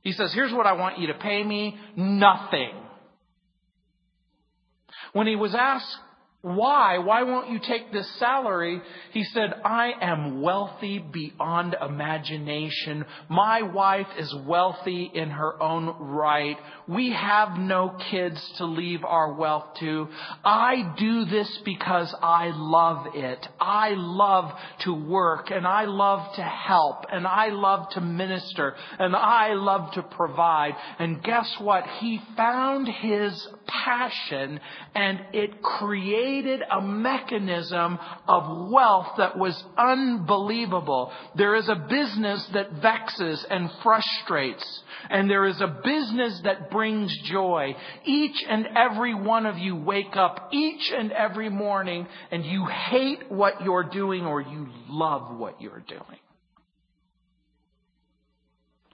He 0.04 0.14
says, 0.14 0.34
here's 0.34 0.54
what 0.54 0.68
I 0.68 0.74
want 0.74 1.00
you 1.00 1.08
to 1.08 1.16
pay 1.16 1.44
me. 1.44 1.78
Nothing. 1.98 2.72
When 5.12 5.28
he 5.28 5.36
was 5.36 5.54
asked 5.54 5.98
why? 6.46 7.00
Why 7.00 7.24
won't 7.24 7.50
you 7.50 7.58
take 7.58 7.92
this 7.92 8.08
salary? 8.20 8.80
He 9.14 9.24
said, 9.24 9.52
I 9.66 9.94
am 10.00 10.44
wealthy 10.44 11.00
beyond 11.00 11.76
imagination. 11.82 13.04
My 13.28 13.64
wife 13.64 14.06
is 14.20 14.32
wealthy 14.46 15.10
in 15.12 15.32
her 15.32 15.60
own 15.60 15.96
right. 16.00 16.56
We 16.88 17.14
have 17.14 17.58
no 17.58 17.98
kids 18.12 18.40
to 18.58 18.66
leave 18.66 19.04
our 19.04 19.34
wealth 19.34 19.74
to. 19.80 20.08
I 20.44 20.94
do 21.00 21.26
this 21.26 21.50
because 21.66 22.14
I 22.22 22.52
love 22.54 23.16
it. 23.16 23.48
I 23.60 23.96
love 23.96 24.52
to 24.82 24.94
work 24.94 25.50
and 25.50 25.66
I 25.66 25.86
love 25.86 26.36
to 26.36 26.44
help 26.44 27.06
and 27.12 27.26
I 27.26 27.50
love 27.50 27.90
to 27.94 28.02
minister 28.02 28.76
and 29.00 29.16
I 29.16 29.56
love 29.56 29.94
to 29.94 30.04
provide. 30.04 30.76
And 31.00 31.24
guess 31.24 31.52
what? 31.58 31.88
He 32.00 32.22
found 32.38 32.88
his 32.88 33.48
passion 33.68 34.60
and 34.94 35.20
it 35.34 35.62
created 35.62 36.62
a 36.70 36.82
mechanism 36.82 38.00
of 38.28 38.72
wealth 38.72 39.08
that 39.18 39.38
was 39.38 39.62
unbelievable. 39.78 41.12
There 41.36 41.56
is 41.56 41.70
a 41.70 41.76
business 41.76 42.48
that 42.54 42.82
vexes 42.82 43.46
and 43.50 43.70
frustrates 43.84 44.84
and 45.10 45.30
there 45.30 45.46
is 45.46 45.60
a 45.62 45.82
business 45.84 46.42
that 46.44 46.72
brings 46.72 47.16
joy. 47.26 47.76
Each 48.06 48.44
and 48.48 48.68
every 48.76 49.14
one 49.14 49.46
of 49.46 49.58
you 49.58 49.76
wake 49.76 50.16
up 50.16 50.50
each 50.52 50.92
and 50.96 51.12
every 51.12 51.50
morning 51.50 52.08
and 52.32 52.46
you 52.46 52.66
hate 52.66 53.32
what 53.32 53.64
you're 53.64 53.90
doing 53.90 54.26
or 54.26 54.42
you 54.42 54.68
love 54.90 55.38
what 55.38 55.62
you're 55.62 55.84
doing. 55.88 56.20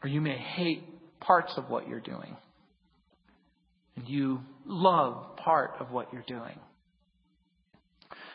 Or 0.04 0.10
you 0.10 0.22
may 0.22 0.38
hate 0.38 0.84
parts 1.20 1.54
of 1.58 1.70
what 1.70 1.88
you're 1.88 2.00
doing 2.00 2.36
you 4.08 4.42
love 4.66 5.38
part 5.38 5.72
of 5.80 5.92
what 5.92 6.12
you're 6.14 6.24
doing. 6.28 6.60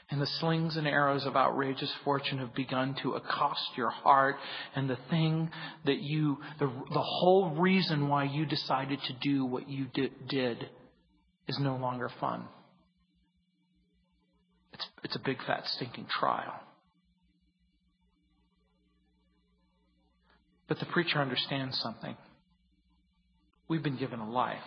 And 0.08 0.20
the 0.20 0.26
slings 0.26 0.76
and 0.76 0.86
arrows 0.86 1.26
of 1.26 1.34
outrageous 1.34 1.92
fortune 2.04 2.38
have 2.38 2.54
begun 2.54 2.94
to 3.02 3.14
accost 3.14 3.70
your 3.76 3.90
heart. 3.90 4.36
And 4.76 4.88
the 4.88 4.98
thing 5.10 5.50
that 5.84 5.98
you, 5.98 6.38
the, 6.60 6.66
the 6.66 7.02
whole 7.02 7.56
reason 7.56 8.08
why 8.08 8.24
you 8.24 8.46
decided 8.46 9.00
to 9.02 9.12
do 9.20 9.44
what 9.44 9.68
you 9.68 9.86
did, 9.92 10.28
did 10.28 10.70
is 11.48 11.58
no 11.58 11.76
longer 11.76 12.08
fun. 12.20 12.44
It's, 14.72 14.86
it's 15.02 15.16
a 15.16 15.20
big 15.24 15.38
fat 15.44 15.66
stinking 15.66 16.06
trial. 16.06 16.54
But 20.68 20.78
the 20.78 20.86
preacher 20.86 21.20
understands 21.20 21.78
something. 21.80 22.16
We've 23.68 23.82
been 23.82 23.96
given 23.96 24.20
a 24.20 24.30
life. 24.30 24.58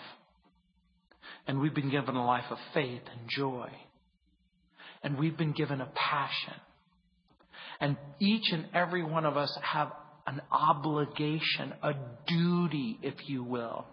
And 1.50 1.60
we've 1.60 1.74
been 1.74 1.90
given 1.90 2.16
a 2.16 2.24
life 2.24 2.46
of 2.52 2.60
faith 2.76 3.02
and 3.12 3.28
joy. 3.28 3.72
And 5.02 5.18
we've 5.18 5.36
been 5.36 5.54
given 5.54 5.82
a 5.82 5.90
passion. 5.96 6.54
And 7.80 7.98
each 8.20 8.52
and 8.52 8.68
every 8.72 9.02
one 9.02 9.26
of 9.26 9.36
us 9.36 9.58
have 9.64 9.92
an 10.28 10.42
obligation, 10.52 11.74
a 11.82 11.96
duty, 12.28 13.00
if 13.02 13.16
you 13.28 13.44
will, 13.44 13.88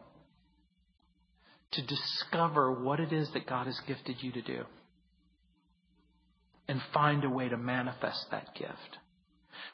to 1.71 1.81
discover 1.81 2.73
what 2.73 3.01
it 3.01 3.11
is 3.11 3.31
that 3.33 3.47
God 3.47 3.69
has 3.69 3.81
gifted 3.87 4.23
you 4.23 4.33
to 4.33 4.43
do 4.43 4.67
and 6.69 6.79
find 6.93 7.25
a 7.25 7.31
way 7.31 7.49
to 7.49 7.57
manifest 7.57 8.27
that 8.33 8.55
gift. 8.55 8.99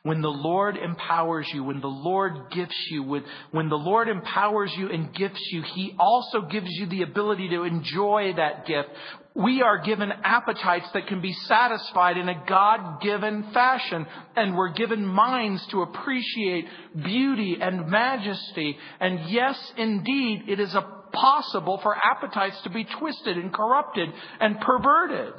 When 0.05 0.21
the 0.21 0.29
Lord 0.29 0.77
empowers 0.77 1.49
you, 1.55 1.63
when 1.63 1.81
the 1.81 1.87
Lord 1.87 2.51
gifts 2.51 2.89
you, 2.91 3.05
with, 3.05 3.23
when 3.53 3.69
the 3.69 3.77
Lord 3.77 4.09
empowers 4.09 4.73
you 4.77 4.91
and 4.91 5.15
gifts 5.15 5.41
you, 5.53 5.63
He 5.63 5.95
also 5.97 6.41
gives 6.41 6.67
you 6.71 6.87
the 6.87 7.03
ability 7.03 7.51
to 7.51 7.63
enjoy 7.63 8.33
that 8.37 8.67
gift. 8.67 8.89
We 9.35 9.63
are 9.63 9.79
given 9.79 10.11
appetites 10.11 10.91
that 10.93 11.07
can 11.07 11.21
be 11.21 11.33
satisfied 11.33 12.17
in 12.17 12.29
a 12.29 12.45
God-given 12.49 13.53
fashion, 13.53 14.05
and 14.35 14.57
we're 14.57 14.73
given 14.73 15.07
minds 15.07 15.65
to 15.69 15.83
appreciate 15.83 16.67
beauty 16.97 17.59
and 17.61 17.89
majesty. 17.89 18.77
And 18.99 19.31
yes, 19.31 19.57
indeed, 19.77 20.49
it 20.49 20.59
is 20.59 20.75
possible 21.13 21.79
for 21.81 21.97
appetites 21.97 22.61
to 22.65 22.71
be 22.71 22.85
twisted 22.99 23.37
and 23.37 23.55
corrupted 23.55 24.09
and 24.41 24.59
perverted. 24.61 25.35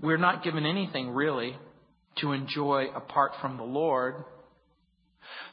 We're 0.00 0.16
not 0.16 0.42
given 0.42 0.64
anything 0.64 1.10
really 1.10 1.58
to 2.16 2.32
enjoy 2.32 2.86
apart 2.94 3.32
from 3.40 3.56
the 3.56 3.64
Lord. 3.64 4.24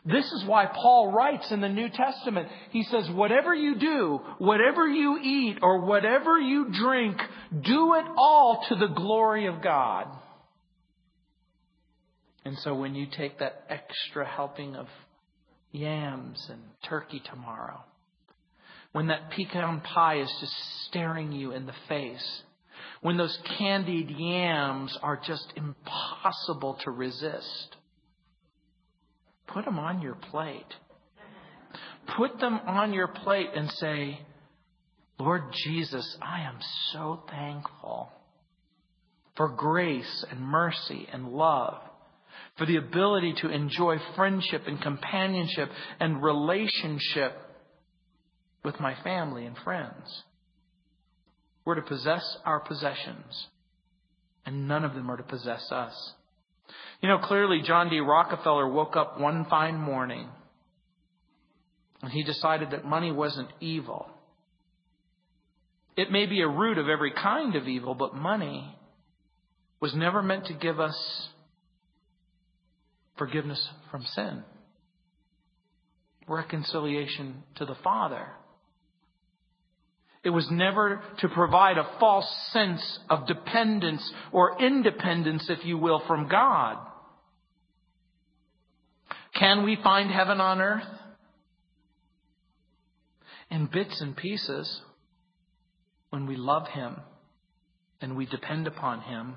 This 0.05 0.25
is 0.31 0.43
why 0.45 0.65
Paul 0.65 1.11
writes 1.11 1.51
in 1.51 1.61
the 1.61 1.69
New 1.69 1.89
Testament. 1.89 2.47
He 2.71 2.83
says, 2.83 3.09
whatever 3.11 3.53
you 3.53 3.75
do, 3.75 4.19
whatever 4.39 4.87
you 4.87 5.19
eat, 5.19 5.59
or 5.61 5.85
whatever 5.85 6.39
you 6.39 6.71
drink, 6.71 7.17
do 7.61 7.93
it 7.95 8.05
all 8.17 8.65
to 8.69 8.75
the 8.75 8.87
glory 8.87 9.45
of 9.47 9.61
God. 9.61 10.07
And 12.43 12.57
so 12.59 12.73
when 12.73 12.95
you 12.95 13.05
take 13.15 13.39
that 13.39 13.65
extra 13.69 14.27
helping 14.27 14.75
of 14.75 14.87
yams 15.71 16.43
and 16.49 16.61
turkey 16.89 17.21
tomorrow, 17.29 17.83
when 18.91 19.07
that 19.07 19.29
pecan 19.31 19.81
pie 19.81 20.19
is 20.19 20.33
just 20.39 20.53
staring 20.87 21.31
you 21.31 21.51
in 21.51 21.65
the 21.65 21.75
face, 21.87 22.41
when 23.01 23.17
those 23.17 23.37
candied 23.57 24.09
yams 24.09 24.97
are 25.01 25.19
just 25.25 25.51
impossible 25.55 26.77
to 26.83 26.91
resist. 26.91 27.75
Put 29.47 29.65
them 29.65 29.79
on 29.79 30.01
your 30.01 30.15
plate. 30.15 30.73
Put 32.15 32.39
them 32.39 32.59
on 32.65 32.93
your 32.93 33.07
plate 33.07 33.49
and 33.55 33.69
say, 33.71 34.19
Lord 35.19 35.43
Jesus, 35.65 36.17
I 36.21 36.41
am 36.41 36.57
so 36.93 37.23
thankful 37.29 38.11
for 39.35 39.49
grace 39.49 40.25
and 40.29 40.39
mercy 40.39 41.07
and 41.11 41.29
love 41.29 41.77
for 42.57 42.65
the 42.65 42.77
ability 42.77 43.33
to 43.41 43.49
enjoy 43.49 43.97
friendship 44.15 44.63
and 44.67 44.81
companionship 44.81 45.69
and 45.99 46.21
relationship 46.21 47.33
with 48.63 48.79
my 48.79 48.95
family 49.03 49.45
and 49.45 49.57
friends. 49.63 50.23
We're 51.65 51.75
to 51.75 51.81
possess 51.81 52.37
our 52.45 52.59
possessions, 52.59 53.47
and 54.45 54.67
none 54.67 54.83
of 54.83 54.95
them 54.95 55.09
are 55.11 55.17
to 55.17 55.23
possess 55.23 55.71
us. 55.71 56.13
You 57.01 57.09
know, 57.09 57.19
clearly, 57.19 57.61
John 57.65 57.89
D. 57.89 57.99
Rockefeller 57.99 58.67
woke 58.67 58.95
up 58.95 59.19
one 59.19 59.45
fine 59.49 59.77
morning 59.77 60.27
and 62.01 62.11
he 62.11 62.23
decided 62.23 62.71
that 62.71 62.85
money 62.85 63.11
wasn't 63.11 63.49
evil. 63.59 64.09
It 65.95 66.11
may 66.11 66.25
be 66.25 66.41
a 66.41 66.47
root 66.47 66.77
of 66.77 66.89
every 66.89 67.11
kind 67.11 67.55
of 67.55 67.67
evil, 67.67 67.93
but 67.93 68.15
money 68.15 68.75
was 69.79 69.93
never 69.93 70.21
meant 70.21 70.45
to 70.45 70.53
give 70.53 70.79
us 70.79 71.29
forgiveness 73.17 73.69
from 73.91 74.03
sin, 74.03 74.43
reconciliation 76.27 77.43
to 77.55 77.65
the 77.65 77.75
Father. 77.83 78.27
It 80.23 80.29
was 80.29 80.47
never 80.51 81.01
to 81.19 81.29
provide 81.29 81.77
a 81.77 81.89
false 81.99 82.29
sense 82.51 82.99
of 83.09 83.25
dependence 83.25 84.13
or 84.31 84.61
independence, 84.61 85.49
if 85.49 85.65
you 85.65 85.77
will, 85.77 86.01
from 86.05 86.27
God. 86.27 86.77
Can 89.33 89.63
we 89.63 89.77
find 89.83 90.11
heaven 90.11 90.39
on 90.39 90.61
earth? 90.61 90.83
In 93.49 93.65
bits 93.65 93.99
and 93.99 94.15
pieces, 94.15 94.81
when 96.11 96.27
we 96.27 96.35
love 96.35 96.67
Him 96.67 96.97
and 97.99 98.15
we 98.15 98.25
depend 98.27 98.67
upon 98.67 99.01
Him. 99.01 99.35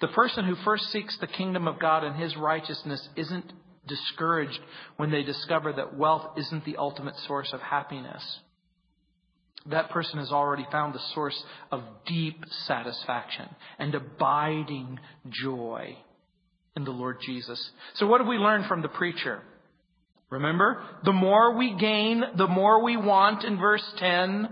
The 0.00 0.08
person 0.08 0.46
who 0.46 0.54
first 0.64 0.84
seeks 0.84 1.18
the 1.18 1.26
kingdom 1.26 1.68
of 1.68 1.78
God 1.78 2.04
and 2.04 2.16
His 2.16 2.36
righteousness 2.36 3.06
isn't 3.16 3.52
discouraged 3.86 4.60
when 4.96 5.10
they 5.10 5.22
discover 5.22 5.72
that 5.74 5.96
wealth 5.96 6.38
isn't 6.38 6.64
the 6.64 6.76
ultimate 6.76 7.16
source 7.26 7.50
of 7.52 7.60
happiness 7.60 8.40
that 9.66 9.90
person 9.90 10.18
has 10.18 10.32
already 10.32 10.66
found 10.70 10.94
the 10.94 11.02
source 11.14 11.40
of 11.70 11.82
deep 12.06 12.44
satisfaction 12.66 13.48
and 13.78 13.94
abiding 13.94 14.98
joy 15.30 15.96
in 16.76 16.84
the 16.84 16.90
Lord 16.90 17.18
Jesus. 17.20 17.70
So 17.94 18.06
what 18.06 18.20
have 18.20 18.28
we 18.28 18.36
learned 18.36 18.66
from 18.66 18.82
the 18.82 18.88
preacher? 18.88 19.42
Remember, 20.30 20.82
the 21.04 21.12
more 21.12 21.56
we 21.56 21.74
gain, 21.74 22.24
the 22.36 22.48
more 22.48 22.82
we 22.82 22.96
want 22.96 23.44
in 23.44 23.58
verse 23.58 23.84
10. 23.98 24.48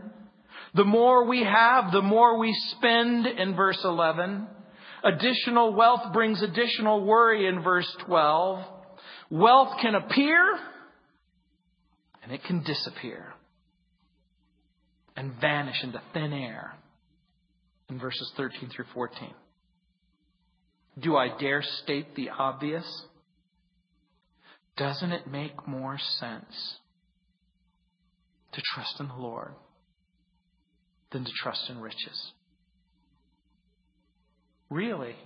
The 0.74 0.84
more 0.84 1.24
we 1.24 1.42
have, 1.42 1.90
the 1.90 2.02
more 2.02 2.38
we 2.38 2.54
spend 2.76 3.26
in 3.26 3.56
verse 3.56 3.80
11. 3.82 4.46
Additional 5.02 5.72
wealth 5.72 6.12
brings 6.12 6.42
additional 6.42 7.04
worry 7.04 7.46
in 7.46 7.62
verse 7.62 7.90
12. 8.06 8.64
Wealth 9.30 9.78
can 9.80 9.94
appear 9.94 10.58
and 12.22 12.32
it 12.32 12.44
can 12.44 12.62
disappear 12.62 13.32
and 15.16 15.32
vanish 15.40 15.82
into 15.82 16.00
thin 16.12 16.32
air 16.32 16.74
in 17.88 17.98
verses 17.98 18.32
13 18.36 18.70
through 18.74 18.86
14. 18.94 19.34
Do 20.98 21.16
I 21.16 21.36
dare 21.38 21.62
state 21.82 22.14
the 22.14 22.30
obvious? 22.30 22.84
Doesn't 24.76 25.12
it 25.12 25.26
make 25.26 25.66
more 25.66 25.98
sense 26.18 26.76
to 28.52 28.62
trust 28.74 29.00
in 29.00 29.08
the 29.08 29.14
Lord 29.14 29.52
than 31.12 31.24
to 31.24 31.30
trust 31.42 31.68
in 31.68 31.80
riches? 31.80 32.32
Really? 34.68 35.16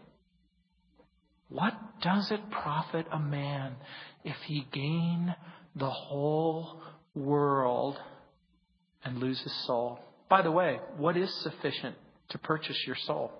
What 1.49 1.75
does 2.03 2.31
it 2.31 2.41
profit 2.51 3.07
a 3.13 3.19
man 3.19 3.77
if 4.25 4.37
he 4.47 4.67
gain 4.73 5.35
the 5.77 5.91
whole 5.91 6.81
world 7.15 7.99
and 9.05 9.19
lose 9.19 9.41
his 9.41 9.53
soul. 9.67 10.01
By 10.29 10.43
the 10.43 10.51
way, 10.51 10.79
what 10.97 11.17
is 11.17 11.33
sufficient 11.43 11.97
to 12.31 12.39
purchase 12.39 12.77
your 12.87 12.97
soul? 12.97 13.33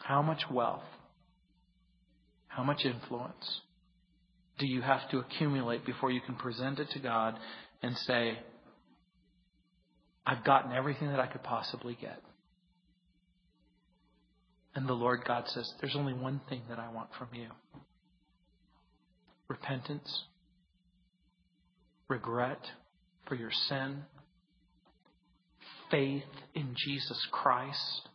How 0.00 0.22
much 0.22 0.44
wealth? 0.50 0.84
How 2.48 2.62
much 2.62 2.84
influence 2.84 3.60
do 4.58 4.66
you 4.66 4.80
have 4.80 5.08
to 5.10 5.18
accumulate 5.18 5.84
before 5.84 6.10
you 6.10 6.20
can 6.20 6.36
present 6.36 6.78
it 6.78 6.88
to 6.90 7.00
God 7.00 7.36
and 7.82 7.96
say, 7.98 8.38
I've 10.24 10.44
gotten 10.44 10.72
everything 10.72 11.08
that 11.08 11.20
I 11.20 11.26
could 11.26 11.42
possibly 11.42 11.98
get? 12.00 12.22
And 14.74 14.88
the 14.88 14.94
Lord 14.94 15.24
God 15.24 15.48
says, 15.48 15.72
There's 15.80 15.96
only 15.96 16.12
one 16.12 16.40
thing 16.48 16.62
that 16.68 16.78
I 16.78 16.90
want 16.92 17.08
from 17.18 17.28
you 17.32 17.48
repentance, 19.48 20.24
regret, 22.08 22.60
for 23.26 23.34
your 23.34 23.52
sin, 23.68 24.04
faith 25.90 26.24
in 26.54 26.74
Jesus 26.76 27.26
Christ. 27.30 28.08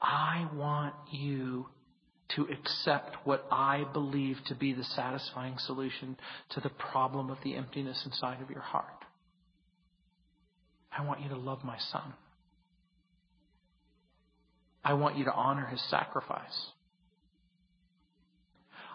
I 0.00 0.48
want 0.54 0.94
you 1.10 1.66
to 2.30 2.46
accept 2.52 3.16
what 3.24 3.46
I 3.50 3.84
believe 3.92 4.38
to 4.46 4.54
be 4.54 4.72
the 4.72 4.84
satisfying 4.84 5.58
solution 5.58 6.16
to 6.50 6.60
the 6.60 6.70
problem 6.70 7.30
of 7.30 7.38
the 7.44 7.54
emptiness 7.54 8.02
inside 8.04 8.42
of 8.42 8.50
your 8.50 8.60
heart. 8.60 9.04
I 10.96 11.04
want 11.04 11.20
you 11.20 11.28
to 11.28 11.36
love 11.36 11.62
my 11.62 11.78
son. 11.78 12.14
I 14.84 14.94
want 14.94 15.16
you 15.16 15.24
to 15.24 15.32
honor 15.32 15.66
his 15.66 15.82
sacrifice. 15.90 16.70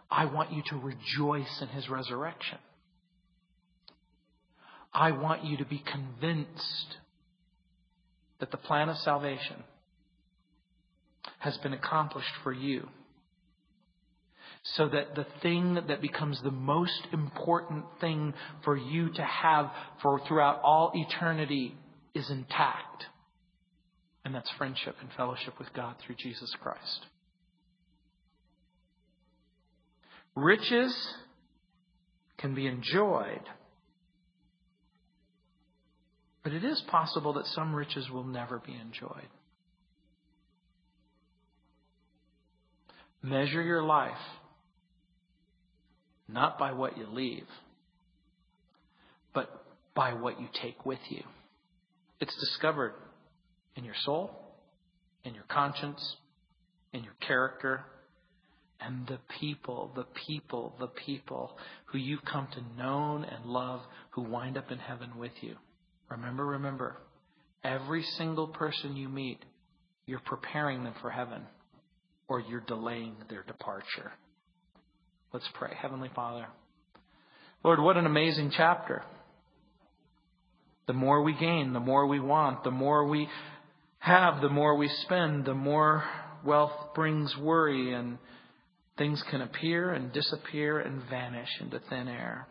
I 0.09 0.25
want 0.25 0.51
you 0.51 0.61
to 0.69 0.77
rejoice 0.77 1.61
in 1.61 1.69
his 1.69 1.89
resurrection. 1.89 2.57
I 4.93 5.11
want 5.11 5.43
you 5.45 5.57
to 5.57 5.65
be 5.65 5.79
convinced 5.79 6.97
that 8.39 8.51
the 8.51 8.57
plan 8.57 8.89
of 8.89 8.97
salvation 8.97 9.63
has 11.39 11.57
been 11.59 11.73
accomplished 11.73 12.33
for 12.43 12.51
you. 12.51 12.87
So 14.63 14.89
that 14.89 15.15
the 15.15 15.25
thing 15.41 15.73
that 15.87 16.01
becomes 16.01 16.39
the 16.43 16.51
most 16.51 17.07
important 17.11 17.85
thing 17.99 18.33
for 18.63 18.77
you 18.77 19.11
to 19.13 19.23
have 19.23 19.71
for 20.01 20.19
throughout 20.27 20.61
all 20.61 20.91
eternity 20.93 21.73
is 22.13 22.29
intact. 22.29 23.05
And 24.23 24.35
that's 24.35 24.49
friendship 24.57 24.95
and 25.01 25.09
fellowship 25.17 25.57
with 25.57 25.73
God 25.73 25.95
through 26.05 26.15
Jesus 26.15 26.53
Christ. 26.61 27.05
Riches 30.35 30.95
can 32.37 32.53
be 32.53 32.67
enjoyed 32.67 33.41
but 36.43 36.53
it 36.53 36.63
is 36.63 36.81
possible 36.89 37.33
that 37.33 37.45
some 37.47 37.73
riches 37.73 38.09
will 38.09 38.23
never 38.23 38.59
be 38.59 38.73
enjoyed. 38.73 39.27
Measure 43.23 43.61
your 43.61 43.83
life 43.83 44.17
not 46.27 46.57
by 46.57 46.71
what 46.71 46.97
you 46.97 47.05
leave, 47.07 47.45
but 49.33 49.65
by 49.93 50.13
what 50.13 50.39
you 50.39 50.47
take 50.61 50.85
with 50.85 50.99
you. 51.09 51.23
It's 52.19 52.35
discovered 52.39 52.93
in 53.75 53.83
your 53.83 53.95
soul, 54.05 54.31
in 55.23 55.33
your 55.33 55.43
conscience, 55.49 56.15
in 56.93 57.03
your 57.03 57.15
character, 57.25 57.85
and 58.79 59.05
the 59.07 59.19
people, 59.39 59.91
the 59.95 60.05
people, 60.27 60.73
the 60.79 60.87
people 60.87 61.57
who 61.85 61.97
you've 61.97 62.25
come 62.25 62.47
to 62.53 62.81
know 62.81 63.23
and 63.23 63.45
love 63.45 63.81
who 64.11 64.23
wind 64.23 64.57
up 64.57 64.71
in 64.71 64.79
heaven 64.79 65.11
with 65.17 65.31
you. 65.41 65.55
Remember, 66.11 66.45
remember, 66.45 66.97
every 67.63 68.03
single 68.17 68.47
person 68.47 68.95
you 68.95 69.07
meet, 69.07 69.39
you're 70.05 70.19
preparing 70.19 70.83
them 70.83 70.93
for 71.01 71.09
heaven 71.09 71.43
or 72.27 72.41
you're 72.41 72.63
delaying 72.67 73.15
their 73.29 73.43
departure. 73.43 74.11
Let's 75.33 75.47
pray. 75.53 75.73
Heavenly 75.81 76.09
Father, 76.13 76.47
Lord, 77.63 77.79
what 77.79 77.95
an 77.95 78.05
amazing 78.05 78.51
chapter. 78.55 79.03
The 80.87 80.93
more 80.93 81.21
we 81.21 81.33
gain, 81.33 81.71
the 81.71 81.79
more 81.79 82.05
we 82.07 82.19
want, 82.19 82.63
the 82.63 82.71
more 82.71 83.07
we 83.07 83.29
have, 83.99 84.41
the 84.41 84.49
more 84.49 84.75
we 84.75 84.89
spend, 85.03 85.45
the 85.45 85.53
more 85.53 86.03
wealth 86.43 86.93
brings 86.93 87.33
worry 87.37 87.93
and 87.93 88.17
things 88.97 89.23
can 89.29 89.41
appear 89.41 89.91
and 89.91 90.11
disappear 90.11 90.79
and 90.79 91.03
vanish 91.09 91.49
into 91.61 91.79
thin 91.89 92.07
air. 92.07 92.47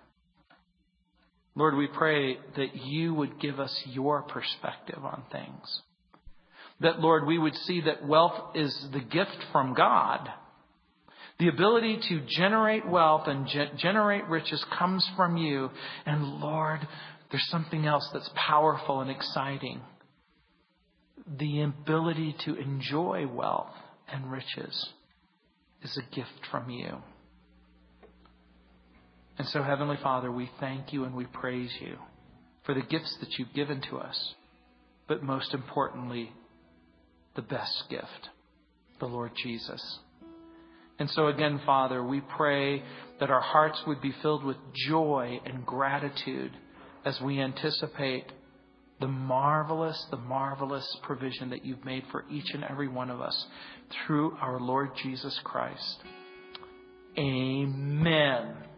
Lord, 1.54 1.76
we 1.76 1.88
pray 1.88 2.38
that 2.56 2.76
you 2.76 3.12
would 3.14 3.40
give 3.40 3.58
us 3.58 3.82
your 3.86 4.22
perspective 4.22 5.04
on 5.04 5.24
things. 5.32 5.82
That, 6.80 7.00
Lord, 7.00 7.26
we 7.26 7.38
would 7.38 7.54
see 7.54 7.82
that 7.82 8.06
wealth 8.06 8.54
is 8.54 8.88
the 8.92 9.00
gift 9.00 9.36
from 9.52 9.74
God. 9.74 10.28
The 11.38 11.48
ability 11.48 11.98
to 12.08 12.20
generate 12.26 12.86
wealth 12.88 13.26
and 13.26 13.46
ge- 13.46 13.78
generate 13.78 14.26
riches 14.28 14.64
comes 14.78 15.08
from 15.16 15.36
you. 15.36 15.70
And 16.06 16.40
Lord, 16.40 16.86
there's 17.30 17.48
something 17.48 17.86
else 17.86 18.08
that's 18.12 18.30
powerful 18.34 19.00
and 19.00 19.10
exciting. 19.10 19.80
The 21.38 21.62
ability 21.62 22.36
to 22.44 22.54
enjoy 22.56 23.26
wealth 23.26 23.72
and 24.12 24.30
riches 24.30 24.88
is 25.82 25.98
a 25.98 26.14
gift 26.14 26.46
from 26.50 26.70
you. 26.70 26.98
And 29.38 29.48
so, 29.48 29.62
Heavenly 29.62 29.96
Father, 30.02 30.30
we 30.30 30.50
thank 30.60 30.92
you 30.92 31.04
and 31.04 31.14
we 31.14 31.24
praise 31.24 31.70
you 31.80 31.96
for 32.64 32.74
the 32.74 32.82
gifts 32.82 33.16
that 33.20 33.38
you've 33.38 33.54
given 33.54 33.80
to 33.90 33.98
us, 33.98 34.34
but 35.08 35.22
most 35.22 35.54
importantly, 35.54 36.30
the 37.36 37.42
best 37.42 37.84
gift, 37.88 38.28
the 38.98 39.06
Lord 39.06 39.32
Jesus. 39.42 39.98
And 40.98 41.08
so, 41.10 41.28
again, 41.28 41.60
Father, 41.64 42.04
we 42.04 42.20
pray 42.20 42.82
that 43.18 43.30
our 43.30 43.40
hearts 43.40 43.80
would 43.86 44.02
be 44.02 44.14
filled 44.20 44.44
with 44.44 44.58
joy 44.88 45.40
and 45.46 45.64
gratitude 45.64 46.52
as 47.06 47.18
we 47.22 47.40
anticipate 47.40 48.26
the 49.00 49.08
marvelous, 49.08 50.06
the 50.10 50.18
marvelous 50.18 50.98
provision 51.02 51.50
that 51.50 51.64
you've 51.64 51.84
made 51.84 52.04
for 52.12 52.24
each 52.30 52.52
and 52.52 52.64
every 52.64 52.88
one 52.88 53.08
of 53.08 53.20
us 53.20 53.46
through 54.06 54.36
our 54.42 54.60
Lord 54.60 54.90
Jesus 55.02 55.38
Christ. 55.42 56.04
Amen. 57.18 58.69